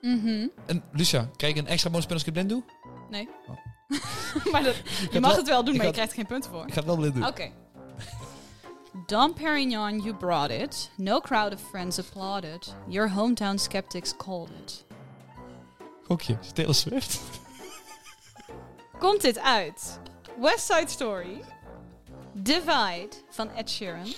Mhm. 0.00 0.46
En 0.66 0.82
Lucia, 0.92 1.28
krijg 1.36 1.52
ik 1.54 1.58
een 1.60 1.66
extra 1.66 1.90
bonuspunt 1.90 2.20
als 2.20 2.28
ik 2.28 2.34
het 2.34 2.46
blind 2.46 2.48
doe? 2.66 2.74
Nee. 3.10 3.28
Oh. 3.48 3.56
maar 4.52 4.62
dat, 4.62 4.74
je 5.10 5.20
mag 5.20 5.30
wel- 5.30 5.38
het 5.38 5.48
wel 5.48 5.64
doen, 5.64 5.74
ik 5.74 5.80
maar 5.80 5.80
je 5.80 5.82
had- 5.82 5.92
krijgt 5.92 6.10
er 6.10 6.16
geen 6.18 6.26
punten 6.26 6.50
voor. 6.50 6.62
Ik 6.66 6.72
ga 6.72 6.76
het 6.78 6.84
wel 6.86 6.96
blind 6.96 7.14
doen. 7.14 7.26
Oké. 7.26 7.50
Dom 9.06 9.34
Perignon, 9.34 10.00
you 10.00 10.14
brought 10.14 10.50
it. 10.50 10.90
No 10.96 11.20
crowd 11.20 11.54
of 11.54 11.60
friends 11.70 11.98
applauded. 11.98 12.74
Your 12.88 13.10
hometown 13.12 13.56
skeptics 13.58 14.16
called 14.16 14.50
it. 14.64 14.84
Gokje, 16.06 16.38
het 16.40 16.54
Taylor 16.54 16.74
Swift? 16.74 17.20
Komt 18.98 19.20
dit 19.20 19.38
uit? 19.38 19.98
West 20.40 20.64
Side 20.72 20.88
Story. 20.90 21.40
Divide 22.42 23.08
van 23.30 23.50
Ed 23.50 23.70
Sheeran. 23.70 24.12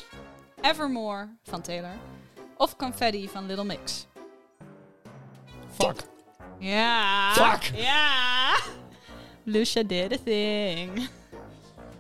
Evermore 0.61 1.29
van 1.43 1.63
Taylor. 1.63 1.97
Of 2.57 2.77
Confetti 2.77 3.29
van 3.29 3.47
Little 3.47 3.65
Mix. 3.65 4.07
Fuck. 5.73 5.97
Ja. 6.59 7.33
Fuck. 7.33 7.77
Ja. 7.77 8.57
Lucia 9.45 9.83
did 9.83 10.13
a 10.13 10.17
thing. 10.25 11.09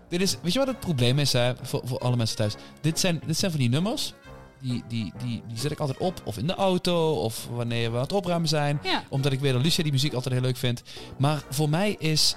Dit 0.08 0.20
is, 0.20 0.36
weet 0.42 0.52
je 0.52 0.58
wat 0.58 0.68
het 0.68 0.80
probleem 0.80 1.18
is 1.18 1.32
hè, 1.32 1.52
voor, 1.62 1.80
voor 1.84 1.98
alle 1.98 2.16
mensen 2.16 2.36
thuis? 2.36 2.54
Dit 2.80 3.00
zijn, 3.00 3.20
dit 3.26 3.36
zijn 3.36 3.50
van 3.50 3.60
die 3.60 3.68
nummers, 3.68 4.14
die, 4.60 4.82
die, 4.88 5.12
die, 5.18 5.42
die 5.46 5.58
zet 5.58 5.70
ik 5.70 5.78
altijd 5.78 5.98
op, 5.98 6.22
of 6.24 6.38
in 6.38 6.46
de 6.46 6.54
auto, 6.54 7.12
of 7.12 7.46
wanneer 7.50 7.90
we 7.90 7.96
aan 7.96 8.02
het 8.02 8.12
opruimen 8.12 8.48
zijn. 8.48 8.80
Ja. 8.82 9.02
Omdat 9.08 9.32
ik 9.32 9.40
weet 9.40 9.52
dat 9.52 9.62
Lucia 9.62 9.82
die 9.82 9.92
muziek 9.92 10.12
altijd 10.12 10.34
heel 10.34 10.42
leuk 10.42 10.56
vindt. 10.56 10.82
Maar 11.18 11.42
voor 11.50 11.68
mij 11.68 11.96
is 11.98 12.34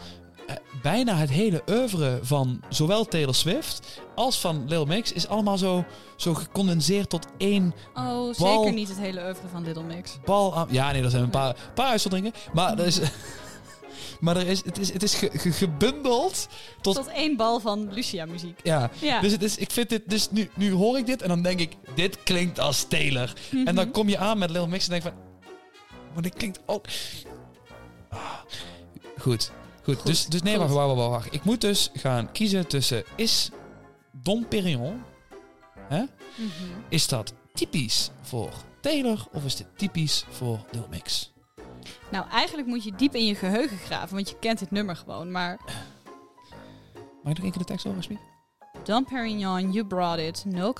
bijna 0.81 1.15
het 1.15 1.29
hele 1.29 1.63
oeuvre 1.69 2.19
van 2.21 2.61
zowel 2.69 3.05
Taylor 3.05 3.35
Swift 3.35 4.01
als 4.15 4.39
van 4.39 4.63
Lil 4.67 4.85
Mix 4.85 5.11
is 5.13 5.27
allemaal 5.27 5.57
zo, 5.57 5.85
zo 6.15 6.33
gecondenseerd 6.33 7.09
tot 7.09 7.27
één 7.37 7.73
Oh, 7.93 8.03
Bal. 8.03 8.33
zeker 8.33 8.73
niet 8.73 8.87
het 8.87 8.97
hele 8.99 9.23
oeuvre 9.25 9.47
van 9.51 9.63
Little 9.63 9.83
Mix. 9.83 10.17
bal 10.25 10.55
aan. 10.57 10.67
Ja, 10.71 10.91
nee, 10.91 11.03
er 11.03 11.09
zijn 11.09 11.23
een 11.23 11.29
paar, 11.29 11.55
paar 11.73 11.89
uitzonderingen. 11.89 12.33
Maar, 12.53 12.79
er 12.79 12.85
is, 12.85 12.99
maar 14.19 14.37
er 14.37 14.47
is, 14.47 14.63
het 14.65 14.77
is, 14.77 14.93
het 14.93 15.03
is 15.03 15.13
ge- 15.13 15.29
ge- 15.33 15.51
gebundeld 15.51 16.47
tot. 16.81 16.95
Tot 16.95 17.07
één 17.07 17.37
bal 17.37 17.59
van 17.59 17.93
Lucia 17.93 18.25
muziek. 18.25 18.59
Ja, 18.63 18.89
Ja. 18.99 19.19
Dus, 19.21 19.31
het 19.31 19.43
is, 19.43 19.57
ik 19.57 19.71
vind 19.71 19.89
dit, 19.89 20.01
dus 20.09 20.31
nu, 20.31 20.49
nu 20.55 20.71
hoor 20.71 20.97
ik 20.97 21.05
dit 21.05 21.21
en 21.21 21.27
dan 21.27 21.41
denk 21.41 21.59
ik, 21.59 21.77
dit 21.95 22.23
klinkt 22.23 22.59
als 22.59 22.83
Taylor. 22.83 23.33
En 23.51 23.57
Mhm. 23.63 23.75
dan 23.75 23.91
kom 23.91 24.09
je 24.09 24.17
aan 24.17 24.37
met 24.37 24.49
Lil 24.49 24.67
Mix 24.67 24.83
en 24.83 24.89
denk 24.89 25.01
van, 25.03 25.13
maar 26.13 26.23
dit 26.23 26.33
klinkt 26.33 26.59
ook... 26.65 26.85
Ah, 28.09 28.19
Goed, 29.19 29.51
goed. 29.83 30.05
Dus, 30.05 30.25
dus 30.25 30.41
nee, 30.41 30.57
wacht, 30.57 30.73
wacht, 30.73 30.95
wacht. 30.95 31.33
Ik 31.33 31.43
moet 31.43 31.61
dus 31.61 31.89
gaan 31.93 32.31
kiezen 32.31 32.67
tussen, 32.67 33.03
is 33.15 33.49
Dom 34.11 34.47
Perignon, 34.47 35.03
hè? 35.87 36.03
Mhm. 36.35 36.49
is 36.89 37.07
dat 37.07 37.33
typisch 37.53 38.09
voor 38.21 38.51
Taylor 38.81 39.27
of 39.31 39.45
is 39.45 39.55
dit 39.55 39.67
typisch 39.77 40.25
voor 40.29 40.65
Lil 40.71 40.87
Mix? 40.89 41.33
Nou, 42.11 42.29
eigenlijk 42.29 42.67
moet 42.67 42.83
je 42.83 42.95
diep 42.95 43.15
in 43.15 43.25
je 43.25 43.35
geheugen 43.35 43.77
graven, 43.77 44.15
want 44.15 44.29
je 44.29 44.39
kent 44.39 44.59
het 44.59 44.71
nummer 44.71 44.95
gewoon. 44.95 45.31
Maar 45.31 45.59
Mag 47.23 47.31
ik 47.31 47.37
nog 47.37 47.43
één 47.43 47.51
keer 47.51 47.61
de 47.61 47.67
tekst 47.67 47.85
over, 47.85 47.97
alsjeblieft? 47.97 48.29
Dom 48.83 49.05
Perignon, 49.05 49.71
you 49.71 49.85
brought 49.85 50.19
it. 50.19 50.45
No, 50.45 50.73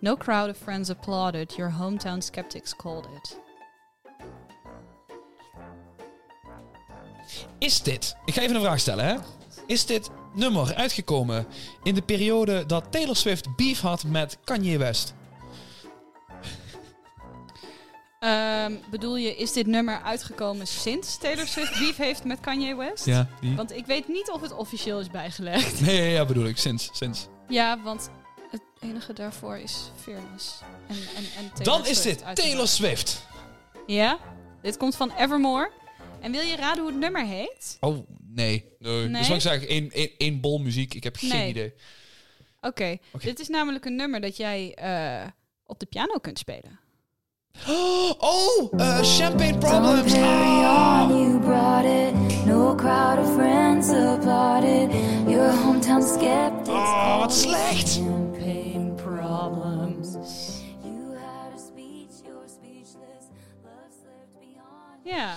no 0.00 0.16
crowd 0.16 0.48
of 0.48 0.56
friends 0.56 0.90
applauded. 0.90 1.54
Your 1.54 1.72
hometown 1.72 2.18
skeptics 2.18 2.76
called 2.76 3.06
it. 3.16 3.38
Is 7.60 7.82
dit, 7.82 8.16
ik 8.24 8.34
ga 8.34 8.40
even 8.40 8.54
een 8.54 8.62
vraag 8.62 8.80
stellen 8.80 9.04
hè. 9.04 9.16
Is 9.66 9.86
dit 9.86 10.10
nummer 10.34 10.74
uitgekomen 10.74 11.46
in 11.82 11.94
de 11.94 12.02
periode 12.02 12.66
dat 12.66 12.84
Taylor 12.90 13.16
Swift 13.16 13.56
beef 13.56 13.80
had 13.80 14.04
met 14.04 14.38
Kanye 14.44 14.78
West? 14.78 15.14
Ehm, 18.20 18.74
bedoel 18.90 19.16
je, 19.16 19.36
is 19.36 19.52
dit 19.52 19.66
nummer 19.66 20.00
uitgekomen 20.02 20.66
sinds 20.66 21.18
Taylor 21.18 21.46
Swift 21.46 21.78
beef 21.78 21.96
heeft 21.96 22.24
met 22.24 22.40
Kanye 22.40 22.74
West? 22.76 23.04
Ja, 23.04 23.28
die. 23.40 23.56
Want 23.56 23.72
ik 23.72 23.86
weet 23.86 24.08
niet 24.08 24.30
of 24.30 24.40
het 24.40 24.52
officieel 24.52 25.00
is 25.00 25.10
bijgelegd. 25.10 25.80
Nee, 25.80 25.96
ja, 25.96 26.18
ja, 26.18 26.24
bedoel 26.24 26.46
ik, 26.46 26.58
sinds, 26.58 26.88
sinds. 26.92 27.26
Ja, 27.48 27.82
want 27.82 28.10
het 28.50 28.62
enige 28.80 29.12
daarvoor 29.12 29.56
is 29.56 29.90
Fearless. 30.02 30.58
En, 30.86 30.96
en, 30.96 31.24
en 31.38 31.52
Taylor 31.54 31.64
Dan 31.78 31.86
is 31.86 32.02
dit. 32.02 32.24
Taylor 32.34 32.68
Swift. 32.68 33.26
Ja, 33.86 34.18
dit 34.62 34.76
komt 34.76 34.96
van 34.96 35.12
Evermore. 35.18 35.70
En 36.20 36.32
wil 36.32 36.40
je 36.40 36.56
raden 36.56 36.82
hoe 36.82 36.92
het 36.92 37.00
nummer 37.00 37.26
heet? 37.26 37.76
Oh, 37.80 38.06
nee. 38.34 38.64
nee. 38.78 39.08
Nee? 39.08 39.18
Dus 39.20 39.28
wat 39.28 39.36
ik 39.36 39.42
zeg, 39.42 39.66
één, 39.66 39.90
één, 39.90 40.10
één 40.18 40.40
bol 40.40 40.58
muziek, 40.58 40.94
ik 40.94 41.04
heb 41.04 41.16
geen 41.16 41.28
Nee. 41.30 41.48
idee. 41.48 41.72
Oké, 42.60 42.96
Oké. 43.12 43.24
dit 43.24 43.38
is 43.40 43.48
namelijk 43.48 43.84
een 43.84 43.96
nummer 43.96 44.20
dat 44.20 44.36
jij 44.36 44.74
eh, 44.74 45.26
op 45.66 45.80
de 45.80 45.86
piano 45.86 46.18
kunt 46.18 46.38
spelen. 46.38 46.78
Oh, 48.18 48.72
eh, 48.80 48.98
Champagne 49.02 49.58
Problems. 49.58 50.12
Ah. 50.14 51.06
you 51.08 51.38
brought 51.40 51.84
it. 51.84 52.44
No 52.46 52.74
crowd 52.74 53.18
of 53.18 53.34
friends 53.34 53.88
applauded. 53.88 54.90
Your 55.28 55.52
hometown 55.52 56.02
skeptics. 56.02 56.68
Oh, 56.68 57.18
wat 57.18 57.34
slecht. 57.34 57.92
Champagne 57.94 58.92
problems. 58.94 60.12
You 60.82 61.14
had 61.16 61.52
a 61.54 61.58
speech, 61.58 62.22
you're 62.24 62.48
speechless. 62.48 63.24
Love 63.64 63.92
slipped 64.00 64.38
beyond. 64.38 65.00
Ja, 65.04 65.36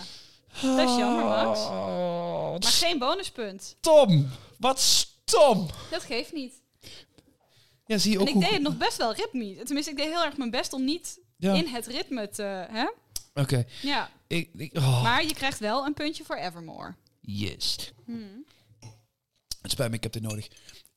dat 0.64 0.90
is 0.90 0.96
jammer, 0.96 1.24
Max. 1.26 1.60
Oh, 1.60 2.52
Maar 2.52 2.62
geen 2.72 3.00
bonuspunt. 3.00 3.76
stom. 3.80 4.30
Wat 4.58 4.80
stom. 4.80 5.68
Dat 5.92 6.04
geeft 6.04 6.34
niet. 6.34 6.54
Ja, 7.86 7.98
zie 7.98 8.12
je 8.12 8.16
En 8.18 8.22
ook 8.22 8.28
ik 8.28 8.34
hoe... 8.34 8.44
deed 8.44 8.52
het 8.54 8.62
nog 8.62 8.78
best 8.78 8.98
wel 8.98 9.14
ritmisch. 9.14 9.58
Tenminste, 9.64 9.92
ik 9.92 9.98
deed 9.98 10.10
heel 10.10 10.24
erg 10.24 10.38
mijn 10.38 10.52
best 10.52 10.74
om 10.74 10.84
niet 10.84 11.20
Ja. 11.38 11.54
in 11.54 11.68
het 11.68 11.88
ritme 11.88 12.30
te... 12.30 12.66
Hè? 12.70 12.88
Oké. 13.34 13.64
Ja, 13.82 14.10
Ik, 14.28 14.50
ik, 14.58 14.78
oh, 14.78 15.04
maar 15.04 15.24
je 15.26 15.34
krijgt 15.34 15.60
wel 15.60 15.86
een 15.86 15.94
puntje 15.94 16.24
voor 16.24 16.36
Evermore. 16.36 16.96
yes. 17.22 17.92
Hmm. 18.06 18.46
Het 19.62 19.72
spijt 19.72 19.90
me, 19.90 19.96
ik 19.96 20.04
heb 20.04 20.12
dit 20.14 20.22
nodig. 20.22 20.48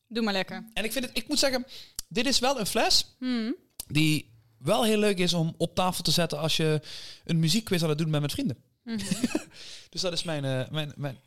Doe 0.08 0.22
maar 0.24 0.32
lekker. 0.32 0.64
En 0.72 0.84
ik 0.84 0.92
vind 0.92 1.04
het, 1.04 1.16
ik 1.16 1.28
moet 1.28 1.38
zeggen, 1.38 1.66
dit 2.08 2.26
is 2.26 2.38
wel 2.38 2.58
een 2.60 2.66
fles 2.66 3.14
Hmm. 3.18 3.54
die 3.86 4.34
wel 4.58 4.84
heel 4.84 4.98
leuk 4.98 5.18
is 5.18 5.32
om 5.34 5.54
op 5.56 5.74
tafel 5.74 6.02
te 6.02 6.10
zetten 6.10 6.38
als 6.38 6.56
je 6.56 6.80
een 7.24 7.38
muziekquiz 7.38 7.82
aan 7.82 7.88
het 7.88 7.98
doen 7.98 8.10
bent 8.10 8.22
met 8.22 8.32
vrienden. 8.32 8.62
Mhm. 8.86 8.98
dus 9.90 10.00
dat 10.00 10.12
is 10.12 10.22
mijn, 10.22 10.44
eh, 10.44 10.68
mijn, 10.70 10.92
mijn... 10.96 11.18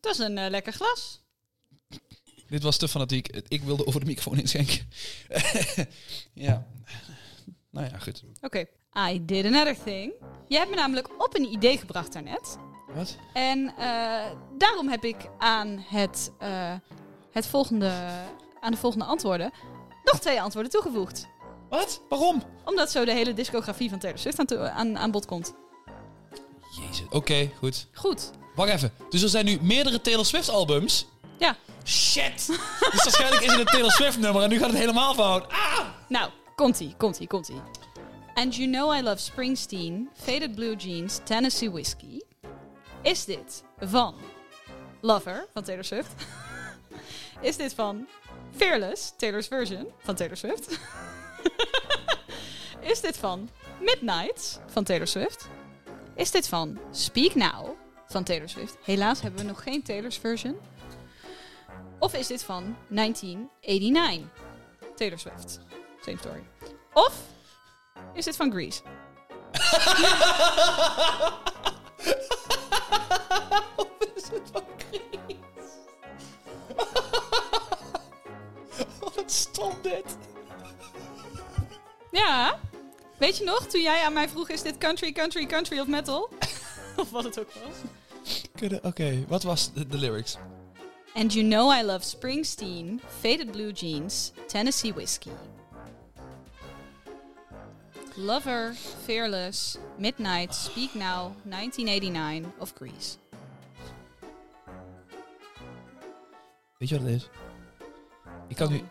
Dat 0.00 0.12
is 0.12 0.18
een 0.18 0.38
eh, 0.38 0.50
lekker 0.50 0.72
glas. 0.72 1.22
Dit 2.48 2.62
was 2.62 2.76
te 2.76 2.88
fanatiek. 2.88 3.28
Ik 3.48 3.62
wilde 3.62 3.86
over 3.86 4.00
de 4.00 4.06
microfoon 4.06 4.38
inschenken. 4.38 4.88
ja. 6.46 6.66
Nou 7.70 7.86
ja, 7.90 7.98
goed. 7.98 8.22
Oké. 8.40 8.66
I 9.10 9.24
did 9.24 9.44
another 9.44 9.82
thing. 9.82 10.12
Je 10.48 10.56
hebt 10.56 10.70
me 10.70 10.76
namelijk 10.76 11.22
op 11.24 11.36
een 11.36 11.52
idee 11.52 11.78
gebracht 11.78 12.12
daarnet. 12.12 12.56
Wat? 12.94 13.16
En 13.32 13.74
eh, 13.76 14.30
daarom 14.58 14.88
heb 14.88 15.04
ik 15.04 15.16
aan, 15.38 15.84
het, 15.88 16.30
het 17.32 17.46
volgende, 17.46 17.90
aan 18.60 18.72
de 18.72 18.78
volgende 18.78 19.04
antwoorden 19.04 19.52
nog 20.04 20.20
twee 20.20 20.42
antwoorden 20.42 20.72
toegevoegd. 20.72 21.26
Wat? 21.68 22.02
Waarom? 22.08 22.42
Omdat 22.64 22.90
zo 22.90 23.04
de 23.04 23.12
hele 23.12 23.32
discografie 23.32 23.90
van 23.90 23.98
Taylor 23.98 24.18
Swift 24.18 24.38
aan, 24.38 24.58
aan, 24.58 24.98
aan 24.98 25.10
bod 25.10 25.26
komt. 25.26 25.54
Jezus. 26.76 27.06
Oké, 27.10 27.50
goed. 27.58 27.86
Goed. 27.92 28.30
Wacht 28.54 28.70
even. 28.70 28.92
Dus 29.10 29.22
er 29.22 29.28
zijn 29.28 29.44
nu 29.44 29.58
meerdere 29.60 30.00
Taylor 30.00 30.26
Swift 30.26 30.48
albums. 30.48 31.06
Ja. 31.38 31.56
Shit. 31.84 32.46
dus 32.46 33.02
waarschijnlijk 33.02 33.42
is 33.42 33.50
het 33.50 33.60
een 33.60 33.66
Taylor 33.66 33.90
Swift 33.90 34.18
nummer 34.18 34.42
en 34.42 34.48
nu 34.48 34.58
gaat 34.58 34.70
het 34.70 34.78
helemaal 34.78 35.14
fout. 35.14 35.48
Ah! 35.48 35.78
Nou, 36.08 36.30
komt-ie, 36.56 36.94
komt-ie, 36.96 37.26
komt-ie. 37.26 37.62
And 38.34 38.56
You 38.56 38.70
Know 38.70 38.94
I 38.94 39.02
Love 39.02 39.18
Springsteen, 39.18 40.10
Faded 40.14 40.54
Blue 40.54 40.76
Jeans, 40.76 41.20
Tennessee 41.24 41.70
Whiskey. 41.70 42.22
Is 43.02 43.24
dit 43.24 43.64
van 43.80 44.14
Lover 45.00 45.48
van 45.52 45.62
Taylor 45.62 45.84
Swift? 45.84 46.12
Is 47.40 47.56
dit 47.56 47.74
van 47.74 48.08
Fearless, 48.56 49.12
Taylor's 49.16 49.46
version 49.46 49.86
van 49.98 50.14
Taylor 50.14 50.36
Swift? 50.36 50.78
Is 52.92 53.00
dit 53.00 53.16
van 53.16 53.48
Midnights 53.80 54.58
van 54.66 54.84
Taylor 54.84 55.06
Swift? 55.06 55.48
Is 56.16 56.30
dit 56.30 56.48
van 56.48 56.78
Speak 56.90 57.34
Now 57.34 57.68
van 58.06 58.24
Taylor 58.24 58.48
Swift? 58.48 58.76
Helaas 58.84 59.20
hebben 59.20 59.40
we 59.40 59.46
nog 59.46 59.62
geen 59.62 59.82
Taylor's 59.82 60.18
version. 60.18 60.56
Of 61.98 62.14
is 62.14 62.26
dit 62.26 62.44
van 62.44 62.76
1989 62.88 64.28
Taylor 64.96 65.18
Swift? 65.18 65.60
Same 66.04 66.18
story. 66.18 66.44
Of 66.92 67.20
is 68.12 68.24
dit 68.24 68.36
van 68.36 68.52
Grease? 68.52 68.82
Wat 79.14 79.32
stom 79.32 79.72
dit. 79.82 80.16
Ja. 82.10 82.58
Weet 83.16 83.36
je 83.36 83.44
nog, 83.44 83.66
toen 83.66 83.82
jij 83.82 84.04
aan 84.04 84.12
mij 84.12 84.28
vroeg, 84.28 84.48
is 84.48 84.62
dit 84.62 84.78
country, 84.78 85.12
country, 85.12 85.46
country 85.46 85.78
of 85.78 85.86
metal? 85.86 86.28
of 86.96 87.10
wat 87.10 87.24
het 87.24 87.40
ook 87.40 87.50
was. 87.52 88.70
Oké, 88.82 89.24
wat 89.28 89.42
was 89.42 89.72
de, 89.72 89.86
de 89.86 89.98
lyrics? 89.98 90.36
And 91.14 91.32
you 91.32 91.46
know 91.46 91.72
I 91.72 91.82
love 91.82 92.04
Springsteen, 92.04 93.00
Faded 93.20 93.50
Blue 93.50 93.72
Jeans, 93.72 94.32
Tennessee 94.46 94.92
Whiskey. 94.92 95.32
Lover, 98.16 98.74
Fearless, 99.04 99.78
Midnight, 99.98 100.54
Speak 100.54 100.94
Now, 100.94 101.32
1989 101.44 102.52
of 102.58 102.72
Grease. 102.74 103.16
Weet 106.78 106.88
je 106.88 106.98
wat 106.98 107.04
het 107.04 107.14
is? 107.14 107.28
Ik 108.48 108.56
kan 108.56 108.70
nu... 108.70 108.82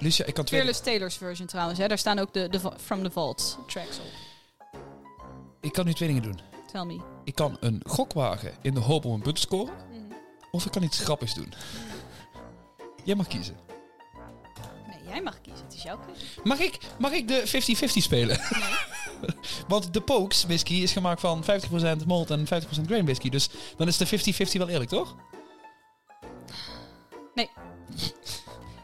Lucia, 0.00 0.26
ik 0.26 0.34
kan 0.34 0.44
twee... 0.44 0.60
Fearless 0.60 0.84
Taylor's 0.84 1.16
version 1.16 1.46
trouwens, 1.46 1.78
hè? 1.78 1.88
daar 1.88 1.98
staan 1.98 2.18
ook 2.18 2.32
de, 2.32 2.48
de 2.48 2.60
From 2.84 3.02
the 3.02 3.10
Vault 3.10 3.58
tracks 3.66 3.98
op. 3.98 4.04
Ik 5.60 5.72
kan 5.72 5.84
nu 5.84 5.92
twee 5.92 6.08
dingen 6.08 6.22
doen. 6.22 6.40
Tell 6.72 6.84
me. 6.84 7.00
Ik 7.24 7.34
kan 7.34 7.56
een 7.60 7.80
gok 7.86 8.12
wagen 8.12 8.52
in 8.62 8.74
de 8.74 8.80
hoop 8.80 9.04
om 9.04 9.12
een 9.12 9.22
punt 9.22 9.34
te 9.34 9.40
scoren. 9.40 9.74
Mhm. 9.74 10.12
Of 10.50 10.66
ik 10.66 10.72
kan 10.72 10.82
iets 10.82 10.98
grappigs 10.98 11.34
doen. 11.34 11.52
Jij 13.04 13.14
mag 13.14 13.26
kiezen. 13.26 13.56
Nee, 14.86 15.08
jij 15.08 15.22
mag 15.22 15.40
kiezen, 15.40 15.64
het 15.64 15.74
is 15.74 15.82
jouw 15.82 15.98
keuze. 16.06 16.24
Mag 16.44 16.58
ik, 16.58 16.78
mag 16.98 17.12
ik 17.12 17.28
de 17.28 17.42
50-50 17.46 17.86
spelen? 17.86 18.40
Want 19.68 19.92
de 19.92 20.00
Pokes 20.00 20.44
whisky 20.44 20.74
is 20.74 20.92
gemaakt 20.92 21.20
van 21.20 21.44
50% 22.02 22.06
malt 22.06 22.30
en 22.30 22.46
50% 22.46 22.48
grain 22.86 23.04
whisky. 23.04 23.28
Dus 23.28 23.48
dan 23.76 23.88
is 23.88 23.96
de 23.96 24.06
50-50 24.06 24.52
wel 24.52 24.68
eerlijk, 24.68 24.90
toch? 24.90 25.16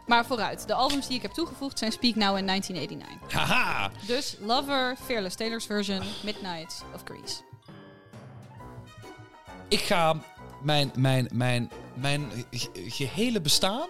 Maar 0.06 0.26
vooruit, 0.26 0.66
de 0.66 0.74
albums 0.74 1.06
die 1.06 1.16
ik 1.16 1.22
heb 1.22 1.30
toegevoegd 1.30 1.78
zijn 1.78 1.92
Speak 1.92 2.14
Now 2.14 2.36
en 2.36 2.46
1989. 2.46 3.32
Haha! 3.32 3.90
Dus 4.06 4.36
Lover, 4.40 4.96
Fearless 4.96 5.36
Taylor's 5.36 5.66
version, 5.66 6.02
Midnight 6.24 6.84
of 6.94 7.02
Grease. 7.04 7.42
Ik 9.68 9.78
ga 9.80 10.20
mijn, 10.62 10.90
mijn, 10.96 11.28
mijn, 11.32 11.70
mijn 11.94 12.30
ge- 12.50 12.70
gehele 12.90 13.40
bestaan 13.40 13.88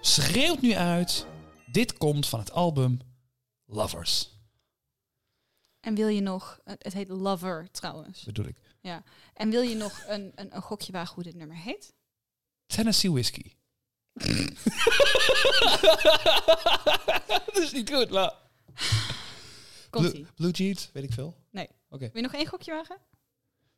schreeuwt 0.00 0.60
nu 0.60 0.72
uit. 0.72 1.26
Dit 1.66 1.98
komt 1.98 2.28
van 2.28 2.38
het 2.38 2.52
album 2.52 2.98
Lovers. 3.66 4.34
En 5.80 5.94
wil 5.94 6.08
je 6.08 6.20
nog, 6.20 6.58
het 6.64 6.92
heet 6.92 7.08
Lover 7.08 7.68
trouwens. 7.70 8.24
Bedoel 8.24 8.46
ik. 8.46 8.56
En 9.34 9.50
wil 9.50 9.62
je 9.62 9.74
nog 9.74 10.02
een, 10.06 10.32
een, 10.34 10.56
een 10.56 10.62
gokje 10.62 10.92
wagen 10.92 11.14
hoe 11.14 11.22
dit 11.24 11.34
nummer 11.34 11.56
heet? 11.56 11.94
Tennessee 12.66 13.12
Whiskey. 13.12 13.55
Dat 17.46 17.58
is 17.58 17.72
niet 17.72 17.90
goed, 17.94 18.10
maar... 18.10 18.32
Komt 19.90 20.10
Blue, 20.10 20.20
ie. 20.20 20.26
Blue 20.36 20.50
Jeans, 20.50 20.90
weet 20.92 21.04
ik 21.04 21.12
veel. 21.12 21.36
Nee. 21.50 21.68
Oké. 21.88 21.98
Wil 22.04 22.10
je 22.14 22.20
nog 22.22 22.34
één 22.34 22.46
gokje 22.46 22.72
wagen? 22.72 22.96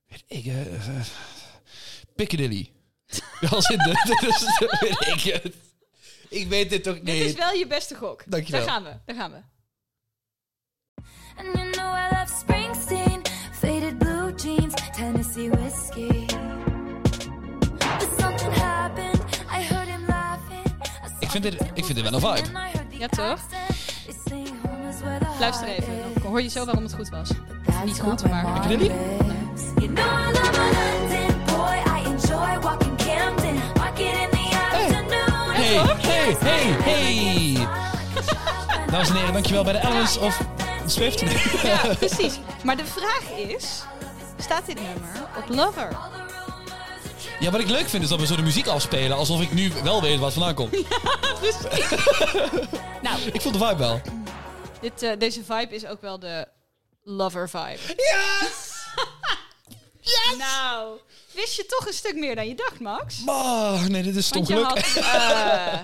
Weet 0.06 0.24
ik, 0.26 0.46
eh, 0.46 0.88
eh, 0.98 1.04
Piccadilly. 2.16 2.72
Als 3.50 3.68
in 3.68 3.78
de, 3.78 4.16
dus, 4.20 4.58
weet 4.80 5.06
ik 5.06 5.20
het. 5.42 5.54
Ik 6.28 6.48
weet 6.48 6.70
dit 6.70 6.82
toch 6.82 6.94
Dit 6.94 7.04
niet. 7.04 7.14
is 7.14 7.34
wel 7.34 7.52
je 7.52 7.66
beste 7.66 7.94
gok. 7.94 8.22
Dankjewel. 8.26 8.60
Daar 8.60 8.70
gaan 8.70 8.84
we, 8.84 8.96
daar 9.04 9.16
gaan 9.16 9.30
we. 9.30 9.38
And 11.36 11.54
you 11.56 11.70
know 11.70 11.94
I 11.94 12.08
love 12.10 12.32
Springsteen, 12.38 13.22
faded 13.52 13.98
blue 13.98 14.34
jeans, 14.34 14.74
Tennessee 14.92 15.50
whiskey. 15.50 16.26
Ik 21.28 21.34
vind 21.34 21.44
dit, 21.44 21.54
ik 21.74 21.84
vind 21.84 21.94
dit 21.94 22.10
wel 22.10 22.12
een 22.12 22.36
vibe. 22.36 22.58
Ja, 22.88 23.08
toch? 23.08 23.38
Luister 25.40 25.68
even, 25.68 25.92
dan 26.14 26.22
hoor 26.22 26.42
je 26.42 26.48
zo 26.48 26.64
waarom 26.64 26.82
het 26.82 26.94
goed 26.94 27.08
was. 27.08 27.30
Niet 27.84 28.00
goed, 28.00 28.30
maar... 28.30 28.42
Market 28.42 28.70
in 28.70 28.78
the 28.78 28.92
afternoon. 34.72 35.50
Hey, 35.50 35.96
hey, 35.98 36.36
hey, 36.38 36.76
hey. 36.82 37.66
Dames 38.90 39.08
en 39.08 39.14
heren, 39.14 39.32
dankjewel 39.32 39.64
bij 39.64 39.72
de 39.72 39.78
Ellens 39.78 40.18
of 40.18 40.40
Swift. 40.86 41.20
Ja, 41.62 41.94
precies. 41.98 42.40
Maar 42.64 42.76
de 42.76 42.86
vraag 42.86 43.30
is, 43.36 43.82
staat 44.36 44.66
dit 44.66 44.76
nummer 44.82 45.28
op 45.36 45.48
Lover? 45.48 45.88
Ja, 47.40 47.50
wat 47.50 47.60
ik 47.60 47.68
leuk 47.68 47.88
vind 47.88 48.02
is 48.02 48.08
dat 48.08 48.20
we 48.20 48.26
zo 48.26 48.36
de 48.36 48.42
muziek 48.42 48.66
afspelen 48.66 49.16
alsof 49.16 49.40
ik 49.40 49.52
nu 49.52 49.72
wel 49.82 50.02
weet 50.02 50.18
wat 50.18 50.32
vandaan 50.32 50.54
komt. 50.54 50.72
Nou, 53.02 53.20
Ik 53.32 53.40
voel 53.40 53.52
de 53.52 53.58
vibe 53.58 53.76
wel. 53.76 54.00
dit, 54.80 55.02
eh, 55.02 55.18
deze 55.18 55.44
vibe 55.44 55.74
is 55.74 55.86
ook 55.86 56.00
wel 56.00 56.18
de 56.18 56.48
Lover 57.02 57.48
vibe. 57.50 57.78
Yes! 60.02 60.36
Nou, 60.38 60.98
wist 61.32 61.56
je 61.56 61.66
toch 61.66 61.86
een 61.86 61.92
stuk 61.92 62.14
meer 62.14 62.34
dan 62.34 62.48
je 62.48 62.54
dacht, 62.54 62.80
Max? 62.80 63.22
Oh, 63.26 63.82
nee, 63.84 64.02
dit 64.02 64.16
is 64.16 64.26
stom 64.26 64.44
Want 64.46 64.48
je 64.48 64.54
geluk. 64.66 64.94
had... 64.94 65.04
eh, 65.04 65.80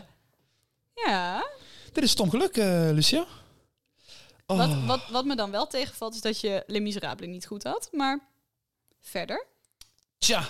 ja, 1.06 1.46
Dit 1.92 2.04
is 2.04 2.10
stom 2.10 2.30
geluk, 2.30 2.56
eh, 2.56 2.88
Lucia. 2.92 3.26
Oh. 4.46 4.56
wat, 4.58 4.84
wat, 4.86 5.00
wat 5.10 5.24
me 5.24 5.36
dan 5.36 5.50
wel 5.50 5.66
tegenvalt 5.66 6.14
is 6.14 6.20
dat 6.20 6.40
je 6.40 6.62
Les 6.66 6.80
Miserables 6.80 7.28
niet 7.28 7.46
goed 7.46 7.62
had. 7.62 7.88
Maar 7.92 8.18
verder, 9.00 9.46
Tja, 10.18 10.44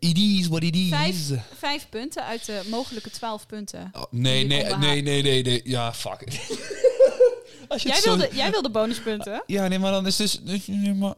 it 0.00 0.16
is 0.18 0.48
what 0.48 0.62
it 0.62 0.74
is. 0.76 0.88
vijf, 0.88 1.16
vijf 1.58 1.88
punten 1.88 2.24
uit 2.24 2.44
de 2.46 2.62
mogelijke 2.70 3.10
twaalf 3.10 3.46
punten. 3.46 3.90
Oh, 3.92 4.02
nee, 4.10 4.44
nee, 4.46 4.64
nee, 4.76 5.02
nee, 5.02 5.22
nee, 5.22 5.42
nee. 5.42 5.60
Ja, 5.64 5.94
fuck. 5.94 6.20
Als 7.68 7.82
je 7.82 7.88
Jij 7.88 8.00
zo- 8.00 8.16
wilde, 8.16 8.34
jij 8.34 8.50
wilde 8.50 8.70
bonuspunten. 8.70 9.42
Ja, 9.46 9.68
nee, 9.68 9.78
maar 9.78 9.92
dan 9.92 10.06
is 10.06 10.16
dus... 10.16 10.40
nee, 10.66 10.94
maar- 10.94 11.14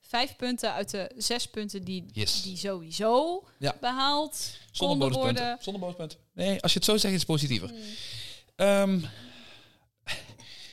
Vijf 0.00 0.36
punten 0.36 0.72
uit 0.72 0.90
de 0.90 1.10
zes 1.16 1.46
punten 1.46 1.84
die, 1.84 2.04
Yes. 2.12 2.42
die 2.42 2.56
sowieso 2.56 3.44
Ja. 3.58 3.76
behaald 3.80 4.56
Zonder 4.72 4.98
bonuspunten. 4.98 5.42
worden. 5.44 5.62
Zonder 5.62 5.80
bonuspunten. 5.80 6.18
Nee, 6.32 6.62
als 6.62 6.72
je 6.72 6.78
het 6.78 6.86
zo 6.88 6.96
zegt, 6.96 7.12
is 7.14 7.18
het 7.20 7.28
positiever. 7.28 7.68
Hmm. 7.68 7.78
Ehm, 8.56 9.00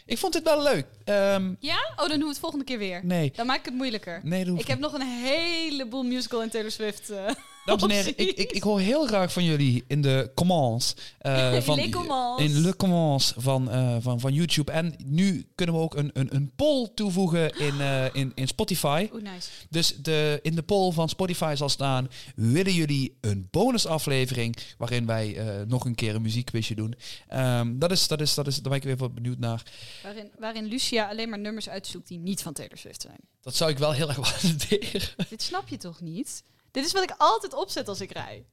ik 0.06 0.18
vond 0.18 0.34
dit 0.34 0.44
wel 0.44 0.64
leuk. 0.64 0.86
Ehm, 1.06 1.54
Ja? 1.60 1.78
Oh, 1.96 1.98
dan 1.98 2.10
doen 2.10 2.20
we 2.20 2.28
het 2.28 2.40
volgende 2.40 2.66
keer 2.66 2.78
weer. 2.78 3.06
nee. 3.06 3.32
Dan 3.36 3.46
maak 3.46 3.60
ik 3.60 3.66
het 3.66 3.74
moeilijker. 3.74 4.20
Nee, 4.24 4.54
Ik 4.58 4.68
heb 4.68 4.80
nog 4.80 4.94
een 4.94 5.02
heleboel 5.02 6.04
musical 6.04 6.42
en 6.42 6.50
Taylor 6.50 6.72
Swift. 6.72 7.10
eh, 7.10 7.26
Dames 7.66 7.84
en 7.84 7.90
heren, 7.90 8.18
ik, 8.18 8.32
ik, 8.38 8.52
ik 8.52 8.64
hoor 8.64 8.80
heel 8.80 9.08
graag 9.08 9.34
van 9.34 9.44
jullie 9.44 9.84
in 9.88 10.02
de 10.02 10.32
comments. 10.36 10.96
eh, 11.20 11.62
van, 11.62 11.76
Les 11.76 11.90
comments. 11.90 12.44
In 12.44 12.64
de 12.64 12.76
comments 12.76 13.34
van, 13.38 13.72
eh, 13.72 13.96
van, 14.00 14.20
van 14.20 14.34
YouTube. 14.34 14.72
En 14.72 14.96
nu 15.06 15.46
kunnen 15.56 15.76
we 15.76 15.82
ook 15.82 15.96
een, 15.96 16.10
een, 16.14 16.36
een 16.36 16.52
poll 16.56 16.88
toevoegen 16.96 17.60
in, 17.60 17.82
eh, 17.82 18.06
in, 18.14 18.32
in 18.36 18.48
Spotify. 18.48 19.10
Nice. 19.14 19.50
Dus 19.70 19.96
de, 19.96 20.40
in 20.42 20.56
de 20.56 20.64
poll 20.64 20.92
van 20.92 21.10
Spotify 21.10 21.54
zal 21.58 21.70
staan: 21.70 22.10
willen 22.36 22.74
jullie 22.74 23.18
een 23.22 23.48
bonusaflevering 23.52 24.58
waarin 24.78 25.06
wij 25.06 25.38
nog 25.68 25.86
een 25.86 25.96
keer 25.96 26.16
een 26.16 26.22
muziekquizje 26.22 26.76
doen? 26.76 26.96
Ehm, 27.28 27.78
dat 27.78 27.92
is, 27.92 28.08
dat 28.08 28.22
is, 28.22 28.34
dat 28.34 28.48
is, 28.48 28.56
daar 28.56 28.70
ben 28.70 28.78
ik 28.80 28.84
weer 28.84 28.98
wat 28.98 29.14
benieuwd 29.14 29.40
naar. 29.40 29.64
Waarin, 30.04 30.32
waarin 30.40 30.66
Lucia 30.66 31.10
alleen 31.10 31.30
maar 31.30 31.40
nummers 31.40 31.70
uitzoekt 31.70 32.08
die 32.08 32.20
niet 32.20 32.42
van 32.42 32.54
Taylor 32.54 32.78
Swift 32.78 33.02
zijn. 33.02 33.20
Dat 33.42 33.56
zou 33.56 33.72
ik 33.72 33.78
wel 33.78 33.92
heel 33.92 34.08
erg 34.08 34.18
waarderen. 34.42 35.02
Dit 35.30 35.42
snap 35.42 35.68
je 35.68 35.78
toch 35.78 36.02
niet? 36.02 36.44
Dit 36.74 36.86
is 36.86 36.94
wat 36.94 37.04
ik 37.04 37.16
altijd 37.18 37.54
opzet 37.54 37.88
als 37.88 38.02
ik 38.02 38.12
rij. 38.12 38.46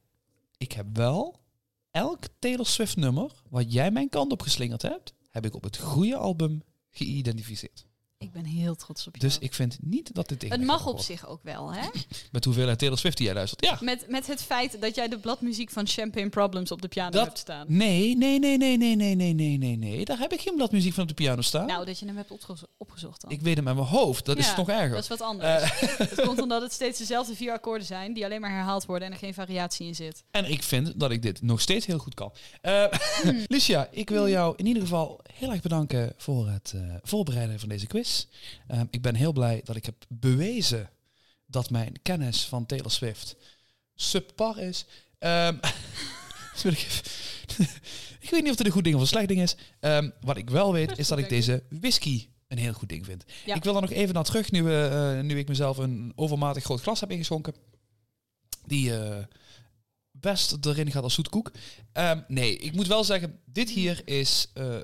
Ik 0.57 0.71
heb 0.71 0.85
wel 0.93 1.39
elk 1.91 2.23
Taylor 2.39 2.65
Swift 2.65 2.95
nummer 2.95 3.31
wat 3.49 3.73
jij 3.73 3.91
mijn 3.91 4.09
kant 4.09 4.31
op 4.31 4.41
geslingerd 4.41 4.81
hebt, 4.81 5.13
heb 5.29 5.45
ik 5.45 5.55
op 5.55 5.63
het 5.63 5.77
goede 5.77 6.15
album 6.15 6.63
geïdentificeerd. 6.89 7.85
Ik 8.21 8.31
ben 8.31 8.45
heel 8.45 8.75
trots 8.75 9.07
op 9.07 9.13
je. 9.15 9.19
Dus 9.21 9.37
ik 9.39 9.53
vind 9.53 9.77
niet 9.81 10.13
dat 10.15 10.29
dit 10.29 10.39
tegen 10.39 10.57
het 10.57 10.67
mag 10.67 10.85
op 10.87 10.99
zich 10.99 11.27
ook 11.27 11.39
wel, 11.43 11.73
hè? 11.73 11.87
Met 12.31 12.45
hoeveelheid 12.45 12.79
Taylor 12.79 12.97
Swift 12.97 13.17
die 13.17 13.25
jij 13.25 13.35
luistert. 13.35 13.65
Ja. 13.65 13.77
Met, 13.81 14.05
met 14.09 14.27
het 14.27 14.41
feit 14.43 14.81
dat 14.81 14.95
jij 14.95 15.07
de 15.07 15.17
bladmuziek 15.17 15.69
van 15.69 15.87
Champagne 15.87 16.29
Problems 16.29 16.71
op 16.71 16.81
de 16.81 16.87
piano 16.87 17.09
Dat- 17.11 17.25
hebt 17.25 17.37
staan. 17.37 17.65
Nee, 17.69 18.17
nee, 18.17 18.39
nee, 18.39 18.57
nee, 18.57 18.77
nee, 18.77 18.95
nee, 18.95 19.15
nee, 19.15 19.33
nee, 19.33 19.57
nee, 19.57 19.75
nee. 19.77 20.05
Daar 20.05 20.19
heb 20.19 20.33
ik 20.33 20.41
geen 20.41 20.55
bladmuziek 20.55 20.93
van 20.93 21.03
op 21.03 21.09
de 21.09 21.15
piano 21.15 21.41
staan. 21.41 21.65
Nou, 21.67 21.85
dat 21.85 21.99
je 21.99 22.05
hem 22.05 22.17
hebt 22.17 22.31
opgezo- 22.31 22.65
opgezocht 22.77 23.21
dan. 23.21 23.31
ik 23.31 23.41
weet 23.41 23.55
hem 23.55 23.63
met 23.63 23.75
mijn 23.75 23.87
hoofd. 23.87 24.25
Dat 24.25 24.37
is 24.37 24.55
nog 24.55 24.69
erger. 24.69 24.89
Dat 24.89 24.99
is 25.03 25.07
wat 25.07 25.21
anders. 25.21 25.61
Eh, 25.63 25.69
Het 26.09 26.21
komt 26.21 26.41
omdat 26.47 26.61
het 26.61 26.71
steeds 26.73 26.99
dezelfde 26.99 27.35
vier 27.35 27.51
akkoorden 27.51 27.87
zijn, 27.87 28.13
die 28.13 28.25
alleen 28.25 28.41
maar 28.41 28.51
herhaald 28.51 28.85
worden 28.85 29.07
en 29.07 29.13
er 29.13 29.19
geen 29.19 29.33
variatie 29.33 29.87
in 29.87 29.95
zit. 29.95 30.23
En 30.31 30.51
ik 30.51 30.63
vind 30.63 30.99
dat 30.99 31.11
ik 31.11 31.21
dit 31.21 31.41
nog 31.41 31.61
steeds 31.61 31.85
heel 31.85 31.97
goed 31.97 32.13
kan. 32.13 32.31
Eh 32.61 32.85
Hmm. 33.21 33.43
Lucia, 33.47 33.87
ik 33.91 34.09
wil 34.09 34.29
jou 34.29 34.53
in 34.57 34.65
ieder 34.65 34.81
geval 34.81 35.19
heel 35.33 35.51
erg 35.51 35.61
bedanken 35.61 36.13
voor 36.17 36.47
het 36.49 36.71
eh, 36.75 36.81
voorbereiden 37.03 37.59
van 37.59 37.69
deze 37.69 37.87
quiz. 37.87 38.10
Eh, 38.67 38.81
ik 38.89 39.01
ben 39.01 39.15
heel 39.15 39.33
blij 39.33 39.61
dat 39.63 39.75
ik 39.75 39.85
heb 39.85 39.95
bewezen 40.07 40.89
dat 41.45 41.69
mijn 41.69 42.01
kennis 42.01 42.45
van 42.45 42.65
Taylor 42.65 42.91
Swift 42.91 43.35
subpar 43.95 44.59
is. 44.59 44.85
Ehm, 45.19 45.55
ik, 48.19 48.29
weet 48.29 48.41
niet 48.41 48.51
of 48.51 48.57
het 48.57 48.65
een 48.65 48.71
goed 48.71 48.83
ding 48.83 48.95
of 48.95 49.01
een 49.01 49.07
slecht 49.07 49.27
ding 49.27 49.41
is. 49.41 49.55
Ehm, 49.79 50.09
wat 50.21 50.37
ik 50.37 50.49
wel 50.49 50.73
weet 50.73 50.97
is 50.97 51.07
dat 51.07 51.17
ik 51.17 51.29
deze 51.29 51.63
whisky 51.69 52.27
een 52.51 52.57
heel 52.57 52.73
goed 52.73 52.89
ding 52.89 53.05
vind. 53.05 53.25
Ja. 53.45 53.55
Ik 53.55 53.63
wil 53.63 53.75
er 53.75 53.81
nog 53.81 53.91
even 53.91 54.13
naar 54.13 54.23
terug 54.23 54.51
nu, 54.51 54.75
eh, 54.75 55.19
nu 55.19 55.37
ik 55.37 55.47
mezelf 55.47 55.77
een 55.77 56.13
overmatig 56.15 56.63
groot 56.63 56.81
glas 56.81 56.99
heb 56.99 57.11
ingeschonken. 57.11 57.53
Die 58.65 58.97
eh, 58.97 59.23
best 60.11 60.57
erin 60.65 60.91
gaat 60.91 61.03
als 61.03 61.13
zoetkoek. 61.13 61.51
Ehm, 61.91 62.21
nee, 62.27 62.57
ik 62.57 62.73
moet 62.73 62.87
wel 62.87 63.03
zeggen, 63.03 63.39
dit 63.45 63.69
hier 63.69 64.01
is 64.05 64.47
eh, 64.53 64.79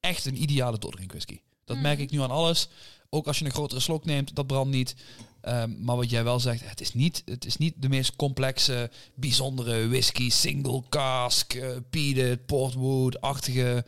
echt 0.00 0.24
een 0.24 0.42
ideale 0.42 0.78
doordrinkwhisky. 0.78 1.40
Dat 1.68 1.76
Mm. 1.76 1.82
merk 1.82 1.98
ik 1.98 2.10
nu 2.10 2.20
aan 2.20 2.30
alles. 2.30 2.68
Ook 3.10 3.26
als 3.26 3.38
je 3.38 3.44
een 3.44 3.50
grotere 3.50 3.80
slok 3.80 4.04
neemt, 4.04 4.34
dat 4.34 4.46
brandt 4.46 4.70
niet. 4.70 4.94
Ehm, 5.40 5.84
maar 5.84 5.96
wat 5.96 6.10
jij 6.10 6.24
wel 6.24 6.40
zegt, 6.40 6.68
het 6.68 6.80
is 6.80 6.94
niet, 6.94 7.22
het 7.24 7.44
is 7.44 7.56
niet 7.56 7.74
de 7.76 7.88
meest 7.88 8.16
complexe, 8.16 8.90
bijzondere 9.14 9.88
whisky, 9.88 10.30
single 10.30 10.82
cask, 10.88 11.54
uh, 11.54 11.76
peated, 11.90 12.46
portwood-achtige 12.46 13.84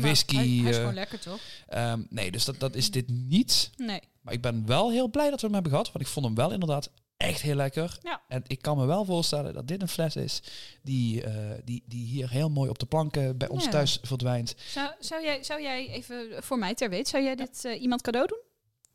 whisky. 0.00 0.34
hij, 0.36 0.46
hij 0.46 0.56
is 0.56 0.70
eh, 0.70 0.74
gewoon 0.76 0.94
lekker, 0.94 1.18
toch? 1.20 1.40
ehm, 1.68 2.02
nee, 2.10 2.30
dus 2.30 2.44
dat, 2.44 2.60
dat 2.60 2.74
is 2.74 2.90
dit 2.90 3.08
niet. 3.08 3.70
Nee. 3.76 4.00
Maar 4.20 4.34
ik 4.34 4.40
ben 4.42 4.66
wel 4.66 4.90
heel 4.90 5.08
blij 5.08 5.30
dat 5.30 5.40
we 5.40 5.46
hem 5.46 5.54
hebben 5.54 5.72
gehad. 5.72 5.92
Want 5.92 6.04
ik 6.04 6.10
vond 6.10 6.26
hem 6.26 6.34
wel 6.34 6.52
inderdaad 6.52 6.90
echt 7.18 7.40
heel 7.40 7.54
lekker. 7.54 7.98
Ja. 8.02 8.22
En 8.28 8.42
ik 8.46 8.62
kan 8.62 8.76
me 8.76 8.86
wel 8.86 9.04
voorstellen 9.04 9.54
dat 9.54 9.68
dit 9.68 9.82
een 9.82 9.88
fles 9.88 10.16
is 10.16 10.40
die, 10.82 11.22
eh, 11.22 11.34
die, 11.64 11.82
die 11.86 12.06
hier 12.06 12.30
heel 12.30 12.50
mooi 12.50 12.70
op 12.70 12.78
de 12.78 12.86
planken 12.86 13.36
bij 13.38 13.48
ons 13.48 13.64
Ja. 13.64 13.70
thuis 13.70 13.98
verdwijnt. 14.02 14.54
Zou, 14.68 14.90
zou, 15.00 15.22
jij, 15.22 15.42
zou 15.44 15.62
jij 15.62 15.88
even, 15.88 16.42
voor 16.42 16.58
mij 16.58 16.74
ter 16.74 16.90
weet, 16.90 17.08
zou 17.08 17.22
jij 17.22 17.34
dit 17.34 17.64
eh, 17.64 17.80
iemand 17.82 18.02
cadeau 18.02 18.26
doen? 18.26 18.40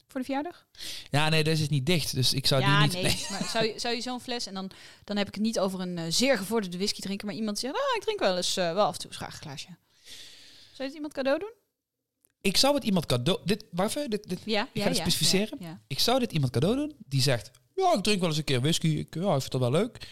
Voor 0.07 0.19
de 0.19 0.25
verjaardag? 0.25 0.67
Ja, 1.11 1.29
nee, 1.29 1.43
deze 1.43 1.61
is 1.61 1.69
niet 1.69 1.85
dicht. 1.85 2.15
Dus 2.15 2.33
ik 2.33 2.47
zou 2.47 2.61
ja, 2.61 2.87
die 2.87 2.87
niet... 2.87 3.03
nee. 3.03 3.25
Maar 3.39 3.49
zou 3.49 3.65
je, 3.65 3.79
zou 3.79 3.95
je 3.95 4.01
zo'n 4.01 4.21
fles, 4.21 4.45
en 4.45 4.53
dan, 4.53 4.71
dan 5.03 5.17
heb 5.17 5.27
ik 5.27 5.33
het 5.33 5.43
niet 5.43 5.59
over 5.59 5.79
een 5.79 5.97
eh, 5.97 6.03
zeer 6.09 6.37
gevorderde 6.37 6.77
whisky 6.77 7.01
drinken, 7.01 7.27
maar 7.27 7.35
iemand 7.35 7.59
zegt, 7.59 7.73
ah, 7.75 7.95
ik 7.95 8.01
drink 8.01 8.19
wel 8.19 8.37
eens, 8.37 8.53
wel 8.53 8.85
af 8.85 8.93
en 8.93 8.99
toe 8.99 9.09
eens 9.09 9.17
graag 9.19 9.33
een 9.33 9.41
glaasje. 9.41 9.67
Zou 9.67 9.77
je 10.77 10.83
het 10.83 10.93
iemand 10.93 11.13
cadeau 11.13 11.39
doen? 11.39 11.51
Ik 12.41 12.57
zou 12.57 12.75
het 12.75 12.83
iemand 12.83 13.05
cadeau... 13.05 13.39
Dit, 13.45 13.65
even, 13.75 14.09
dit, 14.09 14.29
dit, 14.29 14.39
Ja, 14.45 14.67
Ik 14.71 14.81
ga 14.81 14.87
het 14.87 14.97
specificeren. 14.97 15.81
Ik 15.87 15.99
zou 15.99 16.19
dit 16.19 16.31
iemand 16.31 16.51
cadeau 16.51 16.75
doen 16.75 16.95
die 17.05 17.21
zegt... 17.21 17.51
Ja, 17.75 17.93
ik 17.93 18.03
drink 18.03 18.19
wel 18.19 18.29
eens 18.29 18.37
een 18.37 18.43
keer 18.43 18.61
whisky. 18.61 18.87
Ik, 18.87 19.13
ja, 19.15 19.33
ik 19.35 19.39
vind 19.39 19.51
dat 19.51 19.61
wel 19.61 19.71
leuk. 19.71 20.07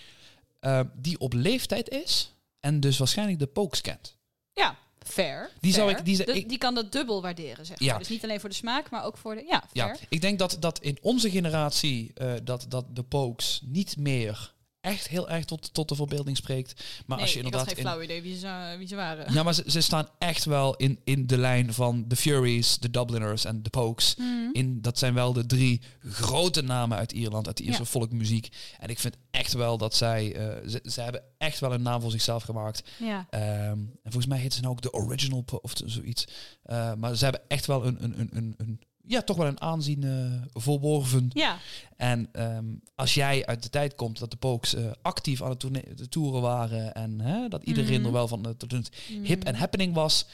Eh, 0.60 0.80
die 0.96 1.20
op 1.20 1.34
leeftijd 1.34 1.90
is 1.90 2.34
en 2.60 2.80
dus 2.80 2.98
waarschijnlijk 2.98 3.40
de 3.40 3.48
pokes 3.48 3.82
kent. 3.82 4.18
Ja, 4.54 4.78
fair. 5.00 5.50
Die 5.60 5.74
zou 5.74 5.90
ik- 5.92 6.06
die 6.06 6.16
zou- 6.16 6.32
ik- 6.32 6.50
die 6.50 6.58
kan 6.58 6.76
dat 6.76 6.92
dubbel 6.92 7.22
waarderen, 7.22 7.66
zeg 7.66 7.80
Ja. 7.80 7.90
maar. 7.90 8.00
Dus 8.00 8.10
niet 8.10 8.24
alleen 8.24 8.40
voor 8.40 8.50
de 8.50 8.56
smaak, 8.56 8.90
maar 8.90 9.04
ook 9.06 9.18
voor 9.18 9.36
de... 9.36 9.44
Ja, 9.48 9.64
Ja, 9.74 9.86
fair. 9.86 10.00
ik 10.10 10.22
denk 10.22 10.40
dat, 10.40 10.58
dat 10.60 10.80
in 10.82 10.98
onze 11.02 11.30
generatie 11.30 12.12
eh, 12.14 12.34
dat, 12.44 12.66
dat 12.70 12.86
de 12.96 13.04
pokes 13.04 13.62
niet 13.66 13.98
meer 13.98 14.54
echt 14.82 15.08
heel 15.08 15.30
erg 15.30 15.46
tot, 15.46 15.74
tot 15.74 15.90
de 15.90 15.96
verbeelding 15.96 16.38
spreekt. 16.38 16.84
Maar 17.06 17.18
nee, 17.18 17.26
als 17.26 17.34
je 17.36 17.40
ik 17.40 17.44
had 17.44 17.54
inderdaad... 17.54 17.68
geen 17.68 17.78
in- 17.86 17.90
flauw 17.92 18.02
idee 18.02 18.22
wie 18.22 18.38
ze, 18.38 18.76
wie 18.78 18.88
ze 18.88 18.96
waren. 18.96 19.34
Ja, 19.34 19.44
maar 19.44 19.54
ze, 19.54 19.64
ze 19.68 19.82
staan 19.82 20.08
echt 20.18 20.46
wel 20.46 20.76
in, 20.76 21.00
in 21.04 21.28
de 21.28 21.38
lijn 21.38 21.74
van 21.74 22.06
de 22.08 22.16
Furies, 22.16 22.78
de 22.78 22.90
Dubliners 22.90 23.46
en 23.46 23.64
de 23.64 23.70
Pokes. 23.70 24.16
Mhm. 24.18 24.28
In, 24.52 24.82
dat 24.82 24.98
zijn 25.00 25.14
wel 25.14 25.34
de 25.34 25.46
drie 25.46 25.82
grote 26.00 26.62
namen 26.62 26.98
uit 26.98 27.12
Ierland, 27.12 27.48
uit 27.48 27.58
de 27.58 27.64
Ierse 27.64 27.80
Ja. 27.80 27.86
volkmuziek. 27.86 28.48
En 28.80 28.90
ik 28.90 29.00
vind 29.00 29.18
echt 29.32 29.54
wel 29.54 29.78
dat 29.78 29.96
zij... 29.96 30.36
eh, 30.36 30.68
ze, 30.70 30.80
ze 30.92 31.02
hebben 31.02 31.24
echt 31.38 31.60
wel 31.60 31.74
een 31.74 31.82
naam 31.82 32.02
voor 32.02 32.12
zichzelf 32.12 32.44
gemaakt. 32.44 32.90
Ja. 33.00 33.28
Ehm, 33.30 33.42
en 33.80 33.90
volgens 34.04 34.26
mij 34.26 34.38
heet 34.40 34.54
ze 34.54 34.62
nou 34.62 34.74
ook 34.74 34.82
de 34.82 34.94
Original 34.94 35.42
Po- 35.42 35.60
of 35.62 35.74
zoiets. 35.86 36.28
Eh, 36.64 36.94
maar 36.94 37.16
ze 37.16 37.24
hebben 37.24 37.42
echt 37.48 37.66
wel 37.66 37.86
een, 37.86 38.04
een, 38.04 38.20
een, 38.20 38.30
een, 38.34 38.54
een 38.58 38.80
ja, 39.08 39.22
toch 39.22 39.38
wel 39.38 39.48
een 39.48 39.62
aanzien 39.62 40.04
eh, 40.04 40.62
verworven. 40.62 41.30
ja, 41.34 41.58
En 41.98 42.30
ehm, 42.32 42.66
als 42.96 43.14
jij 43.14 43.46
uit 43.46 43.64
de 43.64 43.70
tijd 43.70 43.96
komt 43.96 44.20
dat 44.20 44.32
de 44.32 44.38
Pokes 44.38 44.76
eh, 44.76 44.84
actief 45.02 45.42
aan 45.42 45.50
het 45.50 45.60
de 45.96 46.10
toeren 46.10 46.42
waren 46.42 46.94
en 46.94 47.22
hè, 47.22 47.48
dat 47.48 47.64
iedereen 47.64 47.98
Mhm. 47.98 48.06
er 48.06 48.12
wel 48.12 48.28
van 48.28 48.46
het 48.46 48.62
het 48.62 48.92
hip 49.24 49.44
en 49.44 49.56
happening 49.56 49.94
was 49.94 50.26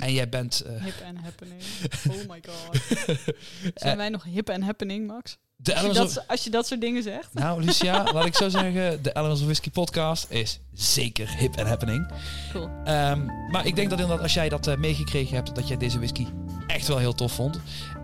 en 0.00 0.12
jij 0.12 0.28
bent 0.28 0.60
eh, 0.60 0.84
hip 0.84 1.02
and 1.06 1.18
happening. 1.18 1.60
Oh 2.10 2.28
my 2.28 2.42
god. 2.48 2.80
Zijn 3.74 3.96
wij 3.96 4.08
nog 4.08 4.24
hip 4.24 4.50
and 4.50 4.62
happening, 4.62 5.06
Max? 5.06 5.36
de 5.56 5.74
Als 5.76 5.86
je, 5.86 5.92
dat, 5.92 6.28
als 6.28 6.44
je 6.44 6.50
dat 6.50 6.66
soort 6.66 6.80
dingen 6.80 7.02
zegt. 7.02 7.34
Nou, 7.34 7.64
Lucia, 7.64 8.02
laat 8.12 8.26
ik 8.26 8.34
zo 8.36 8.48
zeggen, 8.48 9.02
de 9.02 9.10
Eleanor's 9.12 9.42
Whisky 9.42 9.70
podcast 9.70 10.30
is 10.30 10.60
zeker 10.72 11.36
hip 11.36 11.56
en 11.56 11.66
happening. 11.66 12.10
Cool. 12.52 12.68
Ehm, 12.84 13.24
maar 13.50 13.66
ik 13.66 13.76
denk 13.76 13.90
dat 13.90 13.98
inderdaad 14.00 14.22
als 14.22 14.34
jij 14.34 14.48
dat 14.48 14.66
eh, 14.66 14.76
meegekregen 14.76 15.34
hebt, 15.34 15.54
dat 15.54 15.68
jij 15.68 15.76
deze 15.76 15.96
whisky 15.98 16.26
echt 16.66 16.86
wel 16.88 16.98
heel 16.98 17.14
tof 17.14 17.32
vond. 17.32 17.60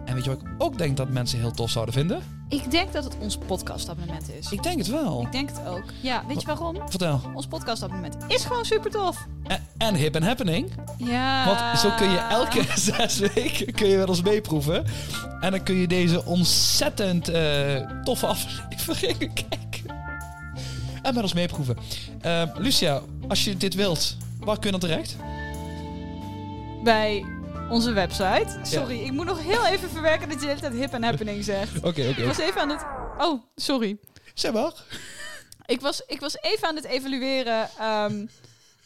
En 0.08 0.14
weet 0.14 0.24
je 0.24 0.30
wat 0.30 0.40
ik 0.40 0.48
ook 0.58 0.78
denk 0.78 0.96
dat 0.96 1.08
mensen 1.08 1.38
heel 1.38 1.50
tof 1.50 1.70
zouden 1.70 1.94
vinden? 1.94 2.22
Ik 2.48 2.70
denk 2.70 2.92
dat 2.92 3.04
het 3.04 3.16
ons 3.18 3.38
podcastabonnement 3.46 4.30
is. 4.38 4.52
Ik 4.52 4.62
denk 4.62 4.78
het 4.78 4.86
wel. 4.86 5.22
Ik 5.22 5.32
denk 5.32 5.48
het 5.48 5.66
ook. 5.66 5.84
Ja, 6.00 6.24
weet 6.26 6.40
je 6.40 6.46
waarom? 6.46 6.76
Vertel. 6.88 7.20
Ons 7.34 7.46
podcastabonnement 7.46 8.16
is 8.28 8.44
gewoon 8.44 8.64
super 8.64 8.90
tof. 8.90 9.26
En, 9.46 9.66
en 9.78 9.94
hip 9.94 10.14
en 10.14 10.22
happening. 10.22 10.70
Ja. 10.98 11.46
Want 11.46 11.78
zo 11.78 11.90
kun 11.96 12.10
je 12.10 12.18
elke 12.18 12.64
zes 12.90 13.18
weken 13.18 13.72
kun 13.72 13.88
je 13.88 13.96
wel 13.96 14.08
eens 14.08 14.22
meeproeven. 14.22 14.84
En 15.40 15.50
dan 15.50 15.62
kun 15.62 15.74
je 15.74 15.86
deze 15.86 16.24
ontzettend 16.24 17.28
eh, 17.28 17.76
toffe 18.02 18.26
afleveringen 18.26 19.32
kijken. 19.48 19.96
En 21.02 21.14
met 21.14 21.22
ons 21.22 21.34
meeproeven. 21.34 21.76
Eh, 22.20 22.42
Lucia, 22.54 23.00
als 23.28 23.44
je 23.44 23.56
dit 23.56 23.74
wilt, 23.74 24.16
waar 24.40 24.58
kun 24.58 24.72
je 24.72 24.78
dan 24.78 24.88
terecht? 24.90 25.16
Bij 26.84 27.24
onze 27.70 27.92
website. 27.92 28.46
Sorry, 28.62 29.00
ik 29.00 29.12
moet 29.12 29.26
nog 29.26 29.42
heel 29.42 29.66
even 29.66 29.90
verwerken 29.90 30.28
dat 30.28 30.40
je 30.40 30.46
de 30.46 30.46
hele 30.46 30.60
tijd 30.60 30.72
hip 30.72 30.94
and 30.94 31.04
happening 31.04 31.44
zegt. 31.44 31.76
Oké, 31.76 31.86
oké. 31.88 32.00
Ik 32.00 32.24
was 32.26 32.38
even 32.38 32.60
aan 32.60 32.68
het... 32.68 32.84
Oh, 33.18 33.42
sorry. 33.56 33.98
Zeg 34.34 34.52
maar. 34.52 34.72
Ik 35.66 35.80
was, 35.80 36.02
ik 36.06 36.20
was 36.20 36.36
even 36.40 36.68
aan 36.68 36.76
het 36.76 36.84
evalueren 36.84 37.68
ehm, 37.78 38.26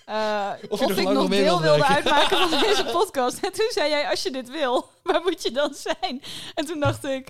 eh, 0.05 0.51
Of 0.68 0.80
ik 0.80 1.09
nog 1.09 1.28
deel 1.28 1.61
wilde 1.61 1.85
uitmaken 1.87 2.49
van 2.49 2.61
deze 2.68 2.85
podcast. 2.85 3.39
En 3.45 3.53
toen 3.53 3.70
zei 3.70 3.91
jij, 3.91 4.09
als 4.09 4.22
je 4.22 4.30
dit 4.30 4.51
wil, 4.51 4.91
waar 5.03 5.20
moet 5.22 5.43
je 5.43 5.51
dan 5.51 5.74
zijn? 5.74 6.22
En 6.55 6.66
toen 6.66 6.80
dacht 6.80 7.05
ik, 7.05 7.28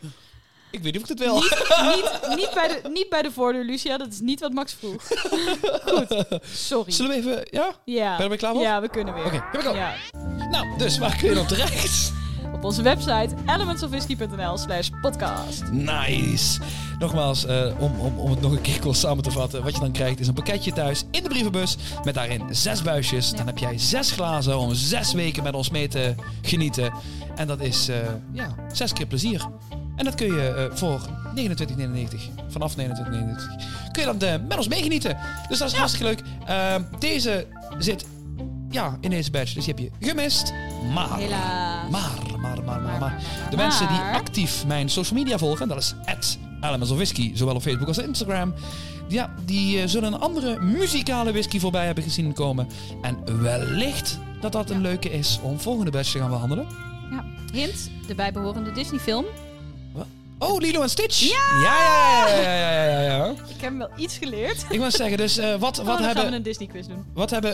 Ik 0.72 0.82
weet 0.82 0.92
niet 0.92 1.02
of 1.02 1.10
ik 1.10 1.18
het 1.18 1.18
wil. 1.18 1.34
niet, 1.34 2.36
niet, 2.36 2.50
bij, 2.54 2.68
de, 2.68 2.88
niet 2.88 3.08
bij 3.08 3.22
de 3.22 3.30
voordeur, 3.30 3.64
Lucia. 3.64 3.98
Dat 3.98 4.08
is 4.08 4.20
niet 4.20 4.40
wat 4.40 4.52
Max 4.52 4.74
vroeg. 4.78 5.02
Goed, 5.86 6.26
sorry. 6.52 6.90
Zullen 6.92 7.10
we 7.10 7.16
even... 7.16 7.46
Ja? 7.50 7.72
Ja. 7.84 8.16
Ben 8.16 8.30
je 8.30 8.36
klaar 8.36 8.52
voor? 8.52 8.62
Ja, 8.62 8.80
we 8.80 8.88
kunnen 8.88 9.14
weer. 9.14 9.24
Oké, 9.24 9.44
here 9.52 9.72
we. 9.72 9.76
Ja. 9.76 9.94
Nou, 10.50 10.78
dus 10.78 10.98
waar 10.98 11.16
kun 11.16 11.28
je 11.28 11.34
dan 11.34 11.46
terecht? 11.46 12.12
Op 12.52 12.64
onze 12.64 12.82
website 12.82 13.34
elementsofwhisky.nl 13.46 14.58
slash 14.58 14.88
podcast. 15.00 15.62
Nice. 15.70 16.60
Nogmaals, 16.98 17.44
eh, 17.44 17.66
om, 17.78 18.00
om, 18.00 18.18
om 18.18 18.30
het 18.30 18.40
nog 18.40 18.52
een 18.52 18.60
keer 18.60 18.80
kort 18.80 18.96
samen 18.96 19.22
te 19.22 19.30
vatten. 19.30 19.62
Wat 19.62 19.74
je 19.74 19.80
dan 19.80 19.92
krijgt 19.92 20.20
is 20.20 20.26
een 20.26 20.34
pakketje 20.34 20.72
thuis 20.72 21.04
in 21.10 21.22
de 21.22 21.28
brievenbus. 21.28 21.76
Met 22.04 22.14
daarin 22.14 22.42
zes 22.50 22.82
buisjes. 22.82 23.30
Dan 23.30 23.46
heb 23.46 23.58
jij 23.58 23.78
zes 23.78 24.10
glazen 24.10 24.58
om 24.58 24.74
zes 24.74 25.12
weken 25.12 25.42
met 25.42 25.54
ons 25.54 25.70
mee 25.70 25.88
te 25.88 26.14
genieten. 26.42 26.92
En 27.34 27.46
dat 27.46 27.60
is 27.60 27.88
eh, 27.88 27.96
ja, 28.32 28.54
zes 28.72 28.92
keer 28.92 29.06
plezier. 29.06 29.48
En 29.96 30.04
dat 30.04 30.14
kun 30.14 30.26
je 30.26 30.48
eh, 30.48 30.76
voor 30.76 31.00
29,99, 31.34 32.30
vanaf 32.48 32.76
29,99, 32.76 32.82
kun 33.92 34.02
je 34.02 34.04
dan 34.04 34.20
eh, 34.20 34.34
met 34.48 34.56
ons 34.56 34.68
meegenieten. 34.68 35.18
Dus 35.48 35.58
dat 35.58 35.68
is 35.68 35.74
hartstikke 35.74 36.06
leuk. 36.06 36.22
Eh, 36.46 36.74
deze 36.98 37.46
zit 37.78 38.06
ja, 38.70 38.98
in 39.00 39.10
deze 39.10 39.30
badge, 39.30 39.54
dus 39.54 39.64
die 39.64 39.74
heb 39.74 39.78
je 40.00 40.06
gemist. 40.06 40.52
Maar, 40.92 41.18
Helaas. 41.18 41.90
maar, 41.90 42.10
maar, 42.40 42.62
maar, 42.64 42.80
maar, 42.80 42.98
maar. 42.98 43.22
De 43.50 43.56
mensen 43.56 43.88
die 43.88 43.98
actief 43.98 44.66
mijn 44.66 44.88
social 44.88 45.18
media 45.18 45.38
volgen, 45.38 45.68
dat 45.68 45.78
is 45.78 45.94
Elements 46.60 46.90
of 46.90 46.96
Whisky, 46.96 47.30
zowel 47.34 47.54
op 47.54 47.62
Facebook 47.62 47.88
als 47.88 47.98
Instagram. 47.98 48.54
Ja, 49.08 49.34
die 49.44 49.80
eh, 49.80 49.88
zullen 49.88 50.12
een 50.12 50.20
andere 50.20 50.60
muzikale 50.60 51.32
whisky 51.32 51.58
voorbij 51.58 51.86
hebben 51.86 52.04
gezien 52.04 52.32
komen. 52.32 52.68
En 53.02 53.42
wellicht 53.42 54.18
dat 54.40 54.52
dat 54.52 54.70
een 54.70 54.80
leuke 54.80 55.10
is 55.10 55.38
om 55.42 55.60
volgende 55.60 55.90
badge 55.90 56.12
te 56.12 56.18
gaan 56.18 56.30
behandelen. 56.30 56.66
Ja. 57.10 57.24
Hint, 57.52 57.90
de 58.06 58.14
bijbehorende 58.14 58.72
Disney-film. 58.72 59.24
Oh, 60.42 60.60
Lilo 60.60 60.82
en 60.82 60.90
Stitch! 60.90 61.20
Ja! 61.20 61.60
Ja, 61.62 62.36
ja, 62.42 62.52
ja, 62.52 62.72
ja, 62.72 62.88
ja, 62.88 63.00
ja. 63.00 63.30
Ik 63.30 63.36
heb 63.60 63.60
hem 63.60 63.78
wel 63.78 63.90
iets 63.96 64.18
geleerd. 64.18 64.64
Ik 64.68 64.78
wil 64.78 64.90
zeggen, 64.90 65.16
dus 65.16 65.36
eh, 65.38 65.50
wat, 65.50 65.58
wat, 65.58 65.78
oh, 65.78 65.86
dan 65.86 65.96
gaan 65.96 66.12
we 66.12 66.18
hebben, 66.18 66.32
een 66.34 66.42
Disney-quiz 66.42 66.86
doen. 66.86 67.04
wat, 67.14 67.30
hebben, 67.30 67.52